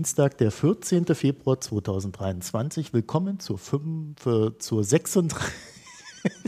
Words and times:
Dienstag, 0.00 0.38
der 0.38 0.50
14. 0.50 1.04
Februar 1.14 1.60
2023. 1.60 2.94
Willkommen 2.94 3.38
zur, 3.38 3.58
5, 3.58 4.24
äh, 4.24 4.58
zur 4.58 4.82
36. 4.82 5.38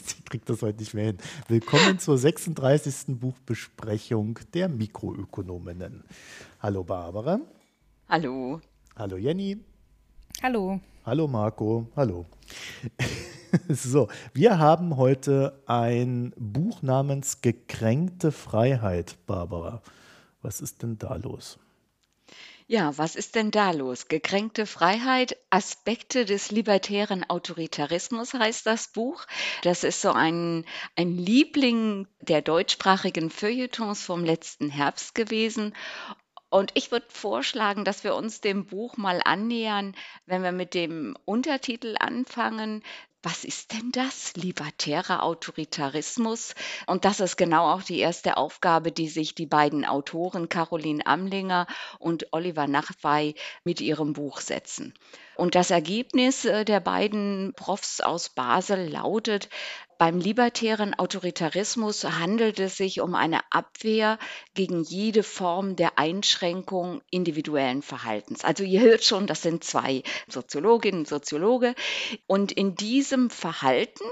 Sie 0.02 0.22
kriegt 0.22 0.48
das 0.48 0.62
heute 0.62 0.78
nicht 0.78 0.94
mehr 0.94 1.04
hin. 1.04 1.18
Willkommen 1.48 1.98
zur 1.98 2.16
36. 2.16 3.18
Buchbesprechung 3.20 4.38
der 4.54 4.70
Mikroökonominnen. 4.70 6.02
Hallo 6.60 6.82
Barbara. 6.82 7.40
Hallo. 8.08 8.58
Hallo 8.96 9.18
Jenny. 9.18 9.58
Hallo. 10.42 10.80
Hallo 11.04 11.28
Marco. 11.28 11.88
Hallo. 11.94 12.24
so, 13.68 14.08
wir 14.32 14.58
haben 14.60 14.96
heute 14.96 15.60
ein 15.66 16.32
Buch 16.38 16.80
namens 16.80 17.42
Gekränkte 17.42 18.32
Freiheit, 18.32 19.18
Barbara. 19.26 19.82
Was 20.40 20.62
ist 20.62 20.82
denn 20.82 20.96
da 20.96 21.16
los? 21.16 21.58
Ja, 22.72 22.96
was 22.96 23.16
ist 23.16 23.34
denn 23.34 23.50
da 23.50 23.72
los? 23.72 24.08
Gekränkte 24.08 24.64
Freiheit, 24.64 25.36
Aspekte 25.50 26.24
des 26.24 26.50
libertären 26.50 27.22
Autoritarismus 27.22 28.32
heißt 28.32 28.64
das 28.64 28.90
Buch. 28.90 29.26
Das 29.60 29.84
ist 29.84 30.00
so 30.00 30.12
ein, 30.12 30.64
ein 30.96 31.18
Liebling 31.18 32.08
der 32.22 32.40
deutschsprachigen 32.40 33.28
Feuilletons 33.28 34.02
vom 34.02 34.24
letzten 34.24 34.70
Herbst 34.70 35.14
gewesen. 35.14 35.74
Und 36.48 36.70
ich 36.72 36.90
würde 36.90 37.04
vorschlagen, 37.10 37.84
dass 37.84 38.04
wir 38.04 38.14
uns 38.14 38.40
dem 38.40 38.64
Buch 38.64 38.96
mal 38.96 39.20
annähern, 39.22 39.94
wenn 40.24 40.42
wir 40.42 40.52
mit 40.52 40.72
dem 40.72 41.14
Untertitel 41.26 41.96
anfangen, 41.98 42.82
was 43.22 43.44
ist 43.44 43.72
denn 43.72 43.92
das? 43.92 44.34
Libertärer 44.34 45.22
Autoritarismus? 45.22 46.54
Und 46.86 47.04
das 47.04 47.20
ist 47.20 47.36
genau 47.36 47.72
auch 47.72 47.82
die 47.82 48.00
erste 48.00 48.36
Aufgabe, 48.36 48.90
die 48.90 49.08
sich 49.08 49.34
die 49.34 49.46
beiden 49.46 49.84
Autoren 49.84 50.48
Caroline 50.48 51.06
Amlinger 51.06 51.66
und 51.98 52.32
Oliver 52.32 52.66
Nachtwey 52.66 53.34
mit 53.62 53.80
ihrem 53.80 54.12
Buch 54.12 54.40
setzen. 54.40 54.92
Und 55.36 55.54
das 55.54 55.70
Ergebnis 55.70 56.44
äh, 56.44 56.64
der 56.64 56.80
beiden 56.80 57.52
Profs 57.54 58.00
aus 58.00 58.28
Basel 58.28 58.88
lautet, 58.88 59.48
beim 60.02 60.18
libertären 60.18 60.94
Autoritarismus 60.94 62.02
handelt 62.02 62.58
es 62.58 62.76
sich 62.76 63.00
um 63.00 63.14
eine 63.14 63.38
Abwehr 63.52 64.18
gegen 64.52 64.82
jede 64.82 65.22
Form 65.22 65.76
der 65.76 65.96
Einschränkung 65.96 67.02
individuellen 67.12 67.82
Verhaltens. 67.82 68.42
Also 68.42 68.64
ihr 68.64 68.80
hört 68.80 69.04
schon, 69.04 69.28
das 69.28 69.42
sind 69.42 69.62
zwei 69.62 70.02
Soziologinnen 70.26 71.02
und 71.02 71.08
Soziologe. 71.08 71.76
Und 72.26 72.50
in 72.50 72.74
diesem 72.74 73.30
Verhalten 73.30 74.02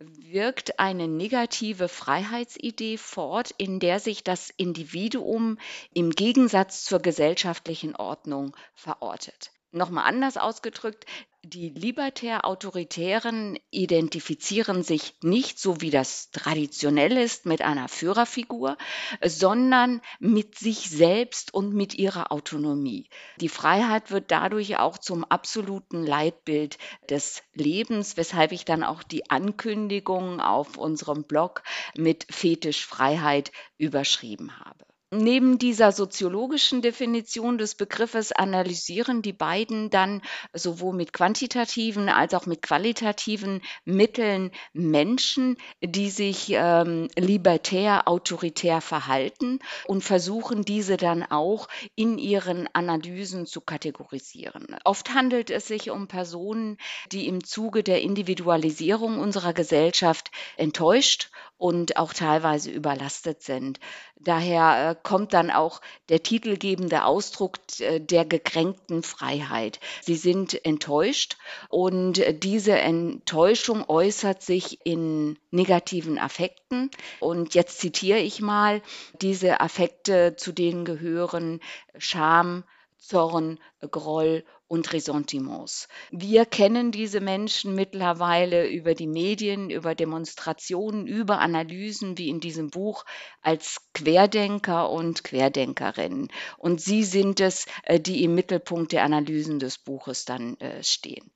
wirkt 0.00 0.80
eine 0.80 1.06
negative 1.06 1.86
Freiheitsidee 1.86 2.98
fort, 2.98 3.54
in 3.56 3.78
der 3.78 4.00
sich 4.00 4.24
das 4.24 4.50
Individuum 4.50 5.58
im 5.94 6.10
Gegensatz 6.10 6.84
zur 6.84 6.98
gesellschaftlichen 6.98 7.94
Ordnung 7.94 8.56
verortet. 8.74 9.52
Nochmal 9.76 10.06
anders 10.06 10.38
ausgedrückt, 10.38 11.04
die 11.42 11.68
Libertär-Autoritären 11.68 13.58
identifizieren 13.70 14.82
sich 14.82 15.14
nicht, 15.22 15.58
so 15.58 15.82
wie 15.82 15.90
das 15.90 16.30
traditionell 16.30 17.18
ist, 17.18 17.44
mit 17.44 17.60
einer 17.60 17.86
Führerfigur, 17.88 18.78
sondern 19.22 20.00
mit 20.18 20.58
sich 20.58 20.88
selbst 20.88 21.52
und 21.52 21.74
mit 21.74 21.92
ihrer 21.94 22.32
Autonomie. 22.32 23.10
Die 23.38 23.50
Freiheit 23.50 24.10
wird 24.10 24.30
dadurch 24.30 24.78
auch 24.78 24.96
zum 24.96 25.24
absoluten 25.24 26.02
Leitbild 26.02 26.78
des 27.10 27.42
Lebens, 27.52 28.16
weshalb 28.16 28.52
ich 28.52 28.64
dann 28.64 28.82
auch 28.82 29.02
die 29.02 29.28
Ankündigung 29.28 30.40
auf 30.40 30.78
unserem 30.78 31.24
Blog 31.24 31.62
mit 31.94 32.26
Fetischfreiheit 32.30 33.52
überschrieben 33.76 34.58
habe. 34.58 34.86
Neben 35.12 35.58
dieser 35.58 35.92
soziologischen 35.92 36.82
Definition 36.82 37.58
des 37.58 37.76
Begriffes 37.76 38.32
analysieren 38.32 39.22
die 39.22 39.32
beiden 39.32 39.88
dann 39.88 40.20
sowohl 40.52 40.96
mit 40.96 41.12
quantitativen 41.12 42.08
als 42.08 42.34
auch 42.34 42.46
mit 42.46 42.60
qualitativen 42.60 43.62
Mitteln 43.84 44.50
Menschen, 44.72 45.58
die 45.80 46.10
sich 46.10 46.48
ähm, 46.50 47.06
libertär, 47.16 48.08
autoritär 48.08 48.80
verhalten 48.80 49.60
und 49.86 50.02
versuchen 50.02 50.62
diese 50.62 50.96
dann 50.96 51.22
auch 51.22 51.68
in 51.94 52.18
ihren 52.18 52.68
Analysen 52.72 53.46
zu 53.46 53.60
kategorisieren. 53.60 54.76
Oft 54.82 55.14
handelt 55.14 55.50
es 55.50 55.68
sich 55.68 55.90
um 55.90 56.08
Personen, 56.08 56.78
die 57.12 57.28
im 57.28 57.44
Zuge 57.44 57.84
der 57.84 58.02
Individualisierung 58.02 59.20
unserer 59.20 59.52
Gesellschaft 59.52 60.32
enttäuscht 60.56 61.30
und 61.58 61.96
auch 61.96 62.12
teilweise 62.12 62.70
überlastet 62.70 63.42
sind. 63.42 63.80
Daher 64.16 64.90
äh, 64.90 64.96
kommt 65.02 65.32
dann 65.32 65.50
auch 65.50 65.80
der 66.08 66.22
titelgebende 66.22 67.04
Ausdruck 67.04 67.58
äh, 67.80 68.00
der 68.00 68.24
gekränkten 68.24 69.02
Freiheit. 69.02 69.80
Sie 70.02 70.16
sind 70.16 70.64
enttäuscht 70.64 71.36
und 71.68 72.22
diese 72.42 72.78
Enttäuschung 72.78 73.88
äußert 73.88 74.42
sich 74.42 74.84
in 74.84 75.38
negativen 75.50 76.18
Affekten. 76.18 76.90
Und 77.20 77.54
jetzt 77.54 77.78
zitiere 77.78 78.18
ich 78.18 78.40
mal, 78.40 78.82
diese 79.22 79.60
Affekte, 79.60 80.36
zu 80.36 80.52
denen 80.52 80.84
gehören 80.84 81.60
Scham, 81.96 82.64
Zorn, 82.98 83.60
Groll 83.80 84.44
und 84.68 84.92
Ressentiments. 84.92 85.88
Wir 86.10 86.44
kennen 86.44 86.90
diese 86.90 87.20
Menschen 87.20 87.74
mittlerweile 87.74 88.68
über 88.68 88.94
die 88.94 89.06
Medien, 89.06 89.70
über 89.70 89.94
Demonstrationen, 89.94 91.06
über 91.06 91.38
Analysen 91.38 92.18
wie 92.18 92.28
in 92.28 92.40
diesem 92.40 92.70
Buch 92.70 93.04
als 93.42 93.78
Querdenker 93.94 94.90
und 94.90 95.24
Querdenkerinnen. 95.24 96.28
Und 96.58 96.80
sie 96.80 97.04
sind 97.04 97.40
es, 97.40 97.66
äh, 97.84 98.00
die 98.00 98.24
im 98.24 98.34
Mittelpunkt 98.34 98.92
der 98.92 99.04
Analysen 99.04 99.58
des 99.58 99.78
Buches 99.78 100.24
dann 100.24 100.56
äh, 100.58 100.82
stehen. 100.82 101.30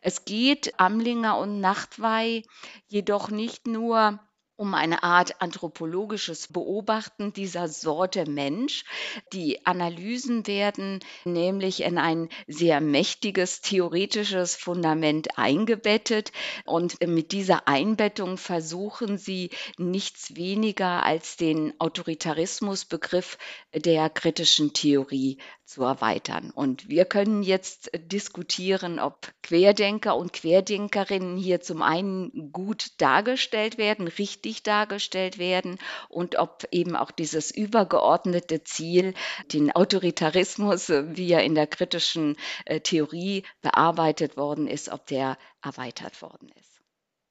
Es 0.00 0.24
geht 0.24 0.78
Amlinger 0.78 1.38
und 1.38 1.60
Nachtwey 1.60 2.44
jedoch 2.86 3.30
nicht 3.30 3.66
nur 3.66 4.20
um 4.56 4.74
eine 4.74 5.02
Art 5.02 5.40
anthropologisches 5.42 6.48
Beobachten 6.48 7.32
dieser 7.32 7.68
Sorte 7.68 8.28
Mensch. 8.28 8.84
Die 9.32 9.66
Analysen 9.66 10.46
werden 10.46 11.00
nämlich 11.24 11.82
in 11.82 11.98
ein 11.98 12.28
sehr 12.46 12.80
mächtiges 12.80 13.62
theoretisches 13.62 14.54
Fundament 14.54 15.38
eingebettet 15.38 16.30
und 16.64 17.04
mit 17.06 17.32
dieser 17.32 17.66
Einbettung 17.66 18.36
versuchen 18.36 19.18
sie 19.18 19.50
nichts 19.76 20.36
weniger 20.36 21.02
als 21.02 21.36
den 21.36 21.78
Autoritarismusbegriff 21.80 23.38
der 23.74 24.08
kritischen 24.08 24.72
Theorie 24.72 25.38
zu 25.64 25.82
erweitern. 25.82 26.50
Und 26.50 26.88
wir 26.88 27.06
können 27.06 27.42
jetzt 27.42 27.90
diskutieren, 27.94 29.00
ob 29.00 29.32
Querdenker 29.42 30.16
und 30.16 30.32
Querdenkerinnen 30.32 31.36
hier 31.36 31.60
zum 31.60 31.82
einen 31.82 32.52
gut 32.52 32.92
dargestellt 32.98 33.78
werden, 33.78 34.06
richtig 34.06 34.43
dargestellt 34.62 35.38
werden 35.38 35.78
und 36.08 36.36
ob 36.38 36.64
eben 36.70 36.96
auch 36.96 37.10
dieses 37.10 37.50
übergeordnete 37.50 38.62
Ziel, 38.64 39.14
den 39.52 39.72
Autoritarismus, 39.72 40.88
wie 40.88 41.32
er 41.32 41.42
in 41.42 41.54
der 41.54 41.66
kritischen 41.66 42.36
äh, 42.64 42.80
Theorie 42.80 43.44
bearbeitet 43.62 44.36
worden 44.36 44.66
ist, 44.66 44.90
ob 44.90 45.06
der 45.06 45.38
erweitert 45.62 46.20
worden 46.22 46.50
ist. 46.60 46.80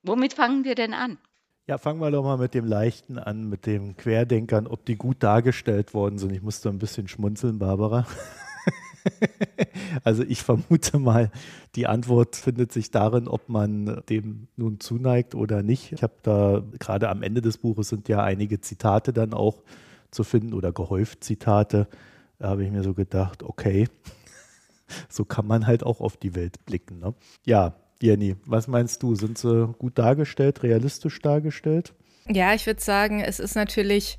Womit 0.02 0.34
fangen 0.34 0.64
wir 0.64 0.76
denn 0.76 0.94
an? 0.94 1.18
Ja, 1.66 1.78
fangen 1.78 2.02
wir 2.02 2.12
doch 2.12 2.24
mal 2.24 2.38
mit 2.38 2.54
dem 2.54 2.66
Leichten 2.66 3.18
an, 3.18 3.48
mit 3.48 3.66
den 3.66 3.96
Querdenkern, 3.96 4.68
ob 4.68 4.86
die 4.86 4.98
gut 4.98 5.24
dargestellt 5.24 5.94
worden 5.94 6.18
sind. 6.18 6.34
Ich 6.34 6.42
musste 6.42 6.68
ein 6.68 6.78
bisschen 6.78 7.08
schmunzeln, 7.08 7.58
Barbara. 7.58 8.06
also 10.04 10.24
ich 10.24 10.42
vermute 10.42 11.00
mal, 11.00 11.32
die 11.76 11.88
Antwort 11.88 12.36
findet 12.36 12.72
sich 12.72 12.92
darin, 12.92 13.28
ob 13.28 13.50
man 13.50 14.04
dem 14.10 14.48
nun 14.56 14.80
zuneigt 14.80 15.36
oder 15.36 15.64
nicht. 15.64 15.92
Ich 15.92 16.04
habe 16.04 16.14
da 16.24 16.64
gerade 16.80 17.10
am 17.10 17.24
Ende 17.24 17.42
des 17.42 17.58
Buches 17.58 17.90
sind 17.90 18.10
ja 18.10 18.24
einige 18.24 18.62
Zitate 18.62 19.14
dann 19.14 19.34
auch 19.34 19.64
zu 20.12 20.24
finden 20.24 20.54
oder 20.54 20.72
gehäuft 20.72 21.24
Zitate. 21.24 21.88
Da 22.40 22.50
habe 22.50 22.64
ich 22.64 22.72
mir 22.72 22.84
so 22.84 22.94
gedacht, 22.94 23.44
okay, 23.44 23.88
so 25.10 25.26
kann 25.26 25.48
man 25.48 25.68
halt 25.68 25.84
auch 25.84 26.02
auf 26.02 26.18
die 26.18 26.36
Welt 26.36 26.66
blicken. 26.66 27.00
Ne? 27.00 27.14
Ja, 27.46 27.76
Jenny, 28.02 28.36
was 28.46 28.68
meinst 28.68 29.02
du? 29.02 29.16
Sind 29.16 29.38
sie 29.38 29.74
gut 29.80 29.98
dargestellt, 29.98 30.64
realistisch 30.64 31.22
dargestellt? 31.22 31.94
Ja, 32.28 32.54
ich 32.54 32.66
würde 32.66 32.82
sagen, 32.82 33.22
es 33.22 33.40
ist 33.40 33.56
natürlich 33.56 34.18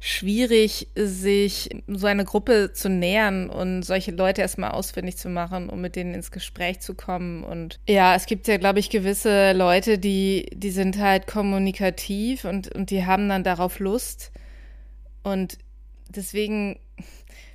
schwierig, 0.00 0.88
sich 0.94 1.70
so 1.88 2.06
eine 2.06 2.24
Gruppe 2.24 2.72
zu 2.72 2.88
nähern 2.88 3.50
und 3.50 3.82
solche 3.82 4.12
Leute 4.12 4.42
erstmal 4.42 4.70
ausfindig 4.70 5.16
zu 5.16 5.28
machen, 5.28 5.68
um 5.68 5.80
mit 5.80 5.96
denen 5.96 6.14
ins 6.14 6.30
Gespräch 6.30 6.80
zu 6.80 6.94
kommen. 6.94 7.42
Und 7.42 7.80
ja, 7.88 8.14
es 8.14 8.26
gibt 8.26 8.46
ja, 8.46 8.58
glaube 8.58 8.78
ich, 8.78 8.90
gewisse 8.90 9.52
Leute, 9.52 9.98
die, 9.98 10.46
die 10.54 10.70
sind 10.70 10.98
halt 10.98 11.26
kommunikativ 11.26 12.44
und, 12.44 12.72
und 12.74 12.90
die 12.90 13.06
haben 13.06 13.28
dann 13.28 13.42
darauf 13.42 13.80
Lust. 13.80 14.30
Und 15.24 15.58
deswegen 16.08 16.78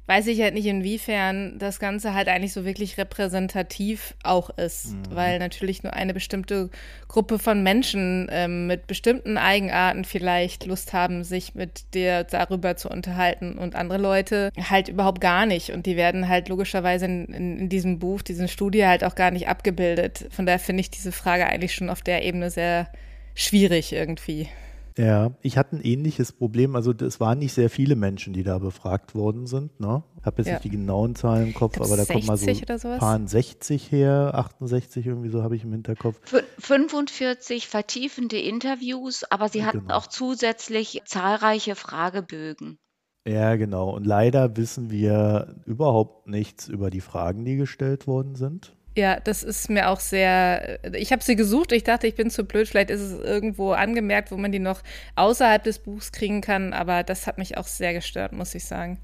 weiß 0.05 0.27
ich 0.27 0.41
halt 0.41 0.53
nicht, 0.53 0.65
inwiefern 0.65 1.57
das 1.59 1.79
Ganze 1.79 2.13
halt 2.13 2.27
eigentlich 2.27 2.51
so 2.51 2.65
wirklich 2.65 2.97
repräsentativ 2.97 4.15
auch 4.23 4.49
ist, 4.49 4.93
mhm. 4.93 5.15
weil 5.15 5.39
natürlich 5.39 5.81
nur 5.83 5.93
eine 5.93 6.13
bestimmte 6.13 6.69
Gruppe 7.07 7.39
von 7.39 7.63
Menschen 7.63 8.27
ähm, 8.29 8.67
mit 8.67 8.85
bestimmten 8.85 9.37
Eigenarten 9.37 10.03
vielleicht 10.03 10.65
Lust 10.65 10.91
haben, 10.91 11.23
sich 11.23 11.55
mit 11.55 11.93
dir 11.93 12.25
darüber 12.25 12.75
zu 12.75 12.89
unterhalten 12.89 13.57
und 13.57 13.75
andere 13.75 13.97
Leute 13.97 14.51
halt 14.69 14.89
überhaupt 14.89 15.21
gar 15.21 15.45
nicht. 15.45 15.69
Und 15.69 15.85
die 15.85 15.95
werden 15.95 16.27
halt 16.27 16.49
logischerweise 16.49 17.05
in, 17.05 17.25
in, 17.25 17.59
in 17.59 17.69
diesem 17.69 17.99
Buch, 17.99 18.21
diesen 18.21 18.49
Studie 18.49 18.85
halt 18.85 19.05
auch 19.05 19.15
gar 19.15 19.31
nicht 19.31 19.47
abgebildet. 19.47 20.27
Von 20.31 20.45
daher 20.45 20.59
finde 20.59 20.81
ich 20.81 20.91
diese 20.91 21.13
Frage 21.13 21.47
eigentlich 21.47 21.73
schon 21.73 21.89
auf 21.89 22.01
der 22.01 22.23
Ebene 22.25 22.49
sehr 22.49 22.89
schwierig 23.35 23.93
irgendwie. 23.93 24.49
Ja, 24.97 25.31
ich 25.41 25.57
hatte 25.57 25.75
ein 25.75 25.81
ähnliches 25.81 26.31
Problem. 26.31 26.75
Also 26.75 26.91
es 26.91 27.19
waren 27.19 27.39
nicht 27.39 27.53
sehr 27.53 27.69
viele 27.69 27.95
Menschen, 27.95 28.33
die 28.33 28.43
da 28.43 28.59
befragt 28.59 29.15
worden 29.15 29.47
sind. 29.47 29.79
Ne? 29.79 30.03
Ich 30.19 30.25
habe 30.25 30.37
jetzt 30.37 30.47
ja. 30.47 30.53
nicht 30.53 30.65
die 30.65 30.69
genauen 30.69 31.15
Zahlen 31.15 31.47
im 31.47 31.53
Kopf, 31.53 31.79
aber 31.81 31.97
da 31.97 32.05
kommt 32.05 32.27
mal 32.27 32.37
so 32.37 32.49
ein 32.49 32.99
paar 32.99 33.27
60 33.27 33.91
her, 33.91 34.31
68 34.35 35.05
irgendwie 35.05 35.29
so 35.29 35.43
habe 35.43 35.55
ich 35.55 35.63
im 35.63 35.71
Hinterkopf. 35.71 36.17
45 36.59 37.67
vertiefende 37.67 38.39
Interviews, 38.39 39.23
aber 39.29 39.49
sie 39.49 39.65
hatten 39.65 39.81
genau. 39.81 39.95
auch 39.95 40.07
zusätzlich 40.07 41.01
zahlreiche 41.05 41.75
Fragebögen. 41.75 42.77
Ja, 43.25 43.55
genau. 43.55 43.89
Und 43.95 44.05
leider 44.05 44.57
wissen 44.57 44.91
wir 44.91 45.55
überhaupt 45.65 46.27
nichts 46.27 46.67
über 46.67 46.89
die 46.89 47.01
Fragen, 47.01 47.45
die 47.45 47.55
gestellt 47.55 48.05
worden 48.05 48.35
sind. 48.35 48.75
Ja, 48.95 49.19
das 49.19 49.43
ist 49.43 49.69
mir 49.69 49.89
auch 49.89 49.99
sehr. 49.99 50.79
Ich 50.95 51.11
habe 51.11 51.23
sie 51.23 51.35
gesucht. 51.35 51.71
Ich 51.71 51.83
dachte, 51.83 52.05
ich 52.05 52.15
bin 52.15 52.29
zu 52.29 52.43
blöd. 52.43 52.67
Vielleicht 52.67 52.91
ist 52.91 53.01
es 53.01 53.19
irgendwo 53.19 53.71
angemerkt, 53.71 54.31
wo 54.31 54.37
man 54.37 54.51
die 54.51 54.59
noch 54.59 54.81
außerhalb 55.15 55.63
des 55.63 55.79
Buchs 55.79 56.11
kriegen 56.11 56.41
kann. 56.41 56.73
Aber 56.73 57.03
das 57.03 57.25
hat 57.25 57.37
mich 57.37 57.57
auch 57.57 57.65
sehr 57.65 57.93
gestört, 57.93 58.33
muss 58.33 58.53
ich 58.53 58.65
sagen. 58.65 58.99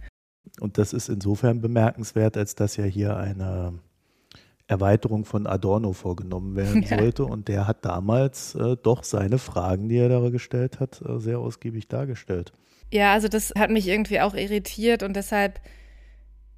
Und 0.59 0.77
das 0.77 0.93
ist 0.93 1.09
insofern 1.09 1.61
bemerkenswert, 1.61 2.37
als 2.37 2.53
dass 2.55 2.77
ja 2.77 2.83
hier 2.83 3.17
eine 3.17 3.79
Erweiterung 4.67 5.25
von 5.25 5.47
Adorno 5.47 5.93
vorgenommen 5.93 6.55
werden 6.55 6.83
ja. 6.89 6.97
sollte. 6.99 7.25
Und 7.25 7.47
der 7.47 7.67
hat 7.67 7.83
damals 7.83 8.53
äh, 8.55 8.77
doch 8.81 9.03
seine 9.03 9.39
Fragen, 9.39 9.89
die 9.89 9.97
er 9.97 10.09
da 10.09 10.29
gestellt 10.29 10.79
hat, 10.79 11.01
äh, 11.01 11.19
sehr 11.19 11.39
ausgiebig 11.39 11.87
dargestellt. 11.87 12.53
Ja, 12.91 13.13
also 13.13 13.27
das 13.27 13.53
hat 13.57 13.71
mich 13.71 13.87
irgendwie 13.87 14.19
auch 14.19 14.33
irritiert 14.33 15.03
und 15.03 15.15
deshalb 15.15 15.59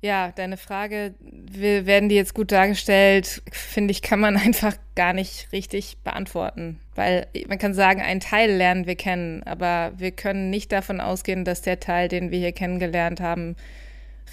ja, 0.02 0.32
deine 0.32 0.58
Frage, 0.58 1.14
werden 1.22 2.10
die 2.10 2.16
jetzt 2.16 2.34
gut 2.34 2.52
dargestellt, 2.52 3.44
finde 3.52 3.92
ich, 3.92 4.02
kann 4.02 4.20
man 4.20 4.36
einfach 4.38 4.76
gar 4.96 5.14
nicht 5.14 5.52
richtig 5.52 5.98
beantworten. 6.04 6.80
Weil 6.96 7.28
man 7.48 7.60
kann 7.60 7.74
sagen, 7.74 8.02
einen 8.02 8.20
Teil 8.20 8.52
lernen 8.52 8.88
wir 8.88 8.96
kennen, 8.96 9.44
aber 9.44 9.94
wir 9.98 10.12
können 10.12 10.50
nicht 10.50 10.72
davon 10.72 11.00
ausgehen, 11.00 11.46
dass 11.46 11.62
der 11.62 11.80
Teil, 11.80 12.08
den 12.08 12.32
wir 12.32 12.40
hier 12.40 12.52
kennengelernt 12.52 13.22
haben, 13.22 13.56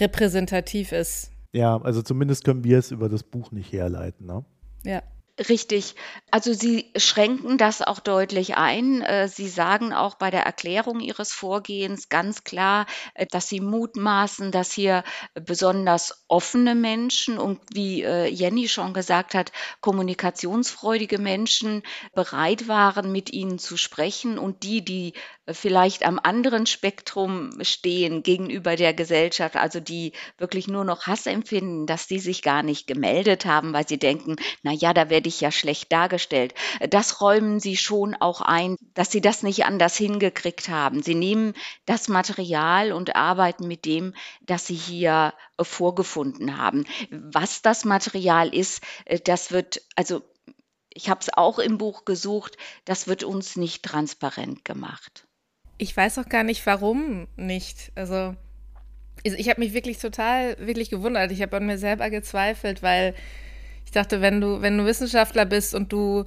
repräsentativ 0.00 0.92
ist. 0.92 1.30
Ja, 1.52 1.80
also 1.80 2.02
zumindest 2.02 2.44
können 2.44 2.64
wir 2.64 2.78
es 2.78 2.90
über 2.90 3.08
das 3.08 3.22
Buch 3.22 3.52
nicht 3.52 3.72
herleiten, 3.72 4.26
ne? 4.26 4.44
Ja. 4.84 5.02
Richtig. 5.38 5.94
Also 6.32 6.52
Sie 6.52 6.90
schränken 6.96 7.58
das 7.58 7.80
auch 7.80 8.00
deutlich 8.00 8.56
ein. 8.56 9.02
Äh, 9.02 9.28
Sie 9.28 9.48
sagen 9.48 9.92
auch 9.92 10.16
bei 10.16 10.32
der 10.32 10.42
Erklärung 10.42 10.98
Ihres 10.98 11.32
Vorgehens 11.32 12.08
ganz 12.08 12.42
klar, 12.42 12.86
äh, 13.14 13.24
dass 13.30 13.48
Sie 13.48 13.60
mutmaßen, 13.60 14.50
dass 14.50 14.72
hier 14.72 15.04
besonders 15.34 16.24
offene 16.26 16.74
Menschen 16.74 17.38
und 17.38 17.60
wie 17.72 18.02
äh, 18.02 18.26
Jenny 18.26 18.66
schon 18.68 18.92
gesagt 18.94 19.34
hat, 19.34 19.52
kommunikationsfreudige 19.80 21.18
Menschen 21.18 21.84
bereit 22.14 22.66
waren, 22.66 23.12
mit 23.12 23.30
Ihnen 23.32 23.60
zu 23.60 23.76
sprechen 23.76 24.38
und 24.38 24.64
die, 24.64 24.84
die 24.84 25.12
vielleicht 25.50 26.04
am 26.04 26.18
anderen 26.22 26.66
Spektrum 26.66 27.50
stehen 27.62 28.22
gegenüber 28.22 28.76
der 28.76 28.92
Gesellschaft, 28.92 29.56
also 29.56 29.80
die 29.80 30.12
wirklich 30.36 30.68
nur 30.68 30.84
noch 30.84 31.06
Hass 31.06 31.26
empfinden, 31.26 31.86
dass 31.86 32.06
die 32.06 32.18
sich 32.18 32.42
gar 32.42 32.62
nicht 32.62 32.86
gemeldet 32.86 33.46
haben, 33.46 33.72
weil 33.72 33.86
sie 33.88 33.98
denken, 33.98 34.36
na 34.62 34.72
ja, 34.72 34.92
da 34.92 35.08
werde 35.10 35.27
ich 35.28 35.40
ja 35.40 35.50
schlecht 35.50 35.92
dargestellt. 35.92 36.54
Das 36.90 37.20
räumen 37.20 37.60
sie 37.60 37.76
schon 37.76 38.14
auch 38.14 38.40
ein, 38.40 38.76
dass 38.94 39.10
sie 39.10 39.20
das 39.20 39.42
nicht 39.42 39.64
anders 39.64 39.96
hingekriegt 39.96 40.68
haben. 40.68 41.02
Sie 41.02 41.14
nehmen 41.14 41.54
das 41.86 42.08
Material 42.08 42.92
und 42.92 43.16
arbeiten 43.16 43.68
mit 43.68 43.84
dem, 43.84 44.14
das 44.42 44.66
sie 44.66 44.74
hier 44.74 45.34
vorgefunden 45.60 46.56
haben. 46.56 46.84
Was 47.10 47.62
das 47.62 47.84
Material 47.84 48.54
ist, 48.54 48.82
äh, 49.04 49.20
das 49.20 49.52
wird 49.52 49.82
also 49.94 50.22
ich 50.98 51.08
habe 51.08 51.20
es 51.20 51.32
auch 51.32 51.60
im 51.60 51.78
Buch 51.78 52.04
gesucht, 52.04 52.56
das 52.84 53.06
wird 53.06 53.22
uns 53.22 53.56
nicht 53.56 53.84
transparent 53.84 54.64
gemacht. 54.64 55.28
Ich 55.78 55.96
weiß 55.96 56.18
auch 56.18 56.28
gar 56.28 56.42
nicht, 56.42 56.66
warum 56.66 57.28
nicht. 57.36 57.92
Also, 57.94 58.34
ich 59.22 59.48
habe 59.48 59.60
mich 59.60 59.74
wirklich 59.74 59.98
total, 59.98 60.56
wirklich 60.58 60.90
gewundert. 60.90 61.30
Ich 61.30 61.40
habe 61.40 61.56
an 61.56 61.66
mir 61.66 61.78
selber 61.78 62.10
gezweifelt, 62.10 62.82
weil 62.82 63.14
ich 63.88 63.92
dachte, 63.92 64.20
wenn 64.20 64.42
du, 64.42 64.60
wenn 64.60 64.76
du 64.76 64.84
Wissenschaftler 64.84 65.46
bist 65.46 65.74
und 65.74 65.94
du, 65.94 66.26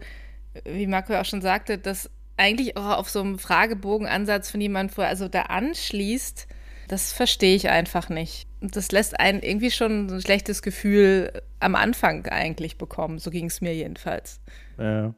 wie 0.66 0.88
Marco 0.88 1.14
auch 1.14 1.26
schon 1.26 1.44
sagte, 1.44 1.78
das 1.78 2.10
eigentlich 2.36 2.76
auch 2.76 2.98
auf 2.98 3.08
so 3.08 3.22
einem 3.22 3.38
Fragebogenansatz 3.38 4.50
von 4.50 4.60
jemandem 4.60 4.96
vor, 4.96 5.06
also 5.06 5.28
da 5.28 5.44
anschließt, 5.44 6.48
das 6.88 7.14
verstehe 7.14 7.56
ich 7.56 7.70
einfach 7.70 8.10
nicht. 8.10 8.48
Und 8.62 8.76
das 8.76 8.92
lässt 8.92 9.20
einen 9.20 9.44
irgendwie 9.44 9.70
schon 9.70 10.08
ein 10.08 10.22
schlechtes 10.22 10.64
Gefühl 10.64 11.44
am 11.60 11.76
Anfang 11.76 12.26
eigentlich 12.26 12.80
bekommen. 12.80 13.20
So 13.20 13.30
ging 13.30 13.46
es 13.46 13.62
mir 13.62 13.76
jedenfalls. 13.76 14.42
Ja. 14.80 15.14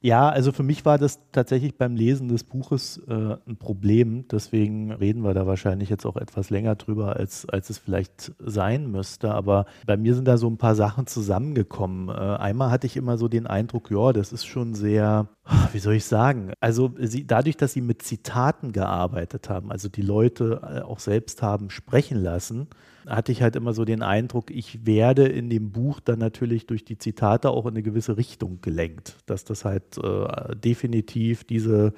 Ja, 0.00 0.28
also 0.28 0.52
für 0.52 0.62
mich 0.62 0.84
war 0.84 0.96
das 0.96 1.18
tatsächlich 1.32 1.76
beim 1.76 1.96
Lesen 1.96 2.28
des 2.28 2.44
Buches 2.44 3.02
äh, 3.08 3.36
ein 3.48 3.56
Problem. 3.58 4.26
Deswegen 4.30 4.92
reden 4.92 5.22
wir 5.24 5.34
da 5.34 5.44
wahrscheinlich 5.46 5.88
jetzt 5.88 6.06
auch 6.06 6.16
etwas 6.16 6.50
länger 6.50 6.76
drüber, 6.76 7.16
als, 7.16 7.48
als 7.48 7.68
es 7.68 7.78
vielleicht 7.78 8.32
sein 8.38 8.92
müsste. 8.92 9.34
Aber 9.34 9.66
bei 9.86 9.96
mir 9.96 10.14
sind 10.14 10.28
da 10.28 10.36
so 10.36 10.48
ein 10.48 10.56
paar 10.56 10.76
Sachen 10.76 11.08
zusammengekommen. 11.08 12.10
Äh, 12.10 12.12
einmal 12.12 12.70
hatte 12.70 12.86
ich 12.86 12.96
immer 12.96 13.18
so 13.18 13.26
den 13.26 13.48
Eindruck, 13.48 13.90
ja, 13.90 14.12
das 14.12 14.32
ist 14.32 14.46
schon 14.46 14.74
sehr, 14.74 15.28
wie 15.72 15.80
soll 15.80 15.94
ich 15.94 16.04
sagen, 16.04 16.52
also 16.60 16.92
sie, 17.00 17.26
dadurch, 17.26 17.56
dass 17.56 17.72
sie 17.72 17.80
mit 17.80 18.02
Zitaten 18.02 18.70
gearbeitet 18.70 19.48
haben, 19.50 19.72
also 19.72 19.88
die 19.88 20.02
Leute 20.02 20.60
äh, 20.62 20.80
auch 20.82 21.00
selbst 21.00 21.42
haben 21.42 21.70
sprechen 21.70 22.22
lassen, 22.22 22.68
hatte 23.08 23.32
ich 23.32 23.42
halt 23.42 23.56
immer 23.56 23.72
so 23.72 23.84
den 23.84 24.02
Eindruck, 24.02 24.50
ich 24.50 24.86
werde 24.86 25.26
in 25.26 25.50
dem 25.50 25.70
Buch 25.70 26.00
dann 26.00 26.18
natürlich 26.18 26.66
durch 26.66 26.84
die 26.84 26.98
Zitate 26.98 27.50
auch 27.50 27.66
in 27.66 27.72
eine 27.72 27.82
gewisse 27.82 28.16
Richtung 28.16 28.60
gelenkt, 28.60 29.16
dass 29.26 29.44
das 29.44 29.64
halt 29.64 29.98
äh, 29.98 30.54
definitiv 30.56 31.44
diese, 31.44 31.94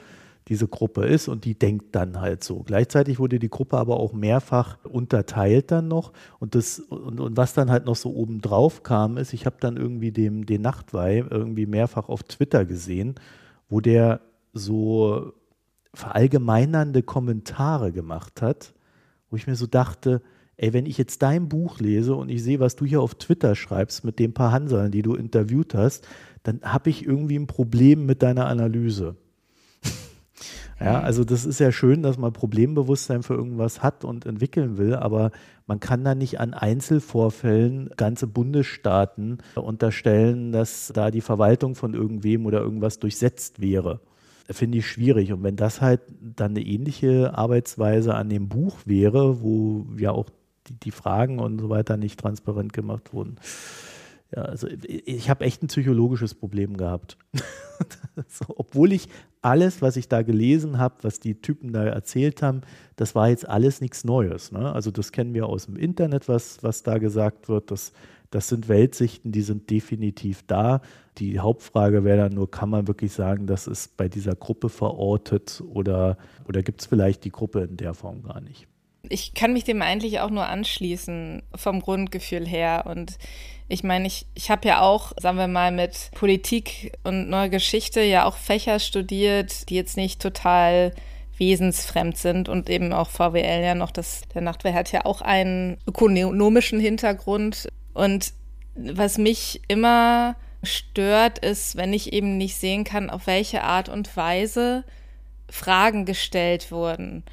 diese 0.48 0.68
Gruppe 0.68 1.06
ist 1.06 1.28
und 1.28 1.44
die 1.44 1.58
denkt 1.58 1.94
dann 1.94 2.20
halt 2.20 2.44
so. 2.44 2.62
Gleichzeitig 2.62 3.18
wurde 3.18 3.38
die 3.38 3.50
Gruppe 3.50 3.78
aber 3.78 3.98
auch 3.98 4.12
mehrfach 4.12 4.78
unterteilt 4.84 5.70
dann 5.70 5.88
noch 5.88 6.12
und 6.38 6.54
das 6.54 6.80
und, 6.80 7.20
und 7.20 7.36
was 7.36 7.54
dann 7.54 7.70
halt 7.70 7.86
noch 7.86 7.96
so 7.96 8.14
oben 8.14 8.40
drauf 8.40 8.82
kam, 8.82 9.16
ist, 9.16 9.32
ich 9.32 9.46
habe 9.46 9.56
dann 9.60 9.76
irgendwie 9.76 10.12
dem, 10.12 10.46
den 10.46 10.62
Nachtweih 10.62 11.24
irgendwie 11.28 11.66
mehrfach 11.66 12.08
auf 12.08 12.22
Twitter 12.22 12.64
gesehen, 12.64 13.16
wo 13.68 13.80
der 13.80 14.20
so 14.52 15.32
verallgemeinernde 15.94 17.02
Kommentare 17.02 17.92
gemacht 17.92 18.42
hat, 18.42 18.74
wo 19.30 19.36
ich 19.36 19.46
mir 19.46 19.56
so 19.56 19.66
dachte, 19.66 20.22
ey, 20.60 20.74
wenn 20.74 20.84
ich 20.84 20.98
jetzt 20.98 21.22
dein 21.22 21.48
Buch 21.48 21.80
lese 21.80 22.14
und 22.14 22.28
ich 22.28 22.42
sehe, 22.42 22.60
was 22.60 22.76
du 22.76 22.84
hier 22.84 23.00
auf 23.00 23.14
Twitter 23.14 23.54
schreibst 23.54 24.04
mit 24.04 24.18
den 24.18 24.34
paar 24.34 24.52
Hanseln, 24.52 24.90
die 24.90 25.00
du 25.00 25.14
interviewt 25.14 25.74
hast, 25.74 26.06
dann 26.42 26.60
habe 26.62 26.90
ich 26.90 27.06
irgendwie 27.06 27.38
ein 27.38 27.46
Problem 27.46 28.04
mit 28.04 28.22
deiner 28.22 28.46
Analyse. 28.46 29.16
ja, 30.80 30.98
mhm. 30.98 31.04
also 31.04 31.24
das 31.24 31.46
ist 31.46 31.60
ja 31.60 31.72
schön, 31.72 32.02
dass 32.02 32.18
man 32.18 32.34
Problembewusstsein 32.34 33.22
für 33.22 33.32
irgendwas 33.32 33.82
hat 33.82 34.04
und 34.04 34.26
entwickeln 34.26 34.76
will, 34.76 34.94
aber 34.94 35.30
man 35.66 35.80
kann 35.80 36.04
da 36.04 36.14
nicht 36.14 36.40
an 36.40 36.52
Einzelvorfällen 36.52 37.88
ganze 37.96 38.26
Bundesstaaten 38.26 39.38
unterstellen, 39.54 40.52
dass 40.52 40.92
da 40.94 41.10
die 41.10 41.22
Verwaltung 41.22 41.74
von 41.74 41.94
irgendwem 41.94 42.44
oder 42.44 42.60
irgendwas 42.60 42.98
durchsetzt 42.98 43.62
wäre 43.62 44.00
finde 44.52 44.78
ich 44.78 44.88
schwierig. 44.88 45.32
Und 45.32 45.44
wenn 45.44 45.54
das 45.54 45.80
halt 45.80 46.00
dann 46.20 46.50
eine 46.50 46.66
ähnliche 46.66 47.38
Arbeitsweise 47.38 48.16
an 48.16 48.28
dem 48.28 48.48
Buch 48.48 48.78
wäre, 48.84 49.42
wo 49.42 49.86
ja 49.96 50.10
auch 50.10 50.26
die, 50.66 50.74
die 50.74 50.90
Fragen 50.90 51.38
und 51.38 51.58
so 51.60 51.68
weiter 51.68 51.96
nicht 51.96 52.20
transparent 52.20 52.72
gemacht 52.72 53.12
wurden. 53.12 53.36
Ja, 54.34 54.42
also 54.42 54.68
ich 54.68 55.28
habe 55.28 55.44
echt 55.44 55.62
ein 55.62 55.66
psychologisches 55.66 56.34
Problem 56.34 56.76
gehabt. 56.76 57.16
so, 58.28 58.44
obwohl 58.56 58.92
ich 58.92 59.08
alles, 59.42 59.82
was 59.82 59.96
ich 59.96 60.08
da 60.08 60.22
gelesen 60.22 60.78
habe, 60.78 60.96
was 61.02 61.18
die 61.18 61.40
Typen 61.40 61.72
da 61.72 61.84
erzählt 61.84 62.42
haben, 62.42 62.60
das 62.96 63.14
war 63.14 63.28
jetzt 63.28 63.48
alles 63.48 63.80
nichts 63.80 64.04
Neues. 64.04 64.52
Ne? 64.52 64.72
Also 64.72 64.90
das 64.90 65.10
kennen 65.10 65.34
wir 65.34 65.46
aus 65.46 65.66
dem 65.66 65.76
Internet, 65.76 66.28
was, 66.28 66.62
was 66.62 66.82
da 66.84 66.98
gesagt 66.98 67.48
wird. 67.48 67.70
Das, 67.70 67.92
das 68.30 68.48
sind 68.48 68.68
Weltsichten, 68.68 69.32
die 69.32 69.42
sind 69.42 69.68
definitiv 69.70 70.44
da. 70.46 70.80
Die 71.18 71.40
Hauptfrage 71.40 72.04
wäre 72.04 72.18
dann 72.18 72.34
nur, 72.34 72.50
kann 72.50 72.70
man 72.70 72.86
wirklich 72.86 73.12
sagen, 73.12 73.46
das 73.46 73.66
ist 73.66 73.96
bei 73.96 74.08
dieser 74.08 74.36
Gruppe 74.36 74.68
verortet 74.68 75.62
oder, 75.68 76.18
oder 76.46 76.62
gibt 76.62 76.82
es 76.82 76.86
vielleicht 76.86 77.24
die 77.24 77.32
Gruppe 77.32 77.62
in 77.62 77.76
der 77.76 77.94
Form 77.94 78.22
gar 78.22 78.40
nicht? 78.40 78.68
Ich 79.10 79.34
kann 79.34 79.52
mich 79.52 79.64
dem 79.64 79.82
eigentlich 79.82 80.20
auch 80.20 80.30
nur 80.30 80.46
anschließen 80.46 81.42
vom 81.54 81.80
Grundgefühl 81.80 82.46
her. 82.46 82.84
Und 82.86 83.18
ich 83.68 83.84
meine, 83.84 84.06
ich, 84.06 84.26
ich 84.34 84.50
habe 84.50 84.66
ja 84.66 84.80
auch, 84.80 85.12
sagen 85.18 85.36
wir 85.36 85.48
mal, 85.48 85.72
mit 85.72 86.10
Politik 86.14 86.92
und 87.04 87.28
neuer 87.28 87.48
Geschichte 87.48 88.00
ja 88.00 88.24
auch 88.24 88.36
Fächer 88.36 88.78
studiert, 88.78 89.68
die 89.68 89.74
jetzt 89.74 89.96
nicht 89.96 90.22
total 90.22 90.94
wesensfremd 91.36 92.16
sind 92.16 92.48
und 92.48 92.70
eben 92.70 92.92
auch 92.92 93.08
VWL 93.08 93.64
ja 93.64 93.74
noch, 93.74 93.90
das, 93.90 94.22
der 94.34 94.42
Nachtwehr 94.42 94.74
hat 94.74 94.92
ja 94.92 95.04
auch 95.04 95.22
einen 95.22 95.78
ökonomischen 95.86 96.78
Hintergrund. 96.80 97.68
Und 97.94 98.32
was 98.74 99.18
mich 99.18 99.62
immer 99.66 100.36
stört, 100.62 101.38
ist, 101.38 101.76
wenn 101.76 101.92
ich 101.92 102.12
eben 102.12 102.36
nicht 102.36 102.56
sehen 102.56 102.84
kann, 102.84 103.10
auf 103.10 103.26
welche 103.26 103.64
Art 103.64 103.88
und 103.88 104.16
Weise 104.16 104.84
Fragen 105.48 106.04
gestellt 106.04 106.70
wurden. 106.70 107.24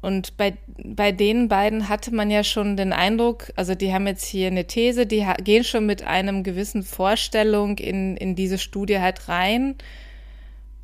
Und 0.00 0.36
bei, 0.36 0.56
bei 0.66 1.12
den 1.12 1.48
beiden 1.48 1.88
hatte 1.88 2.14
man 2.14 2.30
ja 2.30 2.44
schon 2.44 2.76
den 2.76 2.92
Eindruck, 2.92 3.52
also 3.56 3.74
die 3.74 3.92
haben 3.92 4.06
jetzt 4.06 4.24
hier 4.24 4.46
eine 4.46 4.66
These, 4.66 5.06
die 5.06 5.26
gehen 5.42 5.64
schon 5.64 5.86
mit 5.86 6.02
einem 6.02 6.42
gewissen 6.42 6.82
Vorstellung 6.82 7.78
in, 7.78 8.16
in 8.16 8.34
diese 8.34 8.58
Studie 8.58 9.00
halt 9.00 9.28
rein. 9.28 9.76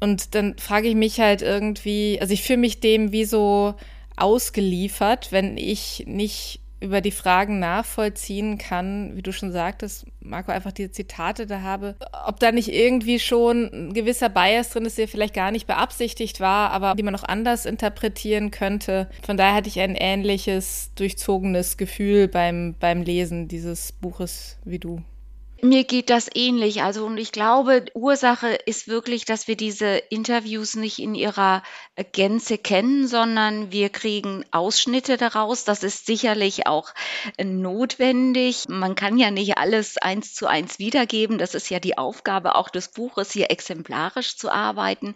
Und 0.00 0.34
dann 0.34 0.56
frage 0.58 0.88
ich 0.88 0.94
mich 0.94 1.20
halt 1.20 1.42
irgendwie, 1.42 2.18
also 2.20 2.34
ich 2.34 2.42
fühle 2.42 2.58
mich 2.58 2.80
dem 2.80 3.12
wie 3.12 3.24
so 3.24 3.74
ausgeliefert, 4.16 5.32
wenn 5.32 5.56
ich 5.56 6.04
nicht 6.06 6.60
über 6.84 7.00
die 7.00 7.10
Fragen 7.10 7.58
nachvollziehen 7.58 8.58
kann, 8.58 9.16
wie 9.16 9.22
du 9.22 9.32
schon 9.32 9.52
sagtest, 9.52 10.06
Marco, 10.20 10.52
einfach 10.52 10.70
die 10.70 10.90
Zitate 10.90 11.46
da 11.46 11.62
habe, 11.62 11.96
ob 12.26 12.38
da 12.38 12.52
nicht 12.52 12.72
irgendwie 12.72 13.18
schon 13.18 13.70
ein 13.72 13.94
gewisser 13.94 14.28
Bias 14.28 14.70
drin 14.70 14.84
ist, 14.84 14.98
der 14.98 15.08
vielleicht 15.08 15.34
gar 15.34 15.50
nicht 15.50 15.66
beabsichtigt 15.66 16.40
war, 16.40 16.70
aber 16.70 16.94
die 16.94 17.02
man 17.02 17.16
auch 17.16 17.24
anders 17.24 17.64
interpretieren 17.64 18.50
könnte. 18.50 19.08
Von 19.24 19.36
daher 19.38 19.54
hatte 19.54 19.68
ich 19.68 19.80
ein 19.80 19.96
ähnliches, 19.96 20.90
durchzogenes 20.94 21.78
Gefühl 21.78 22.28
beim, 22.28 22.74
beim 22.78 23.02
Lesen 23.02 23.48
dieses 23.48 23.92
Buches 23.92 24.58
wie 24.64 24.78
du. 24.78 25.02
Mir 25.64 25.84
geht 25.84 26.10
das 26.10 26.28
ähnlich. 26.34 26.82
Also, 26.82 27.06
und 27.06 27.16
ich 27.16 27.32
glaube, 27.32 27.86
Ursache 27.94 28.48
ist 28.48 28.86
wirklich, 28.86 29.24
dass 29.24 29.48
wir 29.48 29.56
diese 29.56 29.96
Interviews 29.96 30.76
nicht 30.76 30.98
in 30.98 31.14
ihrer 31.14 31.62
Gänze 32.12 32.58
kennen, 32.58 33.08
sondern 33.08 33.72
wir 33.72 33.88
kriegen 33.88 34.44
Ausschnitte 34.50 35.16
daraus. 35.16 35.64
Das 35.64 35.82
ist 35.82 36.04
sicherlich 36.04 36.66
auch 36.66 36.92
äh, 37.38 37.44
notwendig. 37.44 38.64
Man 38.68 38.94
kann 38.94 39.16
ja 39.16 39.30
nicht 39.30 39.56
alles 39.56 39.96
eins 39.96 40.34
zu 40.34 40.46
eins 40.46 40.78
wiedergeben. 40.78 41.38
Das 41.38 41.54
ist 41.54 41.70
ja 41.70 41.80
die 41.80 41.96
Aufgabe 41.96 42.56
auch 42.56 42.68
des 42.68 42.88
Buches, 42.88 43.32
hier 43.32 43.50
exemplarisch 43.50 44.36
zu 44.36 44.52
arbeiten. 44.52 45.14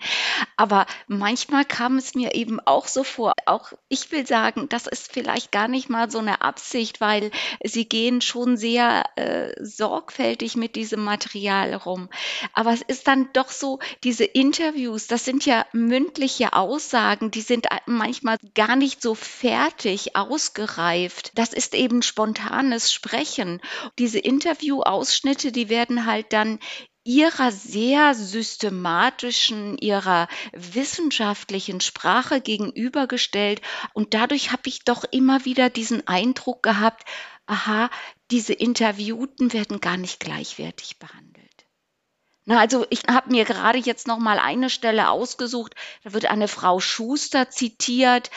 Aber 0.56 0.86
manchmal 1.08 1.66
kam 1.66 1.98
es 1.98 2.14
mir 2.14 2.34
eben 2.34 2.58
auch 2.64 2.86
so 2.86 3.04
vor. 3.04 3.34
Auch 3.44 3.74
ich 3.90 4.10
will 4.12 4.26
sagen, 4.26 4.66
das 4.70 4.86
ist 4.86 5.12
vielleicht 5.12 5.52
gar 5.52 5.68
nicht 5.68 5.90
mal 5.90 6.10
so 6.10 6.20
eine 6.20 6.40
Absicht, 6.40 7.02
weil 7.02 7.32
sie 7.62 7.86
gehen 7.86 8.22
schon 8.22 8.56
sehr 8.56 9.04
äh, 9.16 9.52
sorgfältig 9.62 10.37
sorgfältig 10.38 10.56
mit 10.56 10.76
diesem 10.76 11.02
Material 11.02 11.74
rum. 11.74 12.08
Aber 12.52 12.72
es 12.72 12.82
ist 12.82 13.08
dann 13.08 13.28
doch 13.32 13.50
so, 13.50 13.78
diese 14.04 14.24
Interviews, 14.24 15.06
das 15.06 15.24
sind 15.24 15.44
ja 15.46 15.66
mündliche 15.72 16.52
Aussagen, 16.52 17.30
die 17.30 17.40
sind 17.40 17.66
manchmal 17.86 18.38
gar 18.54 18.76
nicht 18.76 19.02
so 19.02 19.14
fertig 19.14 20.16
ausgereift. 20.16 21.32
Das 21.34 21.52
ist 21.52 21.74
eben 21.74 22.02
spontanes 22.02 22.92
Sprechen. 22.92 23.60
Diese 23.98 24.18
Interviewausschnitte, 24.18 25.52
die 25.52 25.68
werden 25.68 26.06
halt 26.06 26.32
dann 26.32 26.58
ihrer 27.04 27.50
sehr 27.52 28.14
systematischen, 28.14 29.78
ihrer 29.78 30.28
wissenschaftlichen 30.52 31.80
Sprache 31.80 32.40
gegenübergestellt. 32.40 33.62
Und 33.94 34.12
dadurch 34.12 34.52
habe 34.52 34.62
ich 34.66 34.84
doch 34.84 35.04
immer 35.10 35.44
wieder 35.46 35.70
diesen 35.70 36.06
Eindruck 36.06 36.62
gehabt, 36.62 37.04
aha, 37.46 37.88
diese 38.30 38.52
Interviewten 38.52 39.52
werden 39.52 39.80
gar 39.80 39.96
nicht 39.96 40.20
gleichwertig 40.20 40.98
behandelt. 40.98 41.48
Na, 42.44 42.60
also 42.60 42.86
ich 42.88 43.02
habe 43.10 43.30
mir 43.30 43.44
gerade 43.44 43.78
jetzt 43.78 44.06
noch 44.06 44.18
mal 44.18 44.38
eine 44.38 44.70
Stelle 44.70 45.10
ausgesucht. 45.10 45.74
Da 46.02 46.14
wird 46.14 46.30
eine 46.30 46.48
Frau 46.48 46.80
Schuster 46.80 47.50
zitiert, 47.50 48.30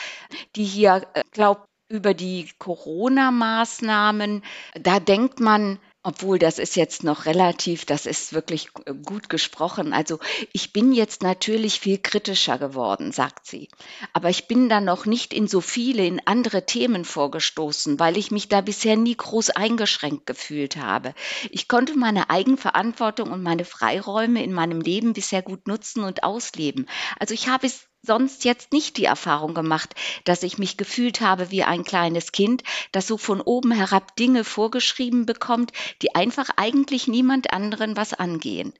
die 0.54 0.64
hier 0.64 1.06
äh, 1.14 1.22
glaubt 1.30 1.66
über 1.88 2.12
die 2.12 2.50
Corona-Maßnahmen. 2.58 4.44
Da 4.74 5.00
denkt 5.00 5.40
man, 5.40 5.78
obwohl, 6.04 6.38
das 6.38 6.58
ist 6.58 6.74
jetzt 6.74 7.04
noch 7.04 7.26
relativ, 7.26 7.84
das 7.84 8.06
ist 8.06 8.32
wirklich 8.32 8.70
gut 9.04 9.28
gesprochen. 9.28 9.92
Also 9.92 10.18
ich 10.52 10.72
bin 10.72 10.92
jetzt 10.92 11.22
natürlich 11.22 11.78
viel 11.78 11.98
kritischer 11.98 12.58
geworden, 12.58 13.12
sagt 13.12 13.46
sie. 13.46 13.68
Aber 14.12 14.28
ich 14.28 14.48
bin 14.48 14.68
da 14.68 14.80
noch 14.80 15.06
nicht 15.06 15.32
in 15.32 15.46
so 15.46 15.60
viele, 15.60 16.04
in 16.04 16.20
andere 16.26 16.66
Themen 16.66 17.04
vorgestoßen, 17.04 18.00
weil 18.00 18.16
ich 18.16 18.32
mich 18.32 18.48
da 18.48 18.60
bisher 18.60 18.96
nie 18.96 19.16
groß 19.16 19.50
eingeschränkt 19.50 20.26
gefühlt 20.26 20.76
habe. 20.76 21.14
Ich 21.50 21.68
konnte 21.68 21.96
meine 21.96 22.30
Eigenverantwortung 22.30 23.30
und 23.30 23.42
meine 23.42 23.64
Freiräume 23.64 24.42
in 24.42 24.52
meinem 24.52 24.80
Leben 24.80 25.12
bisher 25.12 25.42
gut 25.42 25.68
nutzen 25.68 26.02
und 26.02 26.24
ausleben. 26.24 26.88
Also 27.20 27.32
ich 27.34 27.46
habe 27.48 27.66
es 27.66 27.86
sonst 28.02 28.44
jetzt 28.44 28.72
nicht 28.72 28.96
die 28.96 29.04
Erfahrung 29.04 29.54
gemacht, 29.54 29.94
dass 30.24 30.42
ich 30.42 30.58
mich 30.58 30.76
gefühlt 30.76 31.20
habe 31.20 31.50
wie 31.50 31.62
ein 31.62 31.84
kleines 31.84 32.32
Kind, 32.32 32.62
das 32.90 33.06
so 33.06 33.16
von 33.16 33.40
oben 33.40 33.72
herab 33.72 34.16
Dinge 34.16 34.44
vorgeschrieben 34.44 35.24
bekommt, 35.24 35.72
die 36.02 36.14
einfach 36.14 36.50
eigentlich 36.56 37.06
niemand 37.06 37.52
anderen 37.52 37.96
was 37.96 38.12
angehen 38.12 38.74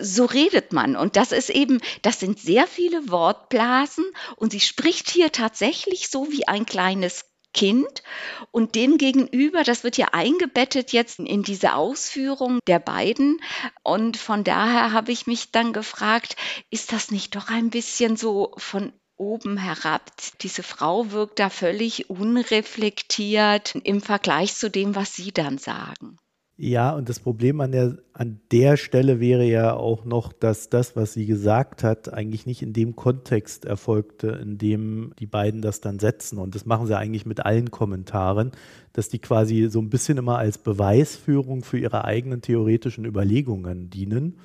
so 0.00 0.24
redet 0.24 0.72
man. 0.72 0.96
Und 0.96 1.16
das 1.16 1.32
ist 1.32 1.50
eben, 1.50 1.80
das 2.00 2.18
sind 2.18 2.38
sehr 2.38 2.66
viele 2.66 3.10
Wortblasen 3.10 4.04
und 4.36 4.52
sie 4.52 4.60
spricht 4.60 5.10
hier 5.10 5.32
tatsächlich 5.32 6.08
so 6.08 6.30
wie 6.30 6.48
ein 6.48 6.66
kleines 6.66 7.26
Kind 7.52 8.02
und 8.50 8.74
dem 8.74 8.98
gegenüber, 8.98 9.62
das 9.62 9.84
wird 9.84 9.96
ja 9.96 10.08
eingebettet 10.12 10.92
jetzt 10.92 11.18
in 11.18 11.42
diese 11.42 11.74
Ausführung 11.74 12.60
der 12.66 12.78
beiden 12.78 13.40
und 13.82 14.16
von 14.16 14.44
daher 14.44 14.92
habe 14.92 15.12
ich 15.12 15.26
mich 15.26 15.50
dann 15.50 15.72
gefragt, 15.72 16.36
ist 16.70 16.92
das 16.92 17.10
nicht 17.10 17.36
doch 17.36 17.48
ein 17.48 17.70
bisschen 17.70 18.16
so 18.16 18.54
von 18.56 18.92
oben 19.16 19.56
herab. 19.56 20.10
Diese 20.40 20.62
Frau 20.62 21.12
wirkt 21.12 21.38
da 21.38 21.48
völlig 21.48 22.10
unreflektiert 22.10 23.76
im 23.84 24.00
Vergleich 24.00 24.54
zu 24.54 24.70
dem, 24.70 24.94
was 24.94 25.14
Sie 25.14 25.32
dann 25.32 25.58
sagen. 25.58 26.16
Ja, 26.58 26.94
und 26.94 27.08
das 27.08 27.18
Problem 27.18 27.60
an 27.60 27.72
der, 27.72 27.98
an 28.12 28.40
der 28.52 28.76
Stelle 28.76 29.20
wäre 29.20 29.44
ja 29.44 29.74
auch 29.74 30.04
noch, 30.04 30.32
dass 30.32 30.68
das, 30.68 30.94
was 30.94 31.14
sie 31.14 31.26
gesagt 31.26 31.82
hat, 31.82 32.12
eigentlich 32.12 32.46
nicht 32.46 32.62
in 32.62 32.72
dem 32.72 32.94
Kontext 32.94 33.64
erfolgte, 33.64 34.28
in 34.28 34.58
dem 34.58 35.12
die 35.18 35.26
beiden 35.26 35.62
das 35.62 35.80
dann 35.80 35.98
setzen. 35.98 36.38
Und 36.38 36.54
das 36.54 36.66
machen 36.66 36.86
sie 36.86 36.96
eigentlich 36.96 37.26
mit 37.26 37.44
allen 37.44 37.70
Kommentaren, 37.70 38.52
dass 38.92 39.08
die 39.08 39.18
quasi 39.18 39.68
so 39.70 39.80
ein 39.80 39.88
bisschen 39.90 40.18
immer 40.18 40.38
als 40.38 40.58
Beweisführung 40.58 41.64
für 41.64 41.78
ihre 41.78 42.04
eigenen 42.04 42.42
theoretischen 42.42 43.06
Überlegungen 43.06 43.88
dienen 43.90 44.36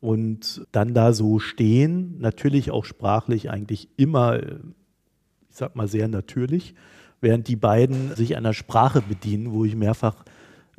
und 0.00 0.66
dann 0.72 0.94
da 0.94 1.12
so 1.12 1.38
stehen, 1.38 2.18
natürlich 2.18 2.72
auch 2.72 2.84
sprachlich 2.84 3.50
eigentlich 3.50 3.88
immer, 3.96 4.42
ich 4.42 5.56
sag 5.56 5.76
mal, 5.76 5.86
sehr 5.86 6.08
natürlich, 6.08 6.74
während 7.20 7.46
die 7.46 7.56
beiden 7.56 8.16
sich 8.16 8.36
einer 8.36 8.52
Sprache 8.52 9.00
bedienen, 9.00 9.52
wo 9.52 9.64
ich 9.64 9.76
mehrfach 9.76 10.24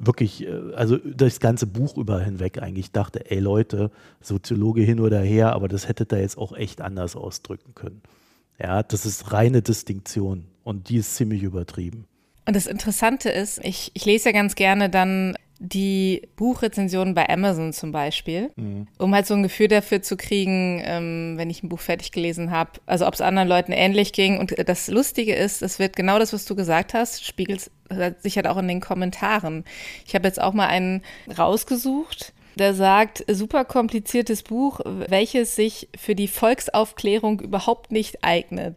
wirklich, 0.05 0.45
äh, 0.45 0.73
also 0.75 0.97
das 0.97 1.39
ganze 1.39 1.67
Buch 1.67 1.97
über 1.97 2.19
hinweg 2.21 2.61
eigentlich 2.61 2.91
dachte, 2.91 3.29
ey 3.31 3.39
Leute, 3.39 3.91
Soziologe 4.21 4.81
hin 4.81 4.99
oder 4.99 5.19
her, 5.19 5.53
aber 5.53 5.67
das 5.67 5.87
hättet 5.87 6.11
ihr 6.13 6.19
jetzt 6.19 6.37
auch 6.37 6.55
echt 6.55 6.81
anders 6.81 7.15
ausdrücken 7.15 7.75
können. 7.75 8.01
Ja, 8.59 8.83
das 8.83 9.05
ist 9.05 9.31
reine 9.31 9.61
Distinktion 9.61 10.45
und 10.63 10.89
die 10.89 10.97
ist 10.97 11.15
ziemlich 11.15 11.43
übertrieben. 11.43 12.05
Und 12.45 12.55
das 12.55 12.67
Interessante 12.67 13.29
ist, 13.29 13.63
ich, 13.63 13.91
ich 13.93 14.05
lese 14.05 14.29
ja 14.29 14.33
ganz 14.33 14.55
gerne 14.55 14.89
dann 14.89 15.35
die 15.59 16.27
Buchrezensionen 16.35 17.13
bei 17.13 17.29
Amazon 17.29 17.71
zum 17.71 17.93
Beispiel, 17.93 18.51
mhm. 18.57 18.87
um 18.97 19.15
halt 19.15 19.25
so 19.25 19.33
ein 19.33 19.43
Gefühl 19.43 19.69
dafür 19.69 20.01
zu 20.01 20.17
kriegen, 20.17 20.81
ähm, 20.83 21.35
wenn 21.37 21.49
ich 21.49 21.63
ein 21.63 21.69
Buch 21.69 21.79
fertig 21.79 22.11
gelesen 22.11 22.51
habe, 22.51 22.71
also 22.85 23.07
ob 23.07 23.13
es 23.13 23.21
anderen 23.21 23.47
Leuten 23.47 23.71
ähnlich 23.71 24.11
ging. 24.11 24.39
Und 24.39 24.53
das 24.67 24.89
Lustige 24.89 25.33
ist, 25.33 25.61
es 25.61 25.79
wird 25.79 25.95
genau 25.95 26.19
das, 26.19 26.33
was 26.33 26.43
du 26.43 26.55
gesagt 26.55 26.93
hast, 26.93 27.23
spiegelt 27.23 27.71
sich 28.19 28.35
halt 28.35 28.47
auch 28.47 28.57
in 28.57 28.67
den 28.67 28.81
Kommentaren. 28.81 29.63
Ich 30.05 30.15
habe 30.15 30.27
jetzt 30.27 30.41
auch 30.41 30.53
mal 30.53 30.67
einen 30.67 31.01
rausgesucht. 31.37 32.33
Der 32.55 32.75
sagt, 32.75 33.25
super 33.31 33.65
kompliziertes 33.65 34.43
Buch, 34.43 34.79
welches 34.85 35.55
sich 35.55 35.89
für 35.97 36.13
die 36.13 36.27
Volksaufklärung 36.27 37.39
überhaupt 37.39 37.91
nicht 37.91 38.23
eignet. 38.23 38.75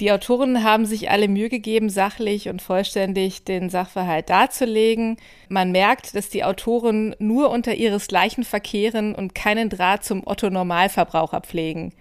Die 0.00 0.12
Autoren 0.12 0.64
haben 0.64 0.86
sich 0.86 1.10
alle 1.10 1.28
Mühe 1.28 1.50
gegeben, 1.50 1.90
sachlich 1.90 2.48
und 2.48 2.62
vollständig 2.62 3.44
den 3.44 3.68
Sachverhalt 3.68 4.30
darzulegen. 4.30 5.18
Man 5.50 5.72
merkt, 5.72 6.14
dass 6.14 6.30
die 6.30 6.42
Autoren 6.42 7.14
nur 7.18 7.50
unter 7.50 7.74
ihresgleichen 7.74 8.44
verkehren 8.44 9.14
und 9.14 9.34
keinen 9.34 9.68
Draht 9.68 10.04
zum 10.04 10.26
Otto-Normalverbraucher 10.26 11.42
pflegen. 11.42 11.92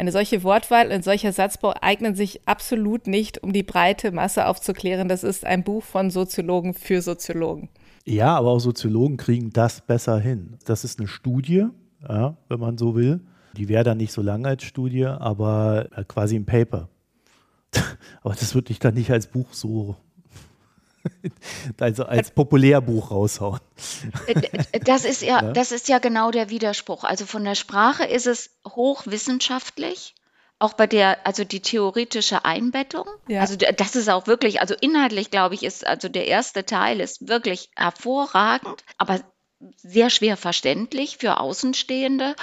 Eine 0.00 0.12
solche 0.12 0.42
Wortwahl, 0.44 0.90
ein 0.92 1.02
solcher 1.02 1.30
Satzbau 1.30 1.74
eignen 1.82 2.14
sich 2.14 2.48
absolut 2.48 3.06
nicht, 3.06 3.42
um 3.42 3.52
die 3.52 3.62
breite 3.62 4.12
Masse 4.12 4.46
aufzuklären. 4.46 5.08
Das 5.08 5.22
ist 5.22 5.44
ein 5.44 5.62
Buch 5.62 5.82
von 5.82 6.10
Soziologen 6.10 6.72
für 6.72 7.02
Soziologen. 7.02 7.68
Ja, 8.06 8.34
aber 8.34 8.48
auch 8.48 8.60
Soziologen 8.60 9.18
kriegen 9.18 9.52
das 9.52 9.82
besser 9.82 10.18
hin. 10.18 10.56
Das 10.64 10.84
ist 10.84 11.00
eine 11.00 11.06
Studie, 11.06 11.66
ja, 12.08 12.38
wenn 12.48 12.60
man 12.60 12.78
so 12.78 12.94
will. 12.94 13.20
Die 13.58 13.68
wäre 13.68 13.84
dann 13.84 13.98
nicht 13.98 14.12
so 14.12 14.22
lang 14.22 14.46
als 14.46 14.64
Studie, 14.64 15.04
aber 15.04 15.88
äh, 15.94 16.02
quasi 16.04 16.36
ein 16.36 16.46
Paper. 16.46 16.88
Aber 18.22 18.34
das 18.34 18.54
würde 18.54 18.72
ich 18.72 18.78
dann 18.78 18.94
nicht 18.94 19.10
als 19.12 19.26
Buch 19.26 19.52
so, 19.52 19.96
also 21.80 22.04
als 22.04 22.30
Populärbuch 22.30 23.10
raushauen. 23.10 23.60
Äh, 24.26 24.80
das 24.80 25.04
ist 25.04 25.22
ja, 25.22 25.42
das 25.52 25.72
ist 25.72 25.88
ja 25.88 25.98
genau 25.98 26.30
der 26.30 26.50
Widerspruch. 26.50 27.04
Also 27.04 27.26
von 27.26 27.44
der 27.44 27.54
Sprache 27.54 28.04
ist 28.04 28.26
es 28.26 28.50
hochwissenschaftlich, 28.66 30.14
auch 30.58 30.74
bei 30.74 30.86
der, 30.86 31.26
also 31.26 31.44
die 31.44 31.60
theoretische 31.60 32.44
Einbettung. 32.44 33.06
Ja. 33.28 33.40
Also 33.40 33.56
das 33.56 33.96
ist 33.96 34.08
auch 34.08 34.26
wirklich, 34.26 34.60
also 34.60 34.74
inhaltlich 34.80 35.30
glaube 35.30 35.54
ich, 35.54 35.62
ist, 35.62 35.86
also 35.86 36.08
der 36.08 36.26
erste 36.26 36.66
Teil 36.66 37.00
ist 37.00 37.28
wirklich 37.28 37.70
hervorragend, 37.76 38.84
aber 38.98 39.20
sehr 39.76 40.10
schwer 40.10 40.36
verständlich 40.36 41.18
für 41.18 41.38
Außenstehende. 41.38 42.34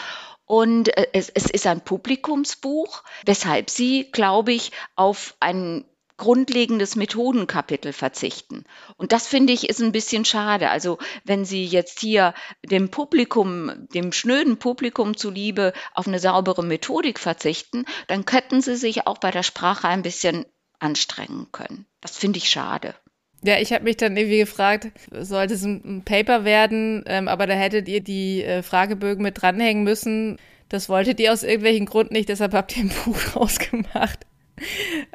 Und 0.45 0.95
äh, 0.97 1.07
es, 1.13 1.29
es 1.29 1.45
ist 1.49 1.67
ein 1.67 1.81
Publikumsbuch, 1.81 3.03
weshalb 3.25 3.69
sie, 3.69 4.09
glaube 4.11 4.53
ich, 4.53 4.71
auf 4.95 5.35
ein 5.39 5.85
grundlegendes 6.17 6.95
Methodenkapitel 6.95 7.93
verzichten. 7.93 8.65
Und 8.97 9.12
das 9.12 9.27
finde 9.27 9.53
ich 9.53 9.69
ist 9.69 9.81
ein 9.81 9.91
bisschen 9.91 10.25
schade. 10.25 10.69
Also 10.69 10.97
wenn 11.24 11.45
Sie 11.45 11.65
jetzt 11.65 12.00
hier 12.00 12.33
dem 12.65 12.89
Publikum, 12.89 13.88
dem 13.93 14.12
schnöden 14.12 14.57
Publikum 14.57 15.15
zuliebe 15.15 15.74
auf 15.93 16.07
eine 16.07 16.19
saubere 16.19 16.63
Methodik 16.63 17.19
verzichten, 17.19 17.86
dann 18.07 18.25
könnten 18.25 18.62
Sie 18.62 18.75
sich 18.75 19.07
auch 19.07 19.19
bei 19.19 19.31
der 19.31 19.43
Sprache 19.43 19.88
ein 19.88 20.01
bisschen 20.01 20.45
anstrengen 20.79 21.47
können. 21.51 21.86
Das 22.01 22.17
finde 22.17 22.38
ich 22.38 22.50
schade. 22.50 22.95
Ja, 23.43 23.59
ich 23.59 23.71
habe 23.71 23.83
mich 23.83 23.97
dann 23.97 24.17
irgendwie 24.17 24.39
gefragt, 24.39 24.88
sollte 25.12 25.53
es 25.53 25.63
ein 25.63 26.03
Paper 26.03 26.43
werden, 26.43 27.03
ähm, 27.05 27.27
aber 27.27 27.45
da 27.45 27.53
hättet 27.53 27.88
ihr 27.88 28.01
die 28.01 28.43
äh, 28.43 28.63
Fragebögen 28.63 29.21
mit 29.24 29.41
dranhängen 29.41 29.83
müssen. 29.83 30.38
Das 30.69 30.89
wolltet 30.89 31.19
ihr 31.19 31.31
aus 31.31 31.43
irgendwelchen 31.43 31.86
Gründen 31.86 32.13
nicht, 32.13 32.29
deshalb 32.29 32.53
habt 32.53 32.75
ihr 32.75 32.83
ein 32.83 32.91
Buch 33.05 33.36
rausgemacht. 33.36 34.25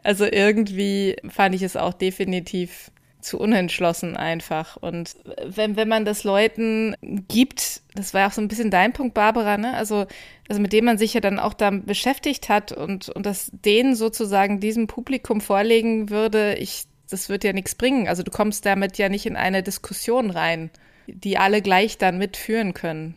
Also 0.02 0.24
irgendwie 0.24 1.16
fand 1.28 1.54
ich 1.54 1.62
es 1.62 1.76
auch 1.76 1.92
definitiv 1.92 2.90
zu 3.22 3.38
unentschlossen 3.38 4.16
einfach. 4.16 4.76
Und 4.76 5.16
wenn, 5.44 5.76
wenn 5.76 5.88
man 5.88 6.04
das 6.04 6.24
Leuten 6.24 6.96
gibt, 7.28 7.82
das 7.94 8.12
war 8.14 8.26
auch 8.26 8.32
so 8.32 8.40
ein 8.40 8.48
bisschen 8.48 8.70
dein 8.70 8.92
Punkt, 8.92 9.14
Barbara, 9.14 9.56
ne? 9.56 9.74
Also, 9.74 10.06
also 10.48 10.60
mit 10.60 10.72
dem 10.72 10.84
man 10.84 10.98
sich 10.98 11.14
ja 11.14 11.20
dann 11.20 11.38
auch 11.38 11.54
da 11.54 11.70
beschäftigt 11.70 12.48
hat 12.48 12.72
und, 12.72 13.08
und 13.08 13.24
das 13.24 13.50
denen 13.64 13.94
sozusagen 13.94 14.60
diesem 14.60 14.86
Publikum 14.88 15.40
vorlegen 15.40 16.10
würde, 16.10 16.54
ich, 16.54 16.84
das 17.08 17.28
wird 17.28 17.44
ja 17.44 17.52
nichts 17.52 17.74
bringen. 17.74 18.08
Also 18.08 18.22
du 18.22 18.30
kommst 18.30 18.66
damit 18.66 18.98
ja 18.98 19.08
nicht 19.08 19.26
in 19.26 19.36
eine 19.36 19.62
Diskussion 19.62 20.30
rein, 20.30 20.70
die 21.06 21.38
alle 21.38 21.62
gleich 21.62 21.98
dann 21.98 22.18
mitführen 22.18 22.74
können. 22.74 23.14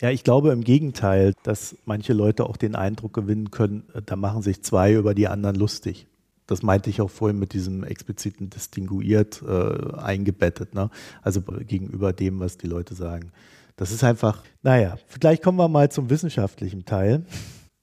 Ja, 0.00 0.10
ich 0.10 0.24
glaube 0.24 0.52
im 0.52 0.62
Gegenteil, 0.62 1.32
dass 1.42 1.76
manche 1.86 2.12
Leute 2.12 2.44
auch 2.44 2.58
den 2.58 2.74
Eindruck 2.74 3.14
gewinnen 3.14 3.50
können, 3.50 3.84
äh, 3.94 4.02
da 4.04 4.16
machen 4.16 4.42
sich 4.42 4.62
zwei 4.62 4.92
über 4.92 5.14
die 5.14 5.28
anderen 5.28 5.56
lustig. 5.56 6.06
Das 6.46 6.62
meinte 6.62 6.90
ich 6.90 7.00
auch 7.00 7.10
vorhin 7.10 7.38
mit 7.38 7.54
diesem 7.54 7.82
expliziten 7.82 8.50
distinguiert 8.50 9.42
äh, 9.42 9.96
eingebettet, 9.96 10.74
ne? 10.74 10.90
also 11.22 11.40
gegenüber 11.42 12.12
dem, 12.12 12.38
was 12.40 12.56
die 12.56 12.68
Leute 12.68 12.94
sagen. 12.94 13.32
Das 13.76 13.90
ist 13.90 14.04
einfach, 14.04 14.42
naja, 14.62 14.96
vielleicht 15.08 15.42
kommen 15.42 15.58
wir 15.58 15.68
mal 15.68 15.90
zum 15.90 16.08
wissenschaftlichen 16.08 16.84
Teil. 16.84 17.24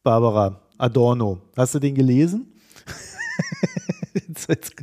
Barbara 0.03 0.61
Adorno, 0.77 1.41
hast 1.57 1.75
du 1.75 1.79
den 1.79 1.95
gelesen? 1.95 2.53
jetzt, 4.27 4.49
jetzt, 4.49 4.75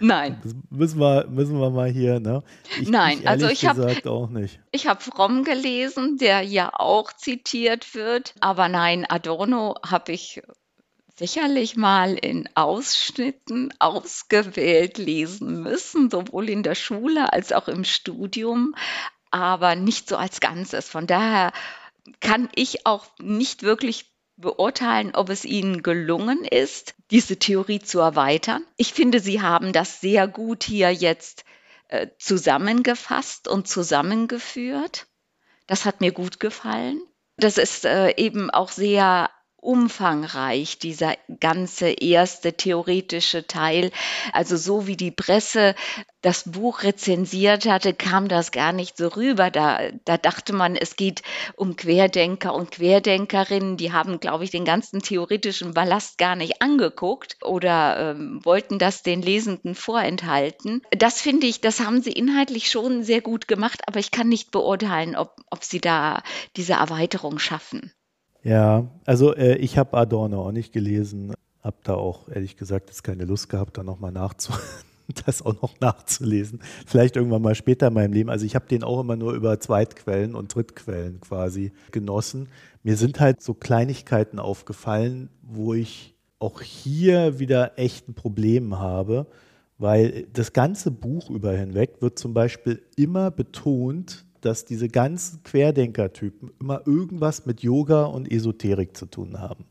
Nein. 0.00 0.40
Das 0.42 0.54
müssen 0.70 1.00
wir, 1.00 1.26
müssen 1.28 1.60
wir 1.60 1.70
mal 1.70 1.90
hier, 1.90 2.20
ne? 2.20 2.42
Ich, 2.80 2.88
Nein, 2.88 3.20
ich 3.20 3.28
also 3.28 3.48
ich 3.48 3.66
habe 3.66 4.10
auch 4.10 4.28
nicht. 4.28 4.60
Ich 4.72 4.86
habe 4.86 5.00
Fromm 5.00 5.44
gelesen, 5.44 6.18
der 6.18 6.42
ja 6.42 6.70
auch 6.72 7.12
zitiert 7.12 7.94
wird, 7.94 8.34
aber 8.40 8.68
nein, 8.68 9.04
Adorno 9.08 9.76
habe 9.84 10.12
ich 10.12 10.42
sicherlich 11.18 11.76
mal 11.76 12.14
in 12.14 12.48
Ausschnitten 12.54 13.72
ausgewählt 13.78 14.98
lesen 14.98 15.62
müssen, 15.62 16.10
sowohl 16.10 16.48
in 16.50 16.62
der 16.62 16.74
Schule 16.74 17.32
als 17.32 17.52
auch 17.52 17.68
im 17.68 17.84
Studium, 17.84 18.74
aber 19.30 19.76
nicht 19.76 20.08
so 20.08 20.16
als 20.16 20.40
Ganzes. 20.40 20.88
Von 20.88 21.06
daher 21.06 21.52
kann 22.20 22.48
ich 22.54 22.86
auch 22.86 23.06
nicht 23.18 23.62
wirklich 23.62 24.15
beurteilen, 24.36 25.14
ob 25.14 25.30
es 25.30 25.44
Ihnen 25.44 25.82
gelungen 25.82 26.44
ist, 26.44 26.94
diese 27.10 27.38
Theorie 27.38 27.80
zu 27.80 28.00
erweitern. 28.00 28.62
Ich 28.76 28.92
finde, 28.92 29.20
Sie 29.20 29.40
haben 29.40 29.72
das 29.72 30.00
sehr 30.00 30.28
gut 30.28 30.64
hier 30.64 30.92
jetzt 30.92 31.44
äh, 31.88 32.08
zusammengefasst 32.18 33.48
und 33.48 33.68
zusammengeführt. 33.68 35.06
Das 35.66 35.84
hat 35.84 36.00
mir 36.00 36.12
gut 36.12 36.40
gefallen. 36.40 37.00
Das 37.36 37.58
ist 37.58 37.84
äh, 37.84 38.14
eben 38.16 38.50
auch 38.50 38.70
sehr 38.70 39.30
umfangreich, 39.66 40.78
dieser 40.78 41.16
ganze 41.40 41.88
erste 41.88 42.52
theoretische 42.52 43.46
Teil. 43.46 43.90
Also 44.32 44.56
so 44.56 44.86
wie 44.86 44.96
die 44.96 45.10
Presse 45.10 45.74
das 46.22 46.44
Buch 46.44 46.82
rezensiert 46.82 47.66
hatte, 47.66 47.94
kam 47.94 48.28
das 48.28 48.50
gar 48.50 48.72
nicht 48.72 48.96
so 48.96 49.08
rüber. 49.08 49.50
Da, 49.50 49.78
da 50.04 50.16
dachte 50.16 50.52
man, 50.52 50.74
es 50.76 50.96
geht 50.96 51.22
um 51.56 51.76
Querdenker 51.76 52.54
und 52.54 52.72
Querdenkerinnen. 52.72 53.76
Die 53.76 53.92
haben, 53.92 54.18
glaube 54.18 54.44
ich, 54.44 54.50
den 54.50 54.64
ganzen 54.64 55.02
theoretischen 55.02 55.74
Ballast 55.74 56.18
gar 56.18 56.36
nicht 56.36 56.62
angeguckt 56.62 57.36
oder 57.42 58.10
ähm, 58.16 58.40
wollten 58.44 58.78
das 58.78 59.02
den 59.02 59.22
Lesenden 59.22 59.74
vorenthalten. 59.74 60.82
Das 60.90 61.20
finde 61.20 61.46
ich, 61.46 61.60
das 61.60 61.80
haben 61.80 62.02
sie 62.02 62.12
inhaltlich 62.12 62.70
schon 62.70 63.04
sehr 63.04 63.20
gut 63.20 63.46
gemacht, 63.46 63.82
aber 63.86 64.00
ich 64.00 64.10
kann 64.10 64.28
nicht 64.28 64.50
beurteilen, 64.50 65.16
ob, 65.16 65.36
ob 65.50 65.64
sie 65.64 65.80
da 65.80 66.22
diese 66.56 66.74
Erweiterung 66.74 67.38
schaffen. 67.38 67.92
Ja, 68.46 68.86
also 69.04 69.34
äh, 69.34 69.56
ich 69.56 69.76
habe 69.76 69.96
Adorno 69.96 70.46
auch 70.46 70.52
nicht 70.52 70.72
gelesen, 70.72 71.34
habe 71.64 71.78
da 71.82 71.94
auch 71.94 72.28
ehrlich 72.28 72.56
gesagt 72.56 72.90
jetzt 72.90 73.02
keine 73.02 73.24
Lust 73.24 73.48
gehabt, 73.48 73.76
da 73.76 73.82
nochmal 73.82 74.12
nachzu 74.12 74.52
das 75.26 75.42
auch 75.42 75.60
noch 75.62 75.80
nachzulesen. 75.80 76.60
Vielleicht 76.86 77.16
irgendwann 77.16 77.42
mal 77.42 77.56
später 77.56 77.88
in 77.88 77.94
meinem 77.94 78.12
Leben. 78.12 78.30
Also 78.30 78.46
ich 78.46 78.54
habe 78.54 78.68
den 78.68 78.84
auch 78.84 79.00
immer 79.00 79.16
nur 79.16 79.32
über 79.32 79.58
Zweitquellen 79.58 80.36
und 80.36 80.54
Drittquellen 80.54 81.20
quasi 81.20 81.72
genossen. 81.90 82.48
Mir 82.84 82.96
sind 82.96 83.18
halt 83.18 83.42
so 83.42 83.52
Kleinigkeiten 83.52 84.38
aufgefallen, 84.38 85.28
wo 85.42 85.74
ich 85.74 86.14
auch 86.38 86.62
hier 86.62 87.40
wieder 87.40 87.76
echt 87.80 88.08
ein 88.08 88.14
Problem 88.14 88.78
habe, 88.78 89.26
weil 89.76 90.28
das 90.32 90.52
ganze 90.52 90.92
Buch 90.92 91.30
über 91.30 91.52
hinweg 91.52 91.96
wird 92.00 92.16
zum 92.16 92.32
Beispiel 92.32 92.80
immer 92.94 93.32
betont, 93.32 94.24
dass 94.40 94.64
diese 94.64 94.88
ganzen 94.88 95.42
Querdenker-Typen 95.42 96.50
immer 96.60 96.86
irgendwas 96.86 97.46
mit 97.46 97.62
Yoga 97.62 98.04
und 98.04 98.30
Esoterik 98.30 98.96
zu 98.96 99.06
tun 99.06 99.40
haben. 99.40 99.64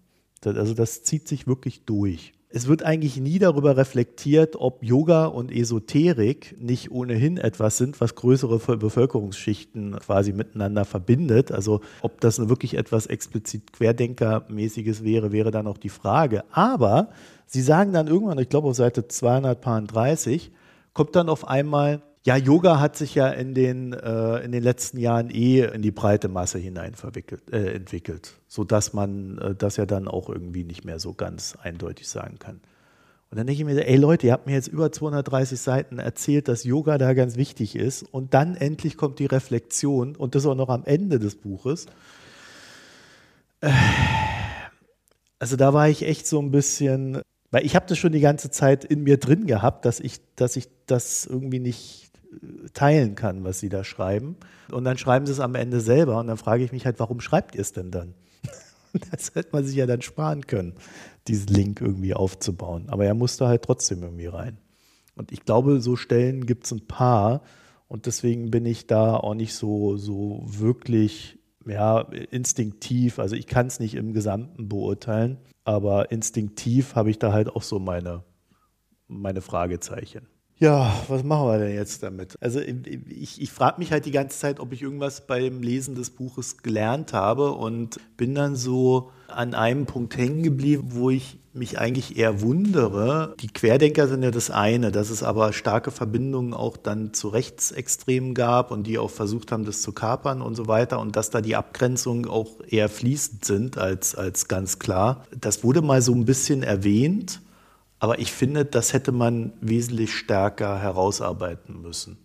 also 0.43 0.73
das 0.73 1.03
zieht 1.03 1.27
sich 1.27 1.47
wirklich 1.47 1.85
durch. 1.85 2.33
Es 2.55 2.69
wird 2.69 2.83
eigentlich 2.83 3.17
nie 3.17 3.37
darüber 3.37 3.75
reflektiert, 3.75 4.55
ob 4.55 4.81
Yoga 4.81 5.25
und 5.25 5.51
Esoterik 5.51 6.55
nicht 6.57 6.89
ohnehin 6.89 7.35
etwas 7.35 7.75
sind, 7.75 7.99
was 7.99 8.15
größere 8.15 8.77
Bevölkerungsschichten 8.77 9.99
quasi 9.99 10.31
miteinander 10.31 10.85
verbindet. 10.85 11.51
Also 11.51 11.81
ob 12.01 12.21
das 12.21 12.39
wirklich 12.47 12.75
etwas 12.77 13.07
explizit 13.07 13.73
Querdenkermäßiges 13.73 15.03
wäre, 15.03 15.33
wäre 15.33 15.51
dann 15.51 15.67
auch 15.67 15.77
die 15.77 15.89
Frage. 15.89 16.45
Aber 16.49 17.09
sie 17.45 17.61
sagen 17.61 17.91
dann 17.91 18.07
irgendwann, 18.07 18.39
ich 18.39 18.47
glaube 18.47 18.69
auf 18.69 18.75
Seite 18.77 19.05
230, 19.05 20.51
kommt 20.93 21.13
dann 21.17 21.27
auf 21.27 21.49
einmal, 21.49 22.03
ja, 22.25 22.35
Yoga 22.37 22.79
hat 22.79 22.97
sich 22.97 23.13
ja 23.13 23.29
in 23.29 23.53
den, 23.53 23.93
äh, 23.93 24.39
in 24.39 24.51
den 24.51 24.63
letzten 24.63 24.97
Jahren 24.97 25.29
eh 25.29 25.61
in 25.61 25.83
die 25.83 25.91
breite 25.91 26.27
Masse 26.27 26.57
hinein 26.57 26.95
verwickelt, 26.95 27.53
äh, 27.53 27.73
entwickelt, 27.73 28.33
sodass 28.47 28.93
man 28.93 29.37
äh, 29.37 29.53
das 29.53 29.77
ja 29.77 29.85
dann 29.85 30.07
auch 30.07 30.27
irgendwie 30.27 30.63
nicht 30.63 30.85
mehr 30.85 30.97
so 30.97 31.13
ganz 31.13 31.55
eindeutig 31.61 32.07
sagen 32.07 32.39
kann. 32.39 32.61
Und 33.29 33.37
dann 33.37 33.45
denke 33.45 33.61
ich 33.61 33.65
mir, 33.65 33.87
ey 33.87 33.95
Leute, 33.95 34.25
ihr 34.25 34.33
habt 34.33 34.47
mir 34.47 34.53
jetzt 34.53 34.67
über 34.67 34.91
230 34.91 35.59
Seiten 35.59 35.99
erzählt, 35.99 36.47
dass 36.47 36.63
Yoga 36.63 36.97
da 36.97 37.13
ganz 37.13 37.35
wichtig 37.35 37.75
ist. 37.75 38.01
Und 38.01 38.33
dann 38.33 38.55
endlich 38.55 38.97
kommt 38.97 39.19
die 39.19 39.27
Reflexion 39.27 40.15
und 40.15 40.33
das 40.33 40.47
auch 40.47 40.55
noch 40.55 40.69
am 40.69 40.83
Ende 40.83 41.19
des 41.19 41.35
Buches. 41.35 41.85
Äh, 43.61 43.69
also 45.37 45.57
da 45.57 45.75
war 45.75 45.89
ich 45.89 46.01
echt 46.01 46.25
so 46.25 46.39
ein 46.39 46.49
bisschen, 46.49 47.21
weil 47.51 47.67
ich 47.67 47.75
habe 47.75 47.85
das 47.87 47.99
schon 47.99 48.13
die 48.13 48.19
ganze 48.19 48.49
Zeit 48.49 48.83
in 48.83 49.03
mir 49.03 49.17
drin 49.17 49.45
gehabt, 49.45 49.85
dass 49.85 49.99
ich, 49.99 50.21
dass 50.35 50.55
ich 50.55 50.69
das 50.87 51.27
irgendwie 51.27 51.59
nicht 51.59 52.14
teilen 52.73 53.15
kann, 53.15 53.43
was 53.43 53.59
sie 53.59 53.69
da 53.69 53.83
schreiben. 53.83 54.35
Und 54.71 54.83
dann 54.83 54.97
schreiben 54.97 55.25
sie 55.25 55.31
es 55.31 55.39
am 55.39 55.55
Ende 55.55 55.79
selber 55.79 56.19
und 56.19 56.27
dann 56.27 56.37
frage 56.37 56.63
ich 56.63 56.71
mich 56.71 56.85
halt, 56.85 56.99
warum 56.99 57.19
schreibt 57.19 57.55
ihr 57.55 57.61
es 57.61 57.73
denn 57.73 57.91
dann? 57.91 58.13
Das 59.11 59.35
hätte 59.35 59.49
man 59.51 59.65
sich 59.65 59.75
ja 59.75 59.85
dann 59.85 60.01
sparen 60.01 60.47
können, 60.47 60.73
diesen 61.27 61.53
Link 61.53 61.81
irgendwie 61.81 62.13
aufzubauen. 62.13 62.85
Aber 62.87 63.05
er 63.05 63.13
musste 63.13 63.45
halt 63.45 63.63
trotzdem 63.63 64.01
irgendwie 64.01 64.27
rein. 64.27 64.57
Und 65.15 65.33
ich 65.33 65.43
glaube, 65.43 65.81
so 65.81 65.97
Stellen 65.97 66.45
gibt 66.45 66.65
es 66.65 66.71
ein 66.71 66.87
paar. 66.87 67.41
Und 67.89 68.05
deswegen 68.05 68.51
bin 68.51 68.65
ich 68.65 68.87
da 68.87 69.17
auch 69.17 69.33
nicht 69.33 69.53
so, 69.53 69.97
so 69.97 70.43
wirklich 70.45 71.39
ja, 71.65 72.01
instinktiv. 72.31 73.19
Also 73.19 73.35
ich 73.35 73.47
kann 73.47 73.67
es 73.67 73.79
nicht 73.79 73.95
im 73.95 74.13
Gesamten 74.13 74.69
beurteilen, 74.69 75.37
aber 75.63 76.11
instinktiv 76.11 76.95
habe 76.95 77.09
ich 77.09 77.19
da 77.19 77.33
halt 77.33 77.49
auch 77.49 77.63
so 77.63 77.79
meine, 77.79 78.23
meine 79.07 79.41
Fragezeichen. 79.41 80.27
Ja, 80.57 80.93
was 81.09 81.23
machen 81.23 81.47
wir 81.47 81.59
denn 81.59 81.75
jetzt 81.75 82.01
damit? 82.01 82.35
Also 82.39 82.61
ich, 82.61 83.41
ich 83.41 83.51
frage 83.51 83.77
mich 83.79 83.91
halt 83.91 84.05
die 84.05 84.11
ganze 84.11 84.39
Zeit, 84.39 84.61
ob 84.61 84.71
ich 84.71 84.81
irgendwas 84.81 85.27
beim 85.27 85.61
Lesen 85.61 85.95
des 85.95 86.11
Buches 86.11 86.59
gelernt 86.63 87.11
habe 87.11 87.51
und 87.51 87.99
bin 88.15 88.35
dann 88.35 88.55
so 88.55 89.11
an 89.27 89.53
einem 89.53 89.85
Punkt 89.85 90.15
hängen 90.15 90.43
geblieben, 90.43 90.91
wo 90.91 91.09
ich 91.09 91.39
mich 91.51 91.77
eigentlich 91.79 92.17
eher 92.17 92.41
wundere. 92.41 93.35
Die 93.41 93.47
Querdenker 93.47 94.07
sind 94.07 94.23
ja 94.23 94.31
das 94.31 94.49
eine, 94.49 94.91
dass 94.91 95.09
es 95.09 95.23
aber 95.23 95.51
starke 95.51 95.91
Verbindungen 95.91 96.53
auch 96.53 96.77
dann 96.77 97.13
zu 97.13 97.29
Rechtsextremen 97.29 98.33
gab 98.33 98.71
und 98.71 98.87
die 98.87 98.97
auch 98.97 99.09
versucht 99.09 99.51
haben, 99.51 99.65
das 99.65 99.81
zu 99.81 99.91
kapern 99.91 100.41
und 100.41 100.55
so 100.55 100.67
weiter 100.67 100.99
und 100.99 101.17
dass 101.17 101.31
da 101.31 101.41
die 101.41 101.55
Abgrenzungen 101.57 102.27
auch 102.27 102.61
eher 102.67 102.87
fließend 102.87 103.43
sind 103.43 103.77
als, 103.77 104.15
als 104.15 104.47
ganz 104.47 104.79
klar. 104.79 105.25
Das 105.37 105.65
wurde 105.65 105.81
mal 105.81 106.01
so 106.01 106.13
ein 106.13 106.25
bisschen 106.25 106.63
erwähnt. 106.63 107.41
Aber 108.05 108.19
ich 108.19 108.31
finde, 108.31 108.65
das 108.65 108.93
hätte 108.93 109.11
man 109.11 109.53
wesentlich 109.61 110.13
stärker 110.13 110.79
herausarbeiten 110.79 111.81
müssen. 111.81 112.19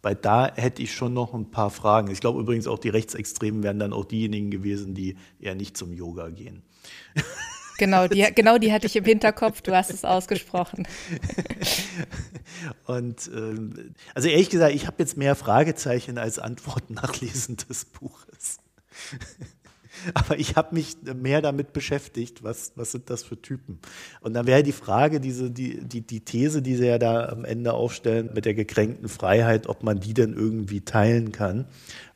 Weil 0.00 0.14
da 0.14 0.50
hätte 0.54 0.82
ich 0.82 0.94
schon 0.94 1.12
noch 1.12 1.34
ein 1.34 1.50
paar 1.50 1.68
Fragen. 1.68 2.10
Ich 2.10 2.20
glaube 2.20 2.40
übrigens 2.40 2.66
auch, 2.66 2.78
die 2.78 2.88
Rechtsextremen 2.88 3.62
wären 3.62 3.78
dann 3.78 3.92
auch 3.92 4.06
diejenigen 4.06 4.50
gewesen, 4.50 4.94
die 4.94 5.18
eher 5.38 5.54
nicht 5.54 5.76
zum 5.76 5.92
Yoga 5.92 6.30
gehen. 6.30 6.62
Genau, 7.78 8.08
die, 8.08 8.26
genau 8.34 8.56
die 8.56 8.72
hatte 8.72 8.86
ich 8.86 8.96
im 8.96 9.04
Hinterkopf, 9.04 9.60
du 9.60 9.76
hast 9.76 9.90
es 9.90 10.02
ausgesprochen. 10.02 10.88
Und 12.86 13.30
ähm, 13.34 13.94
also 14.14 14.28
ehrlich 14.28 14.48
gesagt, 14.48 14.74
ich 14.74 14.86
habe 14.86 14.96
jetzt 15.00 15.18
mehr 15.18 15.34
Fragezeichen 15.34 16.16
als 16.16 16.38
Antworten 16.38 16.94
nach 17.02 17.20
Lesen 17.20 17.58
des 17.58 17.84
Buches. 17.84 18.60
Aber 20.14 20.38
ich 20.38 20.56
habe 20.56 20.74
mich 20.74 20.96
mehr 21.02 21.42
damit 21.42 21.72
beschäftigt, 21.72 22.42
was, 22.42 22.72
was 22.76 22.92
sind 22.92 23.10
das 23.10 23.22
für 23.22 23.40
Typen. 23.40 23.78
Und 24.20 24.34
dann 24.34 24.46
wäre 24.46 24.62
die 24.62 24.72
Frage, 24.72 25.20
diese, 25.20 25.50
die, 25.50 25.80
die, 25.82 26.00
die 26.00 26.20
These, 26.20 26.62
die 26.62 26.76
sie 26.76 26.86
ja 26.86 26.98
da 26.98 27.28
am 27.28 27.44
Ende 27.44 27.72
aufstellen 27.74 28.30
mit 28.34 28.44
der 28.44 28.54
gekränkten 28.54 29.08
Freiheit, 29.08 29.68
ob 29.68 29.82
man 29.82 30.00
die 30.00 30.14
denn 30.14 30.32
irgendwie 30.32 30.80
teilen 30.80 31.32
kann. 31.32 31.66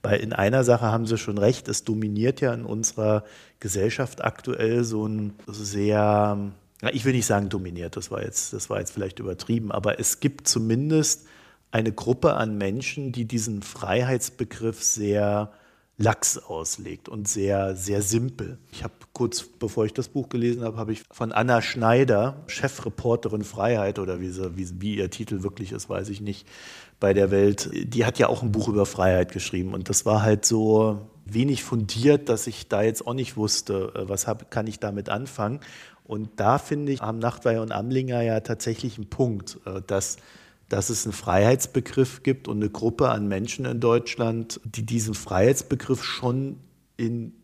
Weil 0.02 0.20
in 0.20 0.32
einer 0.32 0.64
Sache 0.64 0.86
haben 0.86 1.06
sie 1.06 1.18
schon 1.18 1.38
recht, 1.38 1.68
es 1.68 1.84
dominiert 1.84 2.40
ja 2.40 2.54
in 2.54 2.64
unserer 2.64 3.24
Gesellschaft 3.58 4.24
aktuell 4.24 4.84
so 4.84 5.06
ein 5.06 5.34
sehr, 5.46 6.52
ich 6.92 7.04
will 7.04 7.12
nicht 7.12 7.26
sagen 7.26 7.48
dominiert, 7.50 7.96
das 7.96 8.10
war 8.10 8.22
jetzt, 8.22 8.52
das 8.52 8.70
war 8.70 8.78
jetzt 8.78 8.92
vielleicht 8.92 9.18
übertrieben, 9.18 9.70
aber 9.70 10.00
es 10.00 10.20
gibt 10.20 10.48
zumindest 10.48 11.26
eine 11.70 11.92
Gruppe 11.92 12.34
an 12.34 12.56
Menschen, 12.58 13.12
die 13.12 13.26
diesen 13.26 13.62
Freiheitsbegriff 13.62 14.82
sehr 14.82 15.52
lax 16.00 16.38
auslegt 16.38 17.10
und 17.10 17.28
sehr, 17.28 17.76
sehr 17.76 18.00
simpel. 18.00 18.58
Ich 18.72 18.82
habe 18.82 18.94
kurz 19.12 19.42
bevor 19.42 19.84
ich 19.84 19.92
das 19.92 20.08
Buch 20.08 20.30
gelesen 20.30 20.64
habe, 20.64 20.78
habe 20.78 20.92
ich 20.92 21.02
von 21.10 21.30
Anna 21.30 21.60
Schneider, 21.60 22.42
Chefreporterin 22.46 23.44
Freiheit 23.44 23.98
oder 23.98 24.18
wie, 24.18 24.30
sie, 24.30 24.56
wie, 24.56 24.80
wie 24.80 24.96
ihr 24.96 25.10
Titel 25.10 25.42
wirklich 25.42 25.72
ist, 25.72 25.90
weiß 25.90 26.08
ich 26.08 26.22
nicht, 26.22 26.48
bei 27.00 27.12
der 27.12 27.30
Welt, 27.30 27.70
die 27.74 28.06
hat 28.06 28.18
ja 28.18 28.28
auch 28.28 28.42
ein 28.42 28.50
Buch 28.50 28.68
über 28.68 28.86
Freiheit 28.86 29.30
geschrieben 29.30 29.74
und 29.74 29.90
das 29.90 30.06
war 30.06 30.22
halt 30.22 30.46
so 30.46 31.06
wenig 31.26 31.62
fundiert, 31.62 32.30
dass 32.30 32.46
ich 32.46 32.68
da 32.68 32.80
jetzt 32.80 33.06
auch 33.06 33.14
nicht 33.14 33.36
wusste, 33.36 33.92
äh, 33.94 34.08
was 34.08 34.26
hab, 34.26 34.50
kann 34.50 34.66
ich 34.66 34.80
damit 34.80 35.10
anfangen. 35.10 35.60
Und 36.04 36.28
da 36.36 36.58
finde 36.58 36.92
ich, 36.92 37.00
haben 37.02 37.18
Nachtweier 37.18 37.62
und 37.62 37.72
Amlinger 37.72 38.22
ja 38.22 38.40
tatsächlich 38.40 38.96
einen 38.96 39.10
Punkt, 39.10 39.58
äh, 39.66 39.82
dass 39.86 40.16
dass 40.70 40.88
es 40.88 41.04
einen 41.04 41.12
Freiheitsbegriff 41.12 42.22
gibt 42.22 42.48
und 42.48 42.59
eine 42.59 42.70
Gruppe 42.70 43.11
an 43.11 43.26
Menschen 43.26 43.64
in 43.66 43.80
Deutschland, 43.80 44.61
die 44.64 44.87
diesen 44.87 45.14
Freiheitsbegriff 45.14 46.04
schon 46.04 46.61
in, 46.96 47.35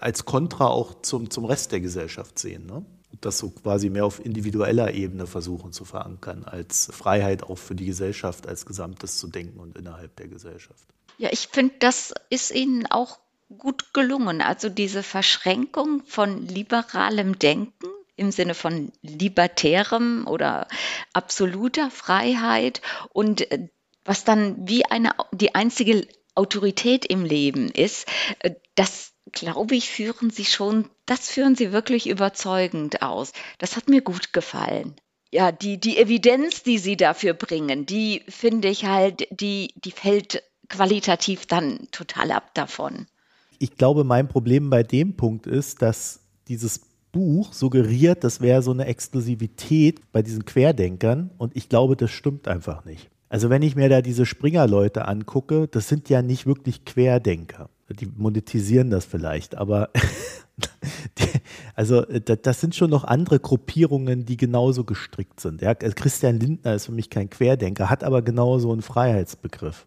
als 0.00 0.24
Kontra 0.24 0.66
auch 0.66 1.00
zum, 1.00 1.30
zum 1.30 1.44
Rest 1.44 1.70
der 1.70 1.80
Gesellschaft 1.80 2.38
sehen. 2.38 2.66
Ne? 2.66 2.84
Das 3.20 3.38
so 3.38 3.50
quasi 3.50 3.88
mehr 3.88 4.04
auf 4.04 4.22
individueller 4.22 4.92
Ebene 4.94 5.28
versuchen 5.28 5.72
zu 5.72 5.84
verankern, 5.84 6.42
als 6.44 6.90
Freiheit 6.92 7.44
auch 7.44 7.56
für 7.56 7.76
die 7.76 7.86
Gesellschaft 7.86 8.48
als 8.48 8.66
Gesamtes 8.66 9.18
zu 9.18 9.28
denken 9.28 9.60
und 9.60 9.78
innerhalb 9.78 10.16
der 10.16 10.26
Gesellschaft. 10.26 10.88
Ja, 11.18 11.28
ich 11.30 11.48
finde, 11.52 11.74
das 11.78 12.12
ist 12.30 12.50
Ihnen 12.50 12.86
auch 12.86 13.20
gut 13.56 13.94
gelungen. 13.94 14.40
Also 14.40 14.68
diese 14.68 15.04
Verschränkung 15.04 16.02
von 16.04 16.48
liberalem 16.48 17.38
Denken 17.38 17.93
im 18.16 18.30
Sinne 18.30 18.54
von 18.54 18.92
libertärem 19.02 20.26
oder 20.26 20.68
absoluter 21.12 21.90
Freiheit 21.90 22.80
und 23.12 23.50
äh, 23.50 23.68
was 24.04 24.24
dann 24.24 24.68
wie 24.68 24.84
eine, 24.84 25.12
die 25.32 25.54
einzige 25.54 26.06
Autorität 26.34 27.06
im 27.06 27.24
Leben 27.24 27.70
ist, 27.70 28.06
äh, 28.40 28.52
das 28.74 29.12
glaube 29.32 29.74
ich, 29.74 29.90
führen 29.90 30.30
Sie 30.30 30.44
schon, 30.44 30.90
das 31.06 31.28
führen 31.28 31.56
Sie 31.56 31.72
wirklich 31.72 32.08
überzeugend 32.08 33.02
aus. 33.02 33.32
Das 33.58 33.76
hat 33.76 33.88
mir 33.88 34.02
gut 34.02 34.32
gefallen. 34.32 34.94
Ja, 35.32 35.50
die, 35.50 35.80
die 35.80 35.98
Evidenz, 35.98 36.62
die 36.62 36.78
Sie 36.78 36.96
dafür 36.96 37.34
bringen, 37.34 37.86
die 37.86 38.22
finde 38.28 38.68
ich 38.68 38.84
halt, 38.84 39.26
die, 39.30 39.74
die 39.76 39.90
fällt 39.90 40.42
qualitativ 40.68 41.46
dann 41.46 41.88
total 41.90 42.30
ab 42.30 42.54
davon. 42.54 43.06
Ich 43.58 43.76
glaube, 43.76 44.04
mein 44.04 44.28
Problem 44.28 44.70
bei 44.70 44.82
dem 44.82 45.16
Punkt 45.16 45.46
ist, 45.46 45.82
dass 45.82 46.20
dieses 46.48 46.82
Buch 47.14 47.52
suggeriert, 47.52 48.24
das 48.24 48.40
wäre 48.40 48.60
so 48.60 48.72
eine 48.72 48.86
Exklusivität 48.86 50.00
bei 50.10 50.20
diesen 50.20 50.44
Querdenkern 50.44 51.30
und 51.38 51.56
ich 51.56 51.68
glaube, 51.68 51.94
das 51.94 52.10
stimmt 52.10 52.48
einfach 52.48 52.84
nicht. 52.84 53.08
Also 53.28 53.50
wenn 53.50 53.62
ich 53.62 53.76
mir 53.76 53.88
da 53.88 54.02
diese 54.02 54.26
Springer-Leute 54.26 55.06
angucke, 55.06 55.68
das 55.68 55.88
sind 55.88 56.08
ja 56.08 56.22
nicht 56.22 56.44
wirklich 56.44 56.84
Querdenker. 56.84 57.70
Die 57.88 58.06
monetisieren 58.06 58.90
das 58.90 59.04
vielleicht, 59.04 59.54
aber 59.54 59.90
die, 61.18 61.28
also 61.76 62.02
das 62.02 62.60
sind 62.60 62.74
schon 62.74 62.90
noch 62.90 63.04
andere 63.04 63.38
Gruppierungen, 63.38 64.24
die 64.24 64.36
genauso 64.36 64.82
gestrickt 64.82 65.38
sind. 65.38 65.62
Ja, 65.62 65.74
Christian 65.74 66.40
Lindner 66.40 66.74
ist 66.74 66.86
für 66.86 66.92
mich 66.92 67.10
kein 67.10 67.30
Querdenker, 67.30 67.90
hat 67.90 68.02
aber 68.02 68.22
genauso 68.22 68.72
einen 68.72 68.82
Freiheitsbegriff. 68.82 69.86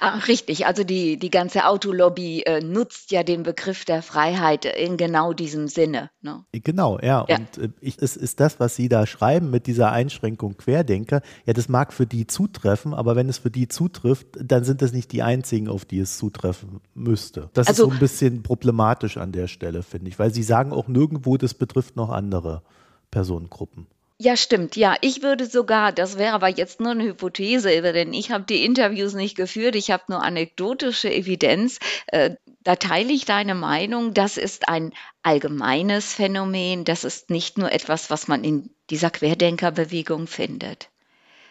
Ah, 0.00 0.18
richtig, 0.28 0.66
also 0.66 0.84
die, 0.84 1.18
die 1.18 1.30
ganze 1.30 1.66
Autolobby 1.66 2.42
äh, 2.42 2.60
nutzt 2.60 3.10
ja 3.10 3.22
den 3.22 3.42
Begriff 3.42 3.84
der 3.84 4.02
Freiheit 4.02 4.64
in 4.64 4.96
genau 4.96 5.32
diesem 5.32 5.66
Sinne. 5.66 6.10
Ne? 6.22 6.44
Genau, 6.52 6.98
ja. 7.00 7.24
ja. 7.28 7.38
Und 7.38 7.58
äh, 7.58 7.68
ich, 7.80 7.98
es 7.98 8.16
ist 8.16 8.38
das, 8.38 8.60
was 8.60 8.76
Sie 8.76 8.88
da 8.88 9.06
schreiben 9.06 9.50
mit 9.50 9.66
dieser 9.66 9.90
Einschränkung 9.90 10.56
Querdenker, 10.56 11.22
ja, 11.44 11.52
das 11.52 11.68
mag 11.68 11.92
für 11.92 12.06
die 12.06 12.26
zutreffen, 12.26 12.94
aber 12.94 13.16
wenn 13.16 13.28
es 13.28 13.38
für 13.38 13.50
die 13.50 13.66
zutrifft, 13.66 14.26
dann 14.40 14.64
sind 14.64 14.80
das 14.80 14.92
nicht 14.92 15.10
die 15.10 15.22
einzigen, 15.22 15.68
auf 15.68 15.84
die 15.84 15.98
es 15.98 16.18
zutreffen 16.18 16.80
müsste. 16.94 17.50
Das 17.52 17.66
also, 17.66 17.84
ist 17.84 17.88
so 17.88 17.94
ein 17.94 17.98
bisschen 17.98 18.42
problematisch 18.42 19.16
an 19.16 19.32
der 19.32 19.48
Stelle, 19.48 19.82
finde 19.82 20.08
ich, 20.08 20.18
weil 20.18 20.32
Sie 20.32 20.42
sagen 20.44 20.72
auch 20.72 20.86
nirgendwo, 20.86 21.36
das 21.36 21.54
betrifft 21.54 21.96
noch 21.96 22.10
andere 22.10 22.62
Personengruppen. 23.10 23.86
Ja, 24.20 24.36
stimmt. 24.36 24.76
Ja, 24.76 24.96
ich 25.00 25.22
würde 25.22 25.46
sogar, 25.46 25.90
das 25.92 26.18
wäre 26.18 26.34
aber 26.34 26.48
jetzt 26.48 26.78
nur 26.80 26.92
eine 26.92 27.02
Hypothese, 27.04 27.82
denn 27.82 28.12
ich 28.12 28.30
habe 28.30 28.44
die 28.44 28.64
Interviews 28.64 29.14
nicht 29.14 29.36
geführt, 29.36 29.74
ich 29.74 29.90
habe 29.90 30.04
nur 30.08 30.22
anekdotische 30.22 31.12
Evidenz. 31.12 31.78
Äh, 32.06 32.36
da 32.62 32.76
teile 32.76 33.12
ich 33.12 33.24
deine 33.24 33.54
Meinung, 33.56 34.14
das 34.14 34.36
ist 34.36 34.68
ein 34.68 34.92
allgemeines 35.22 36.14
Phänomen, 36.14 36.84
das 36.84 37.02
ist 37.02 37.28
nicht 37.30 37.58
nur 37.58 37.72
etwas, 37.72 38.08
was 38.08 38.28
man 38.28 38.44
in 38.44 38.70
dieser 38.88 39.10
Querdenkerbewegung 39.10 40.28
findet. 40.28 40.90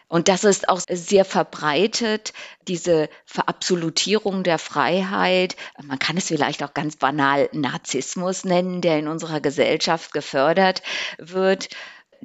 Und 0.07 0.27
das 0.27 0.43
ist 0.43 0.69
auch 0.69 0.79
sehr 0.89 1.25
verbreitet, 1.25 2.33
diese 2.67 3.09
Verabsolutierung 3.25 4.43
der 4.43 4.59
Freiheit. 4.59 5.55
Man 5.81 5.97
kann 5.99 6.17
es 6.17 6.27
vielleicht 6.27 6.63
auch 6.63 6.73
ganz 6.73 6.95
banal 6.97 7.49
Narzissmus 7.51 8.45
nennen, 8.45 8.81
der 8.81 8.99
in 8.99 9.07
unserer 9.07 9.41
Gesellschaft 9.41 10.13
gefördert 10.13 10.83
wird 11.17 11.69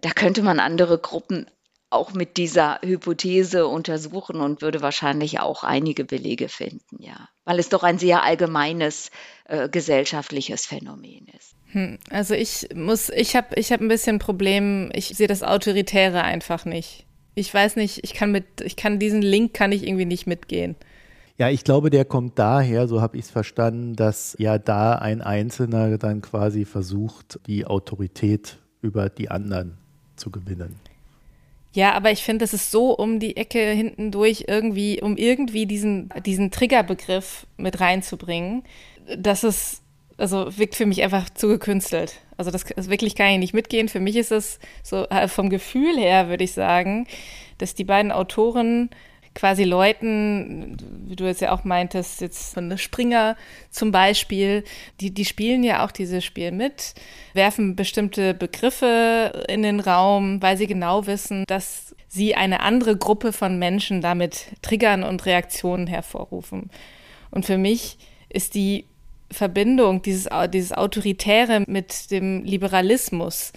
da 0.00 0.10
könnte 0.10 0.42
man 0.42 0.60
andere 0.60 0.98
Gruppen 0.98 1.46
auch 1.90 2.12
mit 2.12 2.36
dieser 2.36 2.80
Hypothese 2.82 3.66
untersuchen 3.66 4.40
und 4.40 4.60
würde 4.60 4.82
wahrscheinlich 4.82 5.40
auch 5.40 5.64
einige 5.64 6.04
Belege 6.04 6.48
finden, 6.48 7.02
ja. 7.02 7.28
Weil 7.44 7.58
es 7.58 7.70
doch 7.70 7.82
ein 7.82 7.98
sehr 7.98 8.22
allgemeines 8.22 9.10
äh, 9.46 9.68
gesellschaftliches 9.70 10.66
Phänomen 10.66 11.26
ist. 11.38 11.54
Hm, 11.72 11.98
also 12.10 12.34
ich 12.34 12.68
muss, 12.74 13.08
ich 13.08 13.36
habe 13.36 13.54
ich 13.56 13.72
hab 13.72 13.80
ein 13.80 13.88
bisschen 13.88 14.18
Problem, 14.18 14.90
ich 14.92 15.08
sehe 15.08 15.28
das 15.28 15.42
Autoritäre 15.42 16.22
einfach 16.22 16.66
nicht. 16.66 17.06
Ich 17.34 17.52
weiß 17.52 17.76
nicht, 17.76 18.04
ich 18.04 18.14
kann 18.14 18.32
mit, 18.32 18.60
ich 18.62 18.76
kann 18.76 18.98
diesen 18.98 19.22
Link 19.22 19.54
kann 19.54 19.72
ich 19.72 19.86
irgendwie 19.86 20.04
nicht 20.04 20.26
mitgehen. 20.26 20.76
Ja, 21.38 21.48
ich 21.48 21.62
glaube, 21.62 21.88
der 21.88 22.04
kommt 22.04 22.38
daher, 22.38 22.88
so 22.88 23.00
habe 23.00 23.16
ich 23.16 23.26
es 23.26 23.30
verstanden, 23.30 23.94
dass 23.94 24.34
ja 24.38 24.58
da 24.58 24.94
ein 24.94 25.22
Einzelner 25.22 25.96
dann 25.96 26.20
quasi 26.20 26.64
versucht, 26.64 27.38
die 27.46 27.64
Autorität 27.64 28.58
über 28.82 29.08
die 29.08 29.30
anderen 29.30 29.78
zu 30.18 30.30
gewinnen. 30.30 30.78
Ja, 31.72 31.92
aber 31.92 32.10
ich 32.10 32.22
finde, 32.22 32.44
es 32.44 32.54
ist 32.54 32.70
so 32.70 32.92
um 32.92 33.20
die 33.20 33.36
Ecke 33.36 33.70
hinten 33.70 34.10
durch 34.10 34.44
irgendwie, 34.48 35.00
um 35.00 35.16
irgendwie 35.16 35.66
diesen, 35.66 36.08
diesen 36.24 36.50
Triggerbegriff 36.50 37.46
mit 37.56 37.80
reinzubringen, 37.80 38.64
dass 39.16 39.42
es, 39.42 39.82
also 40.16 40.56
wirkt 40.58 40.74
für 40.74 40.86
mich 40.86 41.02
einfach 41.02 41.30
zu 41.30 41.48
gekünstelt. 41.48 42.20
Also 42.36 42.50
das, 42.50 42.64
das 42.64 42.88
wirklich 42.88 43.14
kann 43.14 43.28
ich 43.28 43.38
nicht 43.38 43.54
mitgehen. 43.54 43.88
Für 43.88 44.00
mich 44.00 44.16
ist 44.16 44.32
es 44.32 44.58
so 44.82 45.04
äh, 45.08 45.28
vom 45.28 45.50
Gefühl 45.50 45.96
her, 45.96 46.28
würde 46.28 46.44
ich 46.44 46.52
sagen, 46.52 47.06
dass 47.58 47.74
die 47.74 47.84
beiden 47.84 48.12
Autoren 48.12 48.90
quasi 49.34 49.64
Leuten, 49.64 50.76
wie 51.06 51.16
du 51.16 51.26
es 51.26 51.40
ja 51.40 51.52
auch 51.52 51.64
meintest, 51.64 52.20
jetzt 52.20 52.54
von 52.54 52.76
Springer 52.78 53.36
zum 53.70 53.92
Beispiel, 53.92 54.64
die, 55.00 55.12
die 55.12 55.24
spielen 55.24 55.62
ja 55.62 55.84
auch 55.84 55.90
dieses 55.90 56.24
Spiel 56.24 56.52
mit, 56.52 56.94
werfen 57.34 57.76
bestimmte 57.76 58.34
Begriffe 58.34 59.44
in 59.48 59.62
den 59.62 59.80
Raum, 59.80 60.42
weil 60.42 60.56
sie 60.56 60.66
genau 60.66 61.06
wissen, 61.06 61.44
dass 61.46 61.94
sie 62.08 62.34
eine 62.34 62.60
andere 62.60 62.96
Gruppe 62.96 63.32
von 63.32 63.58
Menschen 63.58 64.00
damit 64.00 64.46
triggern 64.62 65.04
und 65.04 65.26
Reaktionen 65.26 65.86
hervorrufen. 65.86 66.70
Und 67.30 67.44
für 67.44 67.58
mich 67.58 67.98
ist 68.28 68.54
die 68.54 68.86
Verbindung, 69.30 70.02
dieses, 70.02 70.28
dieses 70.52 70.72
Autoritäre 70.72 71.64
mit 71.66 72.10
dem 72.10 72.44
Liberalismus 72.44 73.52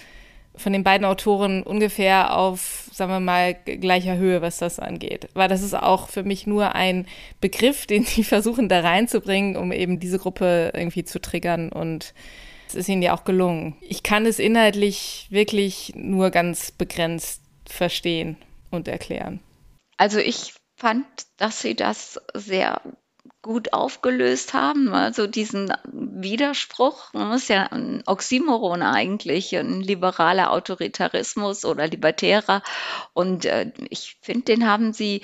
von 0.55 0.73
den 0.73 0.83
beiden 0.83 1.05
Autoren 1.05 1.63
ungefähr 1.63 2.37
auf, 2.37 2.89
sagen 2.91 3.11
wir 3.11 3.19
mal, 3.19 3.53
gleicher 3.53 4.17
Höhe, 4.17 4.41
was 4.41 4.57
das 4.57 4.79
angeht. 4.79 5.29
Weil 5.33 5.47
das 5.47 5.61
ist 5.61 5.73
auch 5.73 6.09
für 6.09 6.23
mich 6.23 6.45
nur 6.45 6.75
ein 6.75 7.07
Begriff, 7.39 7.85
den 7.87 8.03
sie 8.03 8.23
versuchen 8.23 8.69
da 8.69 8.81
reinzubringen, 8.81 9.55
um 9.55 9.71
eben 9.71 9.99
diese 9.99 10.19
Gruppe 10.19 10.71
irgendwie 10.73 11.03
zu 11.03 11.19
triggern 11.19 11.71
und 11.71 12.13
es 12.67 12.75
ist 12.75 12.87
ihnen 12.87 13.01
ja 13.01 13.13
auch 13.13 13.25
gelungen. 13.25 13.75
Ich 13.81 14.01
kann 14.01 14.25
es 14.25 14.39
inhaltlich 14.39 15.27
wirklich 15.29 15.91
nur 15.93 16.29
ganz 16.29 16.71
begrenzt 16.71 17.41
verstehen 17.67 18.37
und 18.69 18.87
erklären. 18.87 19.41
Also 19.97 20.19
ich 20.19 20.53
fand, 20.77 21.05
dass 21.35 21.61
sie 21.61 21.75
das 21.75 22.19
sehr 22.33 22.81
gut 23.41 23.73
aufgelöst 23.73 24.53
haben. 24.53 24.93
Also 24.93 25.27
diesen 25.27 25.73
Widerspruch, 25.91 27.11
das 27.13 27.43
ist 27.43 27.49
ja 27.49 27.63
ein 27.67 28.03
Oxymoron 28.05 28.81
eigentlich, 28.83 29.55
ein 29.55 29.81
liberaler 29.81 30.51
Autoritarismus 30.51 31.65
oder 31.65 31.87
libertärer. 31.87 32.61
Und 33.13 33.45
äh, 33.45 33.71
ich 33.89 34.17
finde, 34.21 34.45
den 34.45 34.67
haben 34.67 34.93
sie 34.93 35.21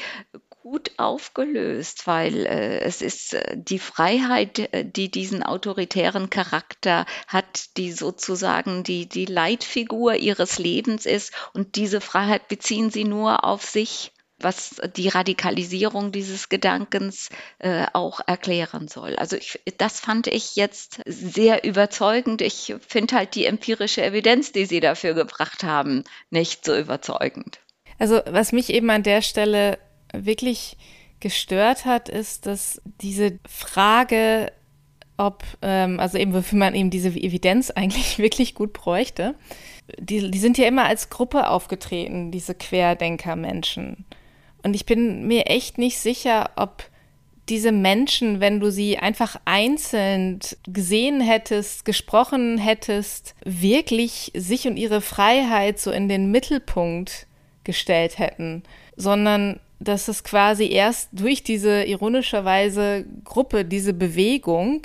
gut 0.64 0.92
aufgelöst, 0.98 2.08
weil 2.08 2.46
äh, 2.46 2.80
es 2.80 3.02
ist 3.02 3.36
äh, 3.36 3.56
die 3.56 3.80
Freiheit, 3.80 4.70
die 4.98 5.10
diesen 5.10 5.44
autoritären 5.44 6.30
Charakter 6.30 7.06
hat, 7.28 7.78
die 7.78 7.94
sozusagen 7.94 8.84
die, 8.84 9.08
die 9.08 9.26
Leitfigur 9.26 10.16
ihres 10.16 10.58
Lebens 10.58 11.06
ist. 11.06 11.34
Und 11.54 11.76
diese 11.76 12.02
Freiheit 12.02 12.50
beziehen 12.50 12.90
sie 12.90 13.06
nur 13.06 13.46
auf 13.46 13.64
sich 13.64 14.12
was 14.40 14.82
die 14.96 15.08
Radikalisierung 15.08 16.12
dieses 16.12 16.50
Gedankens 16.50 17.30
äh, 17.60 17.86
auch 17.94 18.20
erklären 18.26 18.88
soll. 18.88 19.16
Also 19.16 19.36
ich, 19.36 19.60
das 19.78 20.00
fand 20.00 20.28
ich 20.28 20.56
jetzt 20.56 21.02
sehr 21.06 21.64
überzeugend. 21.64 22.42
Ich 22.42 22.76
finde 22.88 23.16
halt 23.16 23.36
die 23.36 23.46
empirische 23.46 24.04
Evidenz, 24.04 24.52
die 24.52 24.66
Sie 24.66 24.80
dafür 24.80 25.14
gebracht 25.14 25.64
haben, 25.64 26.04
nicht 26.30 26.66
so 26.66 26.78
überzeugend. 26.78 27.60
Also 28.00 28.22
was 28.28 28.52
mich 28.52 28.72
eben 28.72 28.90
an 28.90 29.04
der 29.04 29.22
Stelle 29.22 29.80
wirklich 30.14 30.78
gestört 31.20 31.86
hat, 31.86 32.10
ist, 32.10 32.46
dass 32.46 32.82
diese 33.02 33.40
Frage, 33.48 34.52
ob, 35.18 35.44
ähm, 35.64 36.00
also 36.00 36.18
eben 36.18 36.34
wofür 36.34 36.60
man 36.60 36.76
eben 36.76 36.90
diese 36.90 37.10
Evidenz 37.10 37.72
eigentlich 37.76 38.20
wirklich 38.20 38.54
gut 38.54 38.74
bräuchte, 38.74 39.36
die, 40.00 40.30
die 40.30 40.40
sind 40.40 40.58
ja 40.58 40.68
immer 40.68 40.86
als 40.86 41.10
Gruppe 41.10 41.50
aufgetreten, 41.50 42.32
diese 42.32 42.54
Querdenker-Menschen. 42.54 44.06
Und 44.64 44.76
ich 44.76 44.86
bin 44.86 45.28
mir 45.28 45.48
echt 45.48 45.78
nicht 45.78 45.98
sicher, 45.98 46.52
ob 46.56 46.84
diese 47.50 47.72
Menschen, 47.72 48.40
wenn 48.40 48.60
du 48.60 48.72
sie 48.72 48.98
einfach 48.98 49.40
einzeln 49.46 50.40
gesehen 50.68 51.22
hättest, 51.22 51.86
gesprochen 51.86 52.58
hättest, 52.58 53.36
wirklich 53.46 54.32
sich 54.36 54.68
und 54.68 54.78
ihre 54.78 55.02
Freiheit 55.02 55.80
so 55.80 55.92
in 55.92 56.10
den 56.10 56.30
Mittelpunkt 56.32 57.28
gestellt 57.64 58.20
hätten, 58.20 58.64
sondern 58.96 59.60
dass 59.80 60.08
es 60.08 60.24
quasi 60.24 60.70
erst 60.72 61.10
durch 61.12 61.44
diese 61.44 61.84
ironischerweise 61.84 63.06
Gruppe, 63.24 63.64
diese 63.64 63.94
Bewegung, 63.94 64.82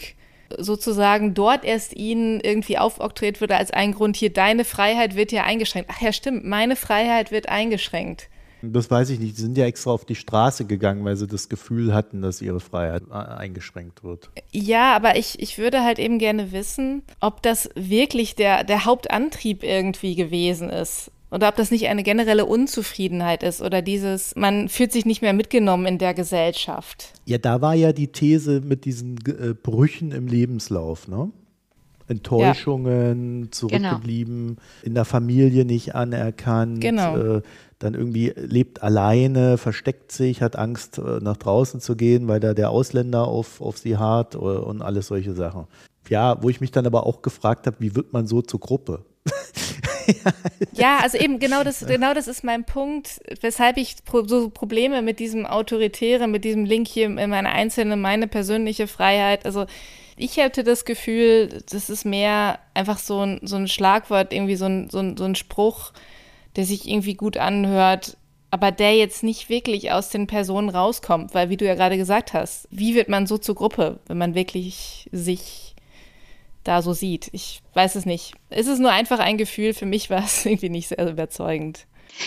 sozusagen 0.59 1.33
dort 1.33 1.65
erst 1.65 1.97
ihnen 1.97 2.41
irgendwie 2.41 2.77
aufoktroyiert 2.77 3.41
würde 3.41 3.57
als 3.57 3.71
ein 3.71 3.93
Grund, 3.93 4.17
hier 4.17 4.33
deine 4.33 4.65
Freiheit 4.65 5.17
wird 5.17 5.33
ja 5.33 5.45
eingeschränkt. 5.45 5.91
Ach 5.93 6.03
ja, 6.03 6.13
stimmt, 6.13 6.45
meine 6.45 6.77
Freiheit 6.77 7.31
wird 7.31 7.49
eingeschränkt. 7.49 8.29
Das 8.63 8.91
weiß 8.91 9.11
ich 9.11 9.19
nicht. 9.19 9.37
Die 9.37 9.43
sind 9.43 9.59
ja 9.59 9.67
extra 9.67 9.91
auf 9.91 10.05
die 10.05 10.15
Straße 10.15 10.65
gegangen, 10.65 11.05
weil 11.05 11.17
sie 11.17 11.27
das 11.27 11.49
Gefühl 11.49 11.93
hatten, 11.93 12.23
dass 12.23 12.41
ihre 12.41 12.61
Freiheit 12.61 13.11
eingeschränkt 13.11 14.05
wird. 14.05 14.31
Ja, 14.53 14.95
aber 14.95 15.17
ich, 15.17 15.41
ich 15.41 15.59
würde 15.59 15.83
halt 15.83 15.99
eben 15.99 16.19
gerne 16.19 16.53
wissen, 16.53 17.03
ob 17.21 17.43
das 17.43 17.69
wirklich 17.75 18.37
der, 18.37 18.65
der 18.65 18.85
Hauptantrieb 18.85 19.65
irgendwie 19.65 20.15
gewesen 20.15 20.71
ist. 20.71 21.11
Oder 21.33 21.49
ob 21.49 21.57
das 21.57 21.71
nicht 21.71 21.89
eine 21.89 22.03
generelle 22.03 22.45
Unzufriedenheit 22.45 23.43
ist 23.43 23.63
oder 23.63 23.81
dieses, 23.81 24.37
man 24.37 24.69
fühlt 24.69 24.93
sich 24.93 25.07
nicht 25.07 25.23
mehr 25.23 25.33
mitgenommen 25.33 25.87
in 25.87 25.97
der 25.97 26.13
Gesellschaft. 26.13 27.15
Ja, 27.25 27.39
da 27.39 27.63
war 27.63 27.75
ja 27.75 27.95
die 27.95 28.09
These 28.09 28.61
mit 28.61 28.85
diesen 28.85 29.17
äh, 29.27 29.55
Brüchen 29.55 30.13
im 30.13 30.27
Lebenslauf, 30.27 31.09
ne? 31.09 31.31
Enttäuschungen, 32.13 33.45
ja. 33.45 33.51
zurückgeblieben, 33.51 34.49
genau. 34.49 34.61
in 34.83 34.95
der 34.95 35.05
Familie 35.05 35.65
nicht 35.65 35.95
anerkannt, 35.95 36.81
genau. 36.81 37.17
äh, 37.17 37.43
dann 37.79 37.95
irgendwie 37.95 38.33
lebt 38.37 38.83
alleine, 38.83 39.59
versteckt 39.59 40.13
sich, 40.13 40.41
hat 40.41 40.57
Angst, 40.57 40.99
äh, 40.99 41.19
nach 41.21 41.37
draußen 41.37 41.81
zu 41.81 41.97
gehen, 41.97 42.29
weil 42.29 42.41
da 42.41 42.55
der 42.55 42.71
Ausländer 42.71 43.27
auf, 43.27 43.61
auf 43.61 43.79
sie 43.79 43.97
hart 43.97 44.35
äh, 44.35 44.39
und 44.39 44.83
alles 44.83 45.09
solche 45.09 45.33
Sachen. 45.33 45.67
Ja, 46.09 46.43
wo 46.43 46.49
ich 46.49 46.61
mich 46.61 46.71
dann 46.71 46.87
aber 46.87 47.07
auch 47.07 47.23
gefragt 47.23 47.67
habe, 47.67 47.77
wie 47.81 47.95
wird 47.95 48.13
man 48.13 48.27
so 48.27 48.43
zur 48.43 48.61
Gruppe? 48.61 49.05
ja, 50.73 50.99
also 51.03 51.19
eben 51.19 51.39
genau 51.39 51.63
das, 51.65 51.87
genau 51.87 52.15
das 52.15 52.29
ist 52.29 52.45
mein 52.45 52.65
Punkt, 52.65 53.21
weshalb 53.41 53.77
ich 53.77 53.97
so 54.27 54.51
Probleme 54.51 55.03
mit 55.03 55.19
diesem 55.21 55.47
Autoritären, 55.47 56.31
mit 56.31 56.45
diesem 56.45 56.65
Link 56.65 56.89
hier 56.89 57.07
in 57.07 57.31
meine 57.31 57.51
einzelne, 57.51 57.97
meine 57.97 58.27
persönliche 58.27 58.87
Freiheit, 58.87 59.45
also 59.47 59.67
ich 60.23 60.37
hätte 60.37 60.63
das 60.63 60.85
Gefühl, 60.85 61.63
das 61.71 61.91
ist 61.91 62.05
mehr 62.05 62.61
einfach 62.75 62.99
so 62.99 63.21
ein, 63.21 63.41
so 63.43 63.57
ein 63.57 63.67
Schlagwort, 63.67 64.33
irgendwie 64.33 64.57
so 64.57 64.67
ein, 64.67 64.89
so, 64.89 65.01
ein, 65.01 65.17
so 65.17 65.25
ein 65.25 65.35
Spruch, 65.35 65.93
der 66.55 66.65
sich 66.65 66.89
irgendwie 66.89 67.15
gut 67.15 67.37
anhört, 67.37 68.17
aber 68.51 68.71
der 68.71 68.97
jetzt 68.97 69.23
nicht 69.23 69.49
wirklich 69.49 69.91
aus 69.91 70.11
den 70.11 70.27
Personen 70.27 70.69
rauskommt, 70.69 71.35
weil 71.35 71.49
wie 71.51 71.57
du 71.57 71.67
ja 71.67 71.75
gerade 71.75 71.97
gesagt 71.97 72.35
hast, 72.35 72.69
wie 72.71 72.95
wird 72.95 73.09
man 73.09 73.27
so 73.27 73.37
zur 73.37 73.55
Gruppe, 73.55 73.99
wenn 74.07 74.19
man 74.19 74.35
wirklich 74.35 75.09
sich 75.11 75.75
da 76.63 76.83
so 76.83 76.93
sieht? 76.93 77.29
Ich 77.33 77.61
weiß 77.75 77.97
es 77.97 78.07
nicht. 78.07 78.35
Es 78.49 78.69
ist 78.69 78.79
nur 78.79 78.93
einfach 78.93 79.19
ein 79.19 79.39
Gefühl, 79.39 79.75
für 79.75 79.87
mich 79.87 80.09
war 80.09 80.25
es 80.25 80.47
irgendwie 80.47 80.71
nicht 80.71 80.89
sehr 80.89 81.11
überzeugend. 81.11 81.87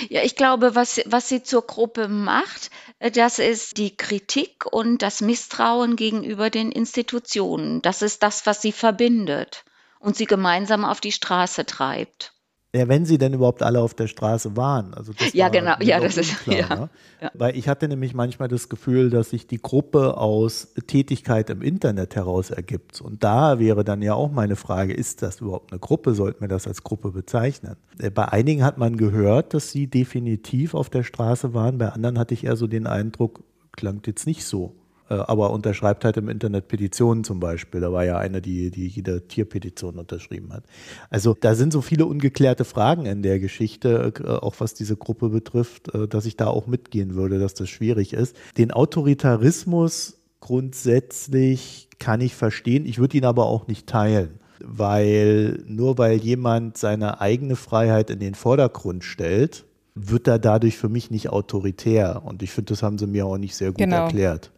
Ja, 0.10 0.24
ich 0.24 0.36
glaube, 0.36 0.76
was, 0.76 1.02
was 1.06 1.30
sie 1.30 1.44
zur 1.44 1.66
Gruppe 1.66 2.08
macht, 2.08 2.70
äh, 3.00 3.12
das 3.12 3.40
ist 3.40 3.78
die 3.78 3.96
Kritik 3.96 4.66
und 4.72 5.02
das 5.02 5.22
Misstrauen 5.22 5.96
gegenüber 5.96 6.50
den 6.50 6.72
Institutionen. 6.72 7.82
Das 7.82 8.02
ist 8.02 8.24
das, 8.24 8.46
was 8.46 8.62
sie 8.62 8.72
verbindet 8.72 9.66
und 10.00 10.16
sie 10.16 10.26
gemeinsam 10.26 10.86
auf 10.86 11.02
die 11.02 11.12
Straße 11.12 11.66
treibt. 11.66 12.35
Ja, 12.76 12.90
wenn 12.90 13.06
sie 13.06 13.18
denn 13.18 13.34
überhaupt 13.34 13.64
alle 13.64 13.80
auf 13.80 13.94
der 13.94 14.08
Straße 14.08 14.58
waren. 14.58 14.94
Also 14.94 15.14
das 15.14 15.32
ja, 15.32 15.48
genau, 15.48 15.76
ja, 15.80 16.00
das 16.02 16.18
ist 16.18 16.46
ja, 16.46 16.68
ne? 16.76 16.90
ja. 17.22 17.32
Weil 17.34 17.56
ich 17.56 17.70
hatte 17.70 17.88
nämlich 17.88 18.14
manchmal 18.14 18.50
das 18.50 18.68
Gefühl, 18.68 19.10
dass 19.10 19.30
sich 19.30 19.48
die 19.48 19.62
Gruppe 19.62 20.18
aus 20.18 20.74
Tätigkeit 20.86 21.50
im 21.50 21.62
Internet 21.62 22.18
heraus 22.18 22.50
ergibt. 22.50 23.00
Und 23.00 23.24
da 23.24 23.60
wäre 23.60 23.86
dann 23.86 24.02
ja 24.02 24.14
auch 24.14 24.30
meine 24.30 24.58
Frage, 24.58 24.94
ist 24.94 25.22
das 25.22 25.40
überhaupt 25.40 25.72
eine 25.72 25.80
Gruppe? 25.80 26.16
Sollten 26.16 26.42
wir 26.42 26.50
das 26.50 26.68
als 26.68 26.84
Gruppe 26.84 27.12
bezeichnen? 27.12 27.78
Äh, 27.98 28.10
bei 28.10 28.28
einigen 28.28 28.64
hat 28.64 28.78
man 28.78 28.98
gehört, 28.98 29.54
dass 29.54 29.72
sie 29.72 29.88
definitiv 29.88 30.74
auf 30.74 30.90
der 30.90 31.04
Straße 31.04 31.54
waren. 31.54 31.78
Bei 31.78 31.90
anderen 31.90 32.20
hatte 32.20 32.34
ich 32.34 32.44
eher 32.44 32.58
so 32.58 32.68
den 32.68 32.88
Eindruck, 32.88 33.44
klang 33.72 34.02
jetzt 34.06 34.28
nicht 34.28 34.44
so. 34.44 34.76
Äh, 35.10 35.14
aber 35.16 35.52
unterschreibt 35.52 36.04
halt 36.04 36.18
im 36.18 36.30
Internet 36.30 36.68
Petitionen 36.68 37.24
zum 37.24 37.40
Beispiel. 37.40 37.82
Da 37.82 37.92
war 37.92 38.06
ja 38.06 38.18
eine, 38.18 38.42
die, 38.42 38.72
die 38.72 38.88
jede 38.88 39.28
Tierpetition 39.28 40.00
unterschrieben 40.00 40.52
hat. 40.52 40.64
Also 41.10 41.36
da 41.40 41.54
sind 41.56 41.74
so 41.74 41.82
viele 41.82 42.06
ungeklärte 42.06 42.66
Fragen 42.66 43.06
in 43.06 43.22
der 43.22 43.40
Geschichte, 43.40 44.14
äh, 44.20 44.28
auch 44.28 44.56
was 44.60 44.74
diese 44.74 44.96
Gruppe 44.96 45.30
betrifft, 45.30 45.94
äh, 45.94 46.08
dass 46.08 46.26
ich 46.26 46.38
da 46.38 46.48
auch 46.48 46.68
mitgehen 46.68 47.16
würde, 47.16 47.40
dass 47.40 47.54
das 47.54 47.70
schwierig 47.70 48.14
ist. 48.14 48.36
Den 48.58 48.72
Autoritarismus 48.72 50.20
grundsätzlich 50.40 51.90
kann 52.00 52.22
ich 52.22 52.36
verstehen. 52.36 52.86
Ich 52.86 52.98
würde 52.98 53.18
ihn 53.18 53.26
aber 53.26 53.46
auch 53.46 53.68
nicht 53.68 53.88
teilen 53.88 54.40
weil 54.60 55.64
nur 55.68 55.98
weil 55.98 56.18
jemand 56.18 56.78
seine 56.78 57.20
eigene 57.22 57.56
Freiheit 57.56 58.10
in 58.10 58.20
den 58.20 58.36
Vordergrund 58.36 59.04
stellt, 59.04 59.66
wird 59.96 60.28
er 60.28 60.40
dadurch 60.40 60.78
für 60.78 60.90
mich 60.90 61.12
nicht 61.12 61.30
autoritär. 61.30 62.22
Und 62.26 62.44
ich 62.44 62.52
finde, 62.52 62.74
das 62.74 62.84
haben 62.84 62.98
sie 62.98 63.08
mir 63.08 63.26
auch 63.26 63.38
nicht 63.38 63.56
sehr 63.56 63.70
gut 63.70 63.78
genau. 63.78 64.04
erklärt. 64.04 64.52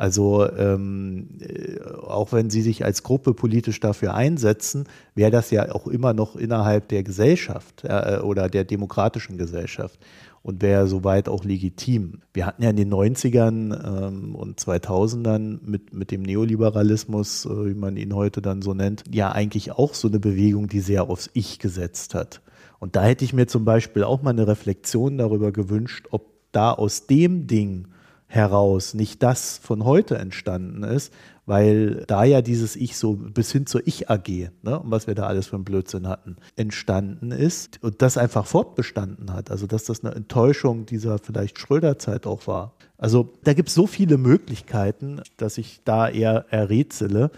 Also 0.00 0.50
ähm, 0.50 1.28
äh, 1.40 1.78
auch 1.84 2.32
wenn 2.32 2.48
sie 2.48 2.62
sich 2.62 2.86
als 2.86 3.02
Gruppe 3.02 3.34
politisch 3.34 3.80
dafür 3.80 4.14
einsetzen, 4.14 4.84
wäre 5.14 5.30
das 5.30 5.50
ja 5.50 5.74
auch 5.74 5.86
immer 5.86 6.14
noch 6.14 6.36
innerhalb 6.36 6.88
der 6.88 7.02
Gesellschaft 7.02 7.84
äh, 7.84 8.16
oder 8.22 8.48
der 8.48 8.64
demokratischen 8.64 9.36
Gesellschaft 9.36 10.00
und 10.40 10.62
wäre 10.62 10.86
soweit 10.86 11.28
auch 11.28 11.44
legitim. 11.44 12.22
Wir 12.32 12.46
hatten 12.46 12.62
ja 12.62 12.70
in 12.70 12.76
den 12.76 12.90
90ern 12.90 14.06
ähm, 14.06 14.34
und 14.34 14.58
2000ern 14.58 15.58
mit, 15.66 15.92
mit 15.92 16.10
dem 16.12 16.22
Neoliberalismus, 16.22 17.44
äh, 17.44 17.66
wie 17.66 17.74
man 17.74 17.98
ihn 17.98 18.14
heute 18.14 18.40
dann 18.40 18.62
so 18.62 18.72
nennt, 18.72 19.04
ja 19.12 19.32
eigentlich 19.32 19.72
auch 19.72 19.92
so 19.92 20.08
eine 20.08 20.18
Bewegung, 20.18 20.68
die 20.68 20.80
sehr 20.80 21.10
aufs 21.10 21.28
Ich 21.34 21.58
gesetzt 21.58 22.14
hat. 22.14 22.40
Und 22.78 22.96
da 22.96 23.02
hätte 23.02 23.26
ich 23.26 23.34
mir 23.34 23.48
zum 23.48 23.66
Beispiel 23.66 24.04
auch 24.04 24.22
mal 24.22 24.30
eine 24.30 24.46
Reflexion 24.46 25.18
darüber 25.18 25.52
gewünscht, 25.52 26.06
ob 26.10 26.30
da 26.52 26.72
aus 26.72 27.06
dem 27.06 27.46
Ding 27.46 27.88
heraus 28.30 28.94
nicht 28.94 29.24
das 29.24 29.58
von 29.58 29.84
heute 29.84 30.16
entstanden 30.16 30.84
ist, 30.84 31.12
weil 31.46 32.04
da 32.06 32.22
ja 32.22 32.42
dieses 32.42 32.76
Ich 32.76 32.96
so 32.96 33.14
bis 33.16 33.50
hin 33.50 33.66
zur 33.66 33.84
Ich-AG, 33.84 34.50
ne, 34.62 34.78
und 34.78 34.90
was 34.92 35.08
wir 35.08 35.16
da 35.16 35.26
alles 35.26 35.48
für 35.48 35.56
einen 35.56 35.64
Blödsinn 35.64 36.06
hatten, 36.06 36.36
entstanden 36.54 37.32
ist 37.32 37.82
und 37.82 38.02
das 38.02 38.16
einfach 38.16 38.46
fortbestanden 38.46 39.32
hat. 39.32 39.50
Also 39.50 39.66
dass 39.66 39.82
das 39.82 40.04
eine 40.04 40.14
Enttäuschung 40.14 40.86
dieser 40.86 41.18
vielleicht 41.18 41.58
Schröder-Zeit 41.58 42.24
auch 42.24 42.46
war. 42.46 42.74
Also 42.98 43.32
da 43.42 43.52
gibt 43.52 43.68
es 43.68 43.74
so 43.74 43.88
viele 43.88 44.16
Möglichkeiten, 44.16 45.22
dass 45.36 45.58
ich 45.58 45.80
da 45.84 46.08
eher 46.08 46.46
errätsele. 46.50 47.32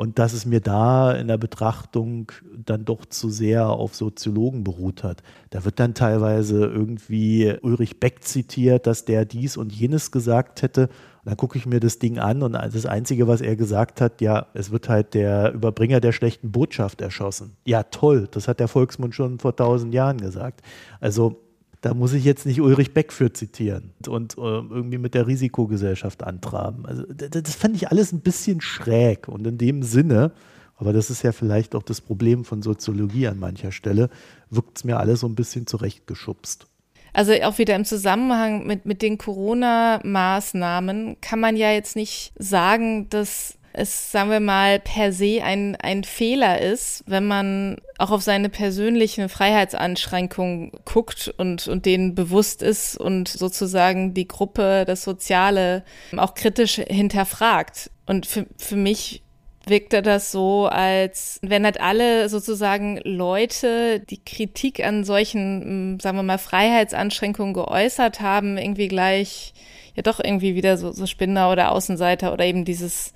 Und 0.00 0.20
dass 0.20 0.32
es 0.32 0.46
mir 0.46 0.60
da 0.60 1.10
in 1.10 1.26
der 1.26 1.38
Betrachtung 1.38 2.30
dann 2.54 2.84
doch 2.84 3.04
zu 3.04 3.30
sehr 3.30 3.68
auf 3.68 3.96
Soziologen 3.96 4.62
beruht 4.62 5.02
hat. 5.02 5.24
Da 5.50 5.64
wird 5.64 5.80
dann 5.80 5.92
teilweise 5.92 6.66
irgendwie 6.66 7.52
Ulrich 7.62 7.98
Beck 7.98 8.22
zitiert, 8.22 8.86
dass 8.86 9.06
der 9.06 9.24
dies 9.24 9.56
und 9.56 9.72
jenes 9.72 10.12
gesagt 10.12 10.62
hätte. 10.62 10.82
Und 10.82 10.90
dann 11.24 11.36
gucke 11.36 11.58
ich 11.58 11.66
mir 11.66 11.80
das 11.80 11.98
Ding 11.98 12.20
an 12.20 12.44
und 12.44 12.52
das 12.52 12.86
Einzige, 12.86 13.26
was 13.26 13.40
er 13.40 13.56
gesagt 13.56 14.00
hat, 14.00 14.20
ja, 14.20 14.46
es 14.54 14.70
wird 14.70 14.88
halt 14.88 15.14
der 15.14 15.52
Überbringer 15.52 15.98
der 15.98 16.12
schlechten 16.12 16.52
Botschaft 16.52 17.00
erschossen. 17.00 17.56
Ja, 17.64 17.82
toll, 17.82 18.28
das 18.30 18.46
hat 18.46 18.60
der 18.60 18.68
Volksmund 18.68 19.16
schon 19.16 19.40
vor 19.40 19.56
tausend 19.56 19.92
Jahren 19.92 20.18
gesagt. 20.18 20.62
Also 21.00 21.40
da 21.80 21.94
muss 21.94 22.12
ich 22.12 22.24
jetzt 22.24 22.46
nicht 22.46 22.60
Ulrich 22.60 22.92
Beck 22.92 23.12
für 23.12 23.32
zitieren 23.32 23.92
und 24.06 24.36
äh, 24.36 24.40
irgendwie 24.40 24.98
mit 24.98 25.14
der 25.14 25.26
Risikogesellschaft 25.26 26.24
antraben. 26.24 26.86
Also 26.86 27.04
das 27.04 27.54
fand 27.54 27.76
ich 27.76 27.88
alles 27.88 28.12
ein 28.12 28.20
bisschen 28.20 28.60
schräg 28.60 29.28
und 29.28 29.46
in 29.46 29.58
dem 29.58 29.82
Sinne, 29.82 30.32
aber 30.76 30.92
das 30.92 31.10
ist 31.10 31.22
ja 31.22 31.32
vielleicht 31.32 31.74
auch 31.74 31.82
das 31.82 32.00
Problem 32.00 32.44
von 32.44 32.62
Soziologie 32.62 33.28
an 33.28 33.38
mancher 33.38 33.72
Stelle, 33.72 34.10
wirkt 34.50 34.78
es 34.78 34.84
mir 34.84 34.98
alles 34.98 35.20
so 35.20 35.28
ein 35.28 35.34
bisschen 35.34 35.66
zurechtgeschubst. 35.66 36.66
Also 37.12 37.32
auch 37.42 37.58
wieder 37.58 37.74
im 37.74 37.84
Zusammenhang 37.84 38.66
mit, 38.66 38.86
mit 38.86 39.02
den 39.02 39.18
Corona-Maßnahmen 39.18 41.16
kann 41.20 41.40
man 41.40 41.56
ja 41.56 41.72
jetzt 41.72 41.96
nicht 41.96 42.32
sagen, 42.38 43.08
dass 43.10 43.57
es, 43.72 44.10
sagen 44.10 44.30
wir 44.30 44.40
mal, 44.40 44.80
per 44.80 45.12
se 45.12 45.42
ein, 45.42 45.76
ein 45.76 46.04
Fehler 46.04 46.60
ist, 46.60 47.04
wenn 47.06 47.26
man 47.26 47.76
auch 47.98 48.10
auf 48.10 48.22
seine 48.22 48.48
persönlichen 48.48 49.28
Freiheitsanschränkungen 49.28 50.72
guckt 50.84 51.32
und, 51.36 51.68
und 51.68 51.86
denen 51.86 52.14
bewusst 52.14 52.62
ist 52.62 52.96
und 52.96 53.28
sozusagen 53.28 54.14
die 54.14 54.28
Gruppe, 54.28 54.84
das 54.86 55.04
Soziale 55.04 55.84
auch 56.16 56.34
kritisch 56.34 56.76
hinterfragt. 56.76 57.90
Und 58.06 58.26
für, 58.26 58.46
für 58.56 58.76
mich 58.76 59.22
wirkte 59.66 60.02
das 60.02 60.32
so, 60.32 60.66
als 60.66 61.38
wenn 61.42 61.64
halt 61.64 61.80
alle 61.80 62.28
sozusagen 62.28 63.00
Leute, 63.04 64.00
die 64.00 64.22
Kritik 64.24 64.84
an 64.84 65.04
solchen, 65.04 66.00
sagen 66.00 66.16
wir 66.16 66.22
mal, 66.22 66.38
Freiheitsanschränkungen 66.38 67.54
geäußert 67.54 68.20
haben, 68.20 68.56
irgendwie 68.56 68.88
gleich 68.88 69.52
ja 69.94 70.02
doch 70.02 70.20
irgendwie 70.22 70.54
wieder 70.54 70.78
so, 70.78 70.92
so 70.92 71.06
Spinner 71.06 71.50
oder 71.50 71.72
Außenseiter 71.72 72.32
oder 72.32 72.44
eben 72.44 72.64
dieses 72.64 73.12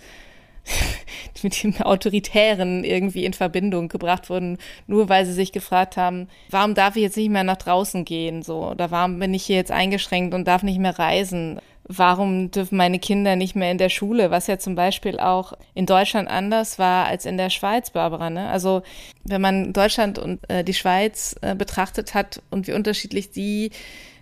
mit 1.43 1.63
dem 1.63 1.77
Autoritären 1.81 2.85
irgendwie 2.85 3.25
in 3.25 3.33
Verbindung 3.33 3.89
gebracht 3.89 4.31
wurden, 4.31 4.59
nur 4.87 5.09
weil 5.09 5.27
sie 5.27 5.33
sich 5.33 5.53
gefragt 5.53 5.97
haben, 5.97 6.29
warum 6.51 6.75
darf 6.75 6.97
ich 6.97 7.03
jetzt 7.03 7.17
nicht 7.17 7.31
mehr 7.31 7.45
nach 7.45 7.57
draußen 7.57 8.05
gehen, 8.05 8.43
so, 8.43 8.69
oder 8.69 8.91
warum 8.91 9.19
bin 9.19 9.35
ich 9.35 9.45
hier 9.45 9.57
jetzt 9.57 9.73
eingeschränkt 9.73 10.35
und 10.35 10.47
darf 10.47 10.63
nicht 10.63 10.79
mehr 10.79 10.99
reisen? 10.99 11.61
Warum 11.85 12.53
dürfen 12.53 12.77
meine 12.77 13.01
Kinder 13.01 13.35
nicht 13.35 13.57
mehr 13.57 13.73
in 13.73 13.77
der 13.77 13.89
Schule, 13.89 14.31
was 14.31 14.47
ja 14.47 14.57
zum 14.57 14.77
Beispiel 14.77 15.19
auch 15.19 15.53
in 15.75 15.85
Deutschland 15.85 16.29
anders 16.29 16.79
war 16.79 17.07
als 17.07 17.27
in 17.27 17.37
der 17.37 17.51
Schweiz, 17.51 17.91
Barbara. 17.91 18.31
Ne? 18.31 18.49
Also 18.49 18.83
wenn 19.25 19.41
man 19.41 19.73
Deutschland 19.73 20.19
und 20.19 20.49
äh, 20.49 20.63
die 20.63 20.75
Schweiz 20.75 21.35
äh, 21.43 21.57
betrachtet 21.57 22.15
hat 22.15 22.41
und 22.51 22.69
wie 22.69 22.73
unterschiedlich 22.73 23.33
die 23.33 23.73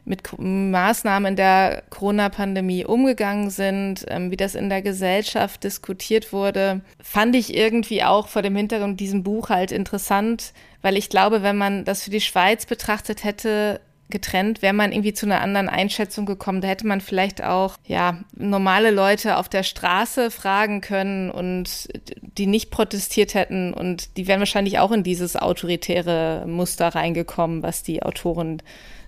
mit 0.05 0.23
Maßnahmen 0.39 1.37
der 1.37 1.83
Corona-Pandemie 1.91 2.85
umgegangen 2.85 3.51
sind, 3.51 4.05
ähm, 4.09 4.31
wie 4.31 4.37
das 4.37 4.55
in 4.55 4.69
der 4.69 4.83
Gesellschaft 4.83 5.65
diskutiert 5.65 6.33
wurde, 6.33 6.81
fand 7.03 7.37
ich 7.37 7.55
irgendwie 7.55 8.03
auch 8.03 8.29
vor 8.29 8.43
dem 8.43 8.57
Hintergrund 8.57 9.01
diesem 9.01 9.23
Buch 9.23 9.51
halt 9.51 9.73
interessant, 9.73 10.53
weil 10.83 10.97
ich 10.97 11.09
glaube, 11.09 11.43
wenn 11.43 11.57
man 11.57 11.85
das 11.85 12.05
für 12.05 12.11
die 12.11 12.21
Schweiz 12.21 12.67
betrachtet 12.67 13.25
hätte, 13.25 13.81
getrennt, 14.11 14.61
wäre 14.61 14.75
man 14.75 14.93
irgendwie 14.93 15.15
zu 15.15 15.25
einer 15.25 15.41
anderen 15.41 15.69
Einschätzung 15.69 16.27
gekommen. 16.27 16.61
Da 16.61 16.69
hätte 16.69 16.87
man 16.87 17.01
vielleicht 17.01 17.43
auch, 17.43 17.77
ja, 17.87 18.19
normale 18.37 18.91
Leute 18.91 19.37
auf 19.37 19.49
der 19.49 19.63
Straße 19.63 20.31
fragen 20.31 20.81
können 20.81 21.31
und 21.31 21.89
die 22.21 22.47
nicht 22.47 22.71
protestiert 22.71 23.35
hätten 23.35 23.73
und 23.73 24.17
die 24.17 24.27
wären 24.27 24.41
wahrscheinlich 24.41 24.79
auch 24.79 24.93
in 24.93 25.03
dieses 25.03 25.37
autoritäre 25.37 26.45
Muster 26.47 26.89
reingekommen, 26.89 27.63
was 27.63 27.83
die 27.83 28.03
Autoren 28.03 28.63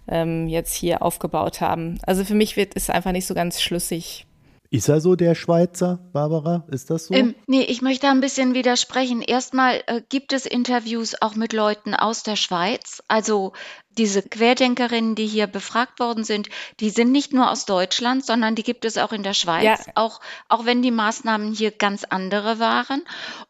ähm, 0.09 0.49
jetzt 0.49 0.75
hier 0.75 1.03
aufgebaut 1.03 1.61
haben. 1.61 1.99
Also 2.07 2.25
für 2.25 2.35
mich 2.35 2.57
wird 2.57 2.73
es 2.75 2.91
einfach 2.91 3.12
nicht 3.12 3.27
so 3.27 3.35
ganz 3.35 3.61
schlüssig. 3.61 4.27
Ist 4.73 4.88
er 4.88 5.03
so 5.03 5.17
der 5.17 5.35
Schweizer, 5.35 5.99
Barbara? 6.15 6.65
Ist 6.71 6.88
das 6.88 7.05
so? 7.05 7.15
Ähm, 7.15 7.35
nee, 7.47 7.61
ich 7.61 7.83
möchte 7.83 8.09
ein 8.09 8.23
bisschen 8.23 8.55
widersprechen. 8.55 9.21
Erstmal 9.21 9.83
äh, 9.87 10.01
gibt 10.09 10.33
es 10.33 10.47
Interviews 10.47 11.15
auch 11.21 11.35
mit 11.35 11.53
Leuten 11.53 11.95
aus 11.95 12.23
der 12.23 12.37
Schweiz. 12.37 13.03
Also 13.07 13.53
diese 13.99 14.23
Querdenkerinnen, 14.23 15.15
die 15.15 15.27
hier 15.27 15.47
befragt 15.47 16.01
worden 16.01 16.25
sind, 16.25 16.49
die 16.81 16.88
sind 16.88 17.12
nicht 17.12 17.35
nur 17.35 17.51
aus 17.51 17.67
Deutschland, 17.67 18.25
sondern 18.25 18.55
die 18.55 18.62
gibt 18.62 18.87
es 18.87 18.97
auch 18.97 19.12
in 19.12 19.23
der 19.23 19.35
Schweiz, 19.35 19.85
ja. 19.85 19.93
auch, 19.95 20.21
auch 20.49 20.65
wenn 20.65 20.81
die 20.81 20.91
Maßnahmen 20.91 21.53
hier 21.53 21.71
ganz 21.71 22.05
andere 22.05 22.59
waren. 22.59 23.05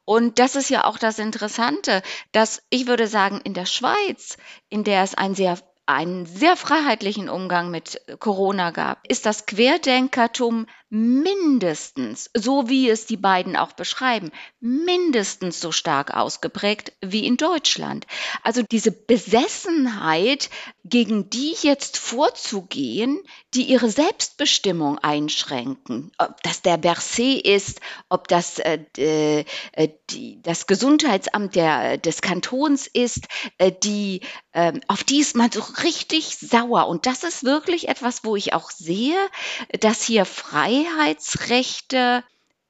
Und 0.04 0.40
das 0.40 0.56
ist 0.56 0.70
ja 0.70 0.82
auch 0.82 0.98
das 0.98 1.20
Interessante, 1.20 2.02
dass 2.32 2.64
ich 2.68 2.88
würde 2.88 3.06
sagen, 3.06 3.40
in 3.44 3.54
der 3.54 3.66
Schweiz, 3.66 4.38
in 4.70 4.82
der 4.82 5.04
es 5.04 5.14
ein 5.14 5.36
sehr 5.36 5.56
einen 5.86 6.26
sehr 6.26 6.56
freiheitlichen 6.56 7.28
Umgang 7.28 7.70
mit 7.70 8.00
Corona 8.18 8.70
gab, 8.70 9.06
ist 9.08 9.26
das 9.26 9.46
Querdenkertum 9.46 10.66
mindestens, 10.94 12.28
so 12.34 12.68
wie 12.68 12.90
es 12.90 13.06
die 13.06 13.16
beiden 13.16 13.56
auch 13.56 13.72
beschreiben, 13.72 14.30
mindestens 14.60 15.58
so 15.58 15.72
stark 15.72 16.12
ausgeprägt 16.12 16.92
wie 17.00 17.26
in 17.26 17.38
Deutschland. 17.38 18.06
Also 18.42 18.62
diese 18.62 18.92
Besessenheit, 18.92 20.50
gegen 20.84 21.30
die 21.30 21.54
jetzt 21.62 21.96
vorzugehen, 21.96 23.22
die 23.54 23.62
ihre 23.62 23.88
Selbstbestimmung 23.88 24.98
einschränken, 24.98 26.12
ob 26.18 26.42
das 26.42 26.60
der 26.60 26.78
Bercé 26.78 27.40
ist, 27.42 27.80
ob 28.10 28.28
das 28.28 28.58
äh, 28.58 28.80
äh, 28.98 29.44
die, 30.10 30.42
das 30.42 30.66
Gesundheitsamt 30.66 31.54
der, 31.54 31.96
des 31.96 32.20
Kantons 32.20 32.86
ist, 32.86 33.28
äh, 33.56 33.72
die, 33.72 34.20
äh, 34.52 34.72
auf 34.88 35.04
die 35.04 35.20
ist 35.20 35.36
man 35.36 35.50
so 35.50 35.62
richtig 35.82 36.36
sauer. 36.36 36.86
Und 36.88 37.06
das 37.06 37.22
ist 37.22 37.44
wirklich 37.44 37.88
etwas, 37.88 38.24
wo 38.24 38.36
ich 38.36 38.52
auch 38.52 38.70
sehe, 38.70 39.16
dass 39.80 40.02
hier 40.02 40.26
frei 40.26 40.81
Freiheitsrechte 40.82 42.24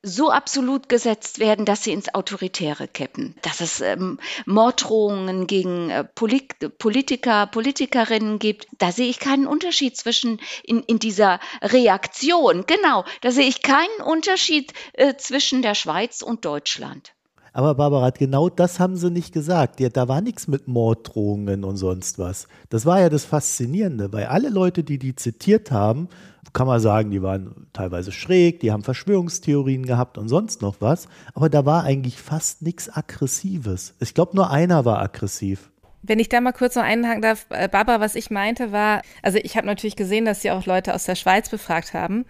so 0.04 0.30
absolut 0.30 0.88
gesetzt 0.88 1.38
werden, 1.38 1.64
dass 1.64 1.84
sie 1.84 1.92
ins 1.92 2.12
Autoritäre 2.12 2.88
kippen. 2.88 3.36
Dass 3.42 3.60
es 3.60 3.80
ähm, 3.80 4.18
Morddrohungen 4.46 5.46
gegen 5.46 5.90
äh, 5.90 6.02
Polit 6.02 6.76
Politiker, 6.78 7.46
Politikerinnen 7.46 8.40
gibt. 8.40 8.66
Da 8.78 8.90
sehe 8.90 9.08
ich 9.08 9.20
keinen 9.20 9.46
Unterschied 9.46 9.96
zwischen 9.96 10.40
in, 10.64 10.82
in 10.82 10.98
dieser 10.98 11.38
Reaktion. 11.62 12.64
Genau, 12.66 13.04
da 13.20 13.30
sehe 13.30 13.46
ich 13.46 13.62
keinen 13.62 14.02
Unterschied 14.04 14.72
äh, 14.94 15.14
zwischen 15.16 15.62
der 15.62 15.76
Schweiz 15.76 16.20
und 16.20 16.44
Deutschland. 16.44 17.12
Aber 17.52 17.74
Barbara, 17.74 18.10
genau 18.10 18.48
das 18.48 18.80
haben 18.80 18.96
sie 18.96 19.10
nicht 19.10 19.32
gesagt. 19.32 19.78
Ja, 19.80 19.90
da 19.90 20.08
war 20.08 20.20
nichts 20.20 20.48
mit 20.48 20.68
Morddrohungen 20.68 21.64
und 21.64 21.76
sonst 21.76 22.18
was. 22.18 22.48
Das 22.70 22.86
war 22.86 23.00
ja 23.00 23.10
das 23.10 23.24
Faszinierende, 23.24 24.12
weil 24.12 24.26
alle 24.26 24.48
Leute, 24.48 24.84
die 24.84 24.98
die 24.98 25.14
zitiert 25.14 25.70
haben, 25.70 26.08
kann 26.52 26.66
man 26.66 26.80
sagen, 26.80 27.10
die 27.10 27.22
waren 27.22 27.66
teilweise 27.72 28.12
schräg, 28.12 28.60
die 28.60 28.72
haben 28.72 28.82
Verschwörungstheorien 28.82 29.86
gehabt 29.86 30.18
und 30.18 30.28
sonst 30.28 30.62
noch 30.62 30.76
was. 30.80 31.08
Aber 31.34 31.48
da 31.48 31.64
war 31.64 31.84
eigentlich 31.84 32.20
fast 32.20 32.62
nichts 32.62 32.94
Aggressives. 32.94 33.94
Ich 34.00 34.14
glaube, 34.14 34.36
nur 34.36 34.50
einer 34.50 34.84
war 34.84 35.00
aggressiv. 35.00 35.70
Wenn 36.02 36.18
ich 36.18 36.28
da 36.28 36.40
mal 36.40 36.52
kurz 36.52 36.74
noch 36.74 36.82
einhaken 36.82 37.22
darf, 37.22 37.46
äh, 37.50 37.68
Barbara, 37.68 38.00
was 38.00 38.16
ich 38.16 38.30
meinte 38.30 38.72
war, 38.72 39.02
also 39.22 39.38
ich 39.40 39.56
habe 39.56 39.66
natürlich 39.66 39.94
gesehen, 39.94 40.24
dass 40.24 40.42
sie 40.42 40.50
auch 40.50 40.66
Leute 40.66 40.94
aus 40.94 41.04
der 41.04 41.14
Schweiz 41.14 41.48
befragt 41.48 41.94
haben. 41.94 42.24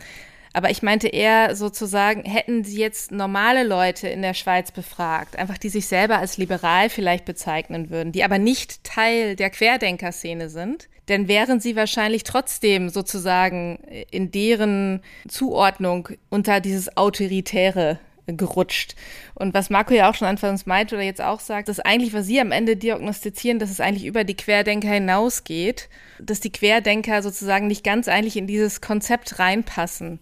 Aber 0.53 0.71
ich 0.71 0.83
meinte 0.83 1.09
eher 1.09 1.57
sozusagen, 1.57 2.25
hätten 2.25 2.65
sie 2.65 2.79
jetzt 2.79 3.11
normale 3.11 3.65
Leute 3.65 4.09
in 4.09 4.23
der 4.23 4.35
Schweiz 4.35 4.71
befragt, 4.71 5.37
einfach 5.37 5.59
die 5.59 5.71
sich 5.71 5.87
selber 5.87 6.19
als 6.19 6.37
liberal 6.37 6.91
vielleicht 6.91 7.25
bezeichnen 7.25 7.91
würden, 7.91 8.12
die 8.12 8.25
aber 8.25 8.38
nicht 8.38 8.85
Teil 8.85 9.37
der 9.37 9.51
Querdenker-Szene 9.51 10.49
sind, 10.51 10.88
dann 11.07 11.27
wären 11.27 11.61
sie 11.61 11.75
wahrscheinlich 11.75 12.23
trotzdem 12.23 12.88
sozusagen 12.88 13.77
in 14.11 14.31
deren 14.31 15.01
Zuordnung 15.29 16.11
unter 16.29 16.61
dieses 16.61 16.97
Autoritäre 16.97 17.99
gerutscht. 18.37 18.94
Und 19.35 19.54
was 19.54 19.71
Marco 19.71 19.94
ja 19.94 20.11
auch 20.11 20.15
schon 20.15 20.29
anfangs 20.29 20.67
meinte 20.67 20.94
oder 20.94 21.04
jetzt 21.04 21.21
auch 21.21 21.40
sagt, 21.40 21.69
dass 21.69 21.81
eigentlich, 21.81 22.13
was 22.13 22.27
Sie 22.27 22.40
am 22.40 22.52
Ende 22.52 22.77
diagnostizieren, 22.77 23.59
dass 23.59 23.71
es 23.71 23.81
eigentlich 23.81 24.06
über 24.06 24.25
die 24.25 24.37
Querdenker 24.37 24.88
hinausgeht, 24.88 25.88
dass 26.21 26.40
die 26.40 26.52
Querdenker 26.52 27.23
sozusagen 27.23 27.67
nicht 27.67 27.85
ganz 27.85 28.09
eigentlich 28.09 28.37
in 28.37 28.46
dieses 28.46 28.81
Konzept 28.81 29.38
reinpassen. 29.38 30.21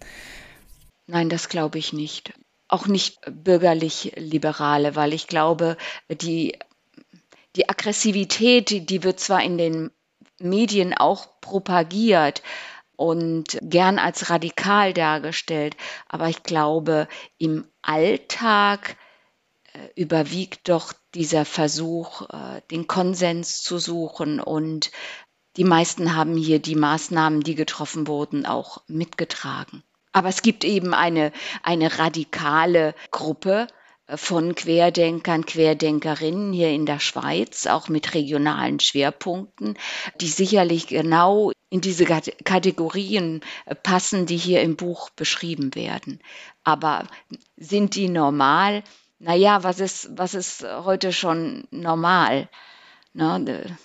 Nein, 1.07 1.29
das 1.29 1.49
glaube 1.49 1.77
ich 1.77 1.93
nicht. 1.93 2.33
Auch 2.67 2.87
nicht 2.87 3.19
bürgerlich-liberale, 3.29 4.95
weil 4.95 5.13
ich 5.13 5.27
glaube, 5.27 5.77
die, 6.09 6.57
die 7.55 7.67
Aggressivität, 7.67 8.69
die, 8.69 8.85
die 8.85 9.03
wird 9.03 9.19
zwar 9.19 9.43
in 9.43 9.57
den 9.57 9.91
Medien 10.39 10.93
auch 10.93 11.39
propagiert, 11.41 12.41
und 13.01 13.57
gern 13.63 13.97
als 13.97 14.29
radikal 14.29 14.93
dargestellt. 14.93 15.75
Aber 16.07 16.29
ich 16.29 16.43
glaube, 16.43 17.07
im 17.39 17.65
Alltag 17.81 18.95
äh, 19.73 19.79
überwiegt 19.95 20.69
doch 20.69 20.93
dieser 21.15 21.43
Versuch, 21.43 22.29
äh, 22.29 22.61
den 22.69 22.85
Konsens 22.85 23.63
zu 23.63 23.79
suchen. 23.79 24.39
Und 24.39 24.91
die 25.57 25.63
meisten 25.63 26.15
haben 26.15 26.37
hier 26.37 26.59
die 26.59 26.75
Maßnahmen, 26.75 27.41
die 27.41 27.55
getroffen 27.55 28.05
wurden, 28.05 28.45
auch 28.45 28.83
mitgetragen. 28.85 29.81
Aber 30.11 30.29
es 30.29 30.43
gibt 30.43 30.63
eben 30.63 30.93
eine, 30.93 31.31
eine 31.63 31.97
radikale 31.97 32.93
Gruppe, 33.09 33.65
von 34.13 34.55
Querdenkern, 34.55 35.45
Querdenkerinnen 35.45 36.51
hier 36.51 36.69
in 36.69 36.85
der 36.85 36.99
Schweiz, 36.99 37.65
auch 37.65 37.87
mit 37.87 38.13
regionalen 38.13 38.81
Schwerpunkten, 38.81 39.77
die 40.19 40.27
sicherlich 40.27 40.87
genau 40.87 41.53
in 41.71 41.81
diese 41.81 42.05
Kategorien 42.05 43.41
passen, 43.81 44.27
die 44.27 44.37
hier 44.37 44.61
im 44.61 44.75
Buch 44.75 45.09
beschrieben 45.09 45.73
werden. 45.73 46.19
Aber 46.63 47.07
sind 47.55 47.95
die 47.95 48.09
normal? 48.09 48.83
Naja, 49.19 49.63
was 49.63 49.79
ist, 49.79 50.09
was 50.15 50.33
ist 50.33 50.63
heute 50.63 51.13
schon 51.13 51.67
normal? 51.71 52.49
Ne? 53.13 53.77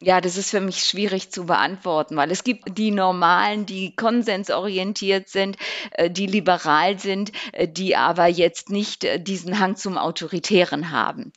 Ja, 0.00 0.20
das 0.20 0.38
ist 0.38 0.50
für 0.50 0.62
mich 0.62 0.84
schwierig 0.84 1.30
zu 1.30 1.44
beantworten, 1.44 2.16
weil 2.16 2.30
es 2.30 2.42
gibt 2.42 2.78
die 2.78 2.90
Normalen, 2.90 3.66
die 3.66 3.94
konsensorientiert 3.94 5.28
sind, 5.28 5.56
äh, 5.92 6.10
die 6.10 6.26
liberal 6.26 6.98
sind, 6.98 7.32
äh, 7.52 7.68
die 7.68 7.96
aber 7.96 8.26
jetzt 8.26 8.70
nicht 8.70 9.04
äh, 9.04 9.20
diesen 9.20 9.58
Hang 9.58 9.76
zum 9.76 9.98
Autoritären 9.98 10.90
haben. 10.90 11.32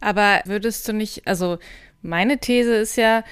Aber 0.00 0.40
würdest 0.46 0.88
du 0.88 0.92
nicht, 0.92 1.26
also 1.26 1.58
meine 2.02 2.38
These 2.38 2.74
ist 2.74 2.96
ja, 2.96 3.24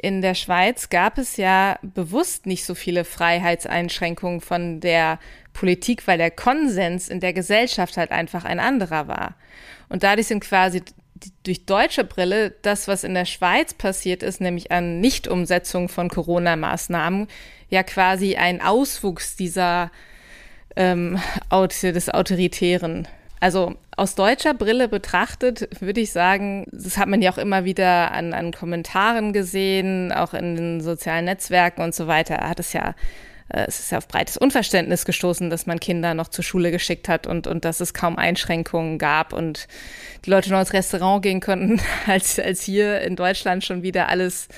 in 0.00 0.22
der 0.22 0.34
Schweiz 0.34 0.90
gab 0.90 1.18
es 1.18 1.36
ja 1.36 1.78
bewusst 1.82 2.46
nicht 2.46 2.64
so 2.64 2.74
viele 2.74 3.04
Freiheitseinschränkungen 3.04 4.40
von 4.40 4.80
der 4.80 5.18
Politik, 5.52 6.06
weil 6.06 6.18
der 6.18 6.30
Konsens 6.30 7.08
in 7.08 7.18
der 7.18 7.32
Gesellschaft 7.32 7.96
halt 7.96 8.12
einfach 8.12 8.44
ein 8.44 8.60
anderer 8.60 9.08
war. 9.08 9.34
Und 9.88 10.04
dadurch 10.04 10.28
sind 10.28 10.40
quasi 10.40 10.82
durch 11.42 11.66
deutsche 11.66 12.04
Brille 12.04 12.54
das, 12.62 12.86
was 12.86 13.02
in 13.02 13.14
der 13.14 13.24
Schweiz 13.24 13.74
passiert 13.74 14.22
ist, 14.22 14.40
nämlich 14.40 14.70
an 14.70 15.00
Nichtumsetzung 15.00 15.88
von 15.88 16.08
Corona-Maßnahmen, 16.08 17.26
ja 17.68 17.82
quasi 17.82 18.36
ein 18.36 18.62
Auswuchs 18.62 19.34
dieser 19.34 19.90
ähm, 20.76 21.18
des 21.50 22.08
Autoritären. 22.08 23.08
Also 23.40 23.74
aus 23.96 24.14
deutscher 24.14 24.54
Brille 24.54 24.88
betrachtet 24.88 25.68
würde 25.80 26.00
ich 26.00 26.12
sagen, 26.12 26.66
das 26.72 26.98
hat 26.98 27.08
man 27.08 27.22
ja 27.22 27.32
auch 27.32 27.38
immer 27.38 27.64
wieder 27.64 28.12
an, 28.12 28.32
an 28.34 28.52
Kommentaren 28.52 29.32
gesehen, 29.32 30.12
auch 30.12 30.34
in 30.34 30.56
den 30.56 30.80
sozialen 30.80 31.26
Netzwerken 31.26 31.82
und 31.82 31.94
so 31.94 32.06
weiter, 32.06 32.48
hat 32.48 32.60
es 32.60 32.72
ja 32.72 32.94
äh, 33.48 33.64
es 33.66 33.80
ist 33.80 33.92
ja 33.92 33.98
auf 33.98 34.08
breites 34.08 34.36
Unverständnis 34.36 35.04
gestoßen, 35.04 35.50
dass 35.50 35.66
man 35.66 35.80
Kinder 35.80 36.14
noch 36.14 36.28
zur 36.28 36.44
Schule 36.44 36.70
geschickt 36.70 37.08
hat 37.08 37.26
und, 37.26 37.46
und 37.46 37.64
dass 37.64 37.80
es 37.80 37.94
kaum 37.94 38.16
Einschränkungen 38.16 38.98
gab 38.98 39.32
und 39.32 39.68
die 40.24 40.30
Leute 40.30 40.50
nur 40.50 40.60
ins 40.60 40.72
Restaurant 40.72 41.22
gehen 41.22 41.40
konnten, 41.40 41.80
als, 42.06 42.38
als 42.38 42.62
hier 42.62 43.00
in 43.00 43.16
Deutschland 43.16 43.64
schon 43.64 43.82
wieder 43.82 44.08
alles 44.08 44.48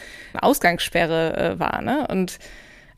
Ausgangssperre 0.40 1.36
äh, 1.36 1.58
war. 1.58 1.82
Ne? 1.82 2.06
Und 2.08 2.38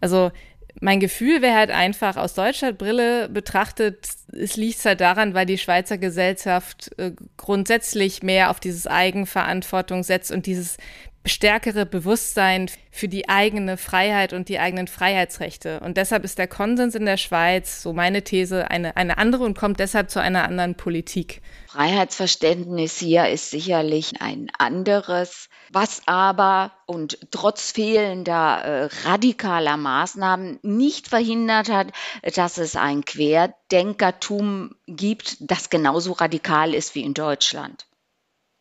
also 0.01 0.33
mein 0.81 1.01
Gefühl 1.01 1.43
wäre 1.43 1.55
halt 1.57 1.71
einfach 1.71 2.17
aus 2.17 2.35
deutscher 2.35 2.73
Brille 2.73 3.29
betrachtet, 3.29 4.09
es 4.33 4.57
liegt 4.57 4.85
halt 4.85 5.01
daran, 5.01 5.35
weil 5.35 5.47
die 5.47 5.59
Schweizer 5.59 5.99
Gesellschaft 5.99 6.91
äh, 6.99 7.13
grundsätzlich 7.37 8.23
mehr 8.23 8.51
auf 8.51 8.61
dieses 8.61 8.87
Eigenverantwortung 8.87 10.03
setzt 10.03 10.33
und 10.33 10.47
dieses 10.47 10.79
stärkere 11.25 11.87
Bewusstsein 11.87 12.71
für 12.91 13.09
die 13.09 13.29
eigene 13.29 13.77
Freiheit 13.77 14.33
und 14.33 14.49
die 14.49 14.59
eigenen 14.59 14.89
Freiheitsrechte. 14.89 15.81
Und 15.81 15.97
deshalb 15.97 16.25
ist 16.25 16.39
der 16.39 16.49
Konsens 16.49 16.95
in 16.95 17.07
der 17.07 17.17
Schweiz, 17.17 17.83
so 17.83 17.93
meine 17.93 18.23
These, 18.23 18.71
eine, 18.71 18.97
eine 18.97 19.19
andere 19.19 19.45
und 19.45 19.57
kommt 19.57 19.79
deshalb 19.79 20.11
zu 20.11 20.21
einer 20.21 20.45
anderen 20.45 20.75
Politik. 20.75 21.41
Freiheitsverständnis 21.69 22.99
hier 22.99 23.29
ist 23.29 23.51
sicherlich 23.51 24.21
ein 24.21 24.51
anderes, 24.59 25.49
was 25.71 26.03
aber 26.07 26.73
und 26.87 27.19
trotz 27.31 27.71
fehlender 27.71 28.63
äh, 28.65 28.89
radikaler 29.09 29.77
Maßnahmen 29.77 30.59
nicht 30.63 31.09
verhindert 31.09 31.71
hat, 31.71 31.93
dass 32.35 32.59
es 32.59 32.77
ein 32.77 33.05
Querdenkertum 33.05 34.75
gibt, 34.87 35.37
das 35.41 35.71
genauso 35.71 36.13
radikal 36.13 36.75
ist 36.75 36.95
wie 36.95 37.03
in 37.03 37.15
Deutschland. 37.15 37.87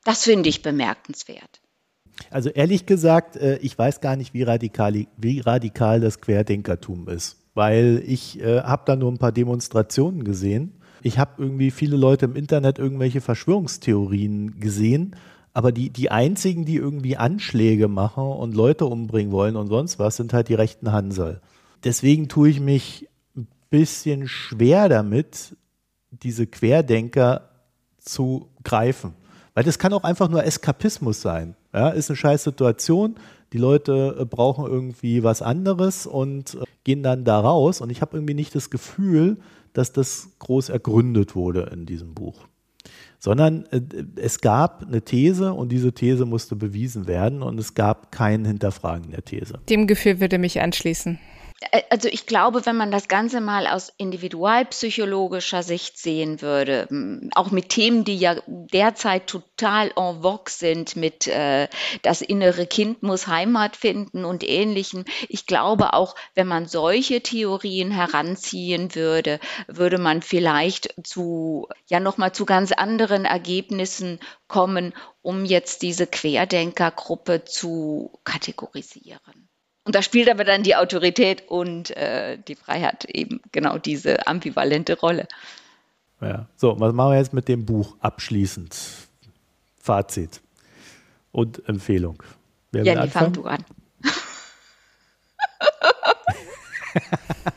Das 0.03 0.23
finde 0.23 0.49
ich 0.49 0.61
bemerkenswert. 0.61 1.60
Also 2.29 2.49
ehrlich 2.49 2.85
gesagt, 2.85 3.35
äh, 3.35 3.57
ich 3.57 3.77
weiß 3.77 4.01
gar 4.01 4.15
nicht, 4.15 4.33
wie 4.33 4.43
radikal, 4.43 5.05
wie 5.17 5.39
radikal 5.39 5.99
das 5.99 6.21
Querdenkertum 6.21 7.09
ist, 7.09 7.37
weil 7.53 8.03
ich 8.05 8.41
äh, 8.41 8.61
habe 8.61 8.83
da 8.85 8.95
nur 8.95 9.11
ein 9.11 9.17
paar 9.17 9.31
Demonstrationen 9.31 10.23
gesehen. 10.23 10.73
Ich 11.03 11.17
habe 11.17 11.41
irgendwie 11.41 11.71
viele 11.71 11.97
Leute 11.97 12.25
im 12.25 12.35
Internet 12.35 12.77
irgendwelche 12.77 13.21
Verschwörungstheorien 13.21 14.59
gesehen, 14.59 15.15
aber 15.53 15.71
die, 15.71 15.89
die 15.89 16.11
einzigen, 16.11 16.65
die 16.65 16.75
irgendwie 16.75 17.17
Anschläge 17.17 17.87
machen 17.87 18.23
und 18.23 18.55
Leute 18.55 18.85
umbringen 18.85 19.31
wollen 19.31 19.55
und 19.55 19.67
sonst 19.67 19.99
was, 19.99 20.15
sind 20.15 20.33
halt 20.33 20.47
die 20.49 20.53
rechten 20.53 20.91
Hansel. 20.91 21.41
Deswegen 21.83 22.27
tue 22.27 22.49
ich 22.49 22.59
mich 22.59 23.07
ein 23.35 23.47
bisschen 23.69 24.27
schwer 24.27 24.87
damit, 24.87 25.55
diese 26.11 26.45
Querdenker 26.45 27.49
zu 27.99 28.49
greifen. 28.63 29.13
Weil 29.53 29.63
das 29.63 29.79
kann 29.79 29.93
auch 29.93 30.03
einfach 30.03 30.29
nur 30.29 30.43
Eskapismus 30.43 31.21
sein. 31.21 31.55
Ja, 31.73 31.89
ist 31.89 32.09
eine 32.09 32.17
scheiß 32.17 32.43
Situation. 32.43 33.15
Die 33.53 33.57
Leute 33.57 34.17
äh, 34.19 34.25
brauchen 34.25 34.65
irgendwie 34.65 35.23
was 35.23 35.41
anderes 35.41 36.05
und 36.05 36.55
äh, 36.55 36.63
gehen 36.83 37.03
dann 37.03 37.23
da 37.25 37.39
raus. 37.39 37.81
Und 37.81 37.89
ich 37.89 38.01
habe 38.01 38.17
irgendwie 38.17 38.33
nicht 38.33 38.55
das 38.55 38.69
Gefühl, 38.69 39.37
dass 39.73 39.91
das 39.93 40.29
groß 40.39 40.69
ergründet 40.69 41.35
wurde 41.35 41.69
in 41.73 41.85
diesem 41.85 42.13
Buch. 42.13 42.47
Sondern 43.19 43.65
äh, 43.71 43.81
es 44.15 44.41
gab 44.41 44.83
eine 44.83 45.01
These 45.01 45.53
und 45.53 45.71
diese 45.71 45.93
These 45.93 46.25
musste 46.25 46.55
bewiesen 46.55 47.07
werden 47.07 47.41
und 47.41 47.59
es 47.59 47.73
gab 47.73 48.11
kein 48.11 48.45
Hinterfragen 48.45 49.11
der 49.11 49.23
These. 49.23 49.59
Dem 49.69 49.87
Gefühl 49.87 50.19
würde 50.19 50.37
mich 50.37 50.61
anschließen. 50.61 51.19
Also 51.91 52.07
ich 52.07 52.25
glaube, 52.25 52.65
wenn 52.65 52.75
man 52.75 52.89
das 52.89 53.07
Ganze 53.07 53.39
mal 53.39 53.67
aus 53.67 53.93
individualpsychologischer 53.97 55.61
Sicht 55.61 55.97
sehen 55.99 56.41
würde, 56.41 56.87
auch 57.35 57.51
mit 57.51 57.69
Themen, 57.69 58.03
die 58.03 58.17
ja 58.17 58.35
derzeit 58.47 59.27
total 59.27 59.91
en 59.95 60.23
vogue 60.23 60.49
sind, 60.49 60.95
mit 60.95 61.27
äh, 61.27 61.67
das 62.01 62.21
innere 62.21 62.65
Kind 62.65 63.03
muss 63.03 63.27
Heimat 63.27 63.75
finden 63.75 64.25
und 64.25 64.43
ähnlichem. 64.43 65.05
Ich 65.29 65.45
glaube 65.45 65.93
auch, 65.93 66.15
wenn 66.33 66.47
man 66.47 66.65
solche 66.65 67.21
Theorien 67.21 67.91
heranziehen 67.91 68.95
würde, 68.95 69.39
würde 69.67 69.99
man 69.99 70.23
vielleicht 70.23 70.95
zu 71.03 71.67
ja 71.87 71.99
nochmal 71.99 72.33
zu 72.33 72.45
ganz 72.45 72.71
anderen 72.71 73.25
Ergebnissen 73.25 74.19
kommen, 74.47 74.93
um 75.21 75.45
jetzt 75.45 75.83
diese 75.83 76.07
Querdenkergruppe 76.07 77.45
zu 77.45 78.19
kategorisieren. 78.23 79.50
Und 79.83 79.95
da 79.95 80.01
spielt 80.01 80.29
aber 80.29 80.43
dann 80.43 80.63
die 80.63 80.75
Autorität 80.75 81.43
und 81.47 81.95
äh, 81.97 82.37
die 82.47 82.55
Freiheit 82.55 83.05
eben 83.05 83.41
genau 83.51 83.77
diese 83.77 84.27
ambivalente 84.27 84.99
Rolle. 84.99 85.27
Ja, 86.21 86.47
so, 86.55 86.79
was 86.79 86.93
machen 86.93 87.13
wir 87.13 87.17
jetzt 87.17 87.33
mit 87.33 87.47
dem 87.47 87.65
Buch 87.65 87.95
abschließend? 87.99 88.77
Fazit 89.75 90.41
und 91.31 91.67
Empfehlung. 91.67 92.21
Wer 92.71 92.83
ja, 92.83 93.07
fang 93.07 93.33
du 93.33 93.43
an. 93.45 93.65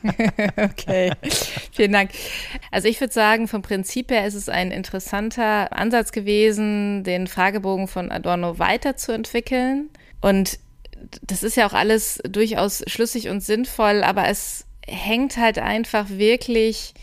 okay, 0.57 1.13
vielen 1.73 1.93
Dank. 1.93 2.11
Also 2.71 2.89
ich 2.89 3.01
würde 3.01 3.13
sagen, 3.13 3.49
vom 3.49 3.61
Prinzip 3.63 4.11
her 4.11 4.27
ist 4.27 4.35
es 4.35 4.49
ein 4.49 4.71
interessanter 4.71 5.73
Ansatz 5.73 6.13
gewesen, 6.13 7.05
den 7.05 7.27
Fragebogen 7.27 7.89
von 7.89 8.11
Adorno 8.11 8.59
weiterzuentwickeln. 8.59 9.91
Und 10.21 10.59
das 11.23 11.43
ist 11.43 11.57
ja 11.57 11.67
auch 11.67 11.73
alles 11.73 12.21
durchaus 12.29 12.83
schlüssig 12.87 13.29
und 13.29 13.43
sinnvoll, 13.43 14.03
aber 14.03 14.29
es 14.29 14.67
hängt 14.87 15.37
halt 15.37 15.59
einfach 15.59 16.09
wirklich 16.11 16.95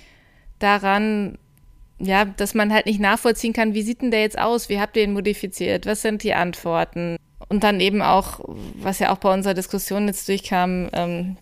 daran, 0.60 1.38
ja, 1.99 2.26
dass 2.26 2.54
man 2.54 2.74
halt 2.74 2.86
nicht 2.86 2.99
nachvollziehen 2.99 3.54
kann, 3.54 3.74
wie 3.74 3.82
sieht 3.82 4.02
denn 4.02 4.12
der 4.12 4.22
jetzt 4.22 4.39
aus? 4.39 4.70
Wie 4.70 4.80
habt 4.80 4.97
ihr 4.97 5.04
ihn 5.04 5.14
modifiziert? 5.14 5.86
Was 5.86 6.02
sind 6.02 6.24
die 6.24 6.34
Antworten? 6.34 7.18
Und 7.49 7.64
dann 7.64 7.80
eben 7.80 8.02
auch, 8.02 8.39
was 8.76 8.99
ja 8.99 9.12
auch 9.12 9.18
bei 9.18 9.34
unserer 9.34 9.54
Diskussion 9.54 10.08
jetzt 10.08 10.28
durchkam, 10.28 10.89
ähm, 10.93 11.38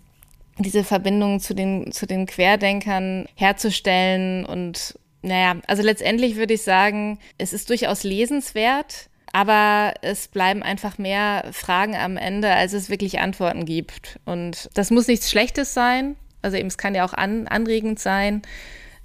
diese 0.57 0.83
Verbindung 0.83 1.39
zu 1.39 1.53
den, 1.53 1.91
zu 1.91 2.05
den 2.05 2.25
Querdenkern 2.25 3.27
herzustellen. 3.35 4.45
Und 4.45 4.97
naja, 5.21 5.57
also 5.67 5.83
letztendlich 5.83 6.35
würde 6.35 6.55
ich 6.55 6.63
sagen, 6.63 7.19
es 7.37 7.53
ist 7.53 7.69
durchaus 7.69 8.03
lesenswert. 8.03 9.08
Aber 9.33 9.93
es 10.01 10.27
bleiben 10.27 10.63
einfach 10.63 10.97
mehr 10.97 11.45
Fragen 11.51 11.95
am 11.95 12.17
Ende, 12.17 12.51
als 12.51 12.73
es 12.73 12.89
wirklich 12.89 13.19
Antworten 13.19 13.65
gibt. 13.65 14.19
Und 14.25 14.69
das 14.73 14.91
muss 14.91 15.07
nichts 15.07 15.29
Schlechtes 15.29 15.73
sein. 15.73 16.15
Also 16.41 16.57
eben, 16.57 16.67
es 16.67 16.77
kann 16.77 16.95
ja 16.95 17.05
auch 17.05 17.13
an, 17.13 17.47
anregend 17.47 17.99
sein. 17.99 18.41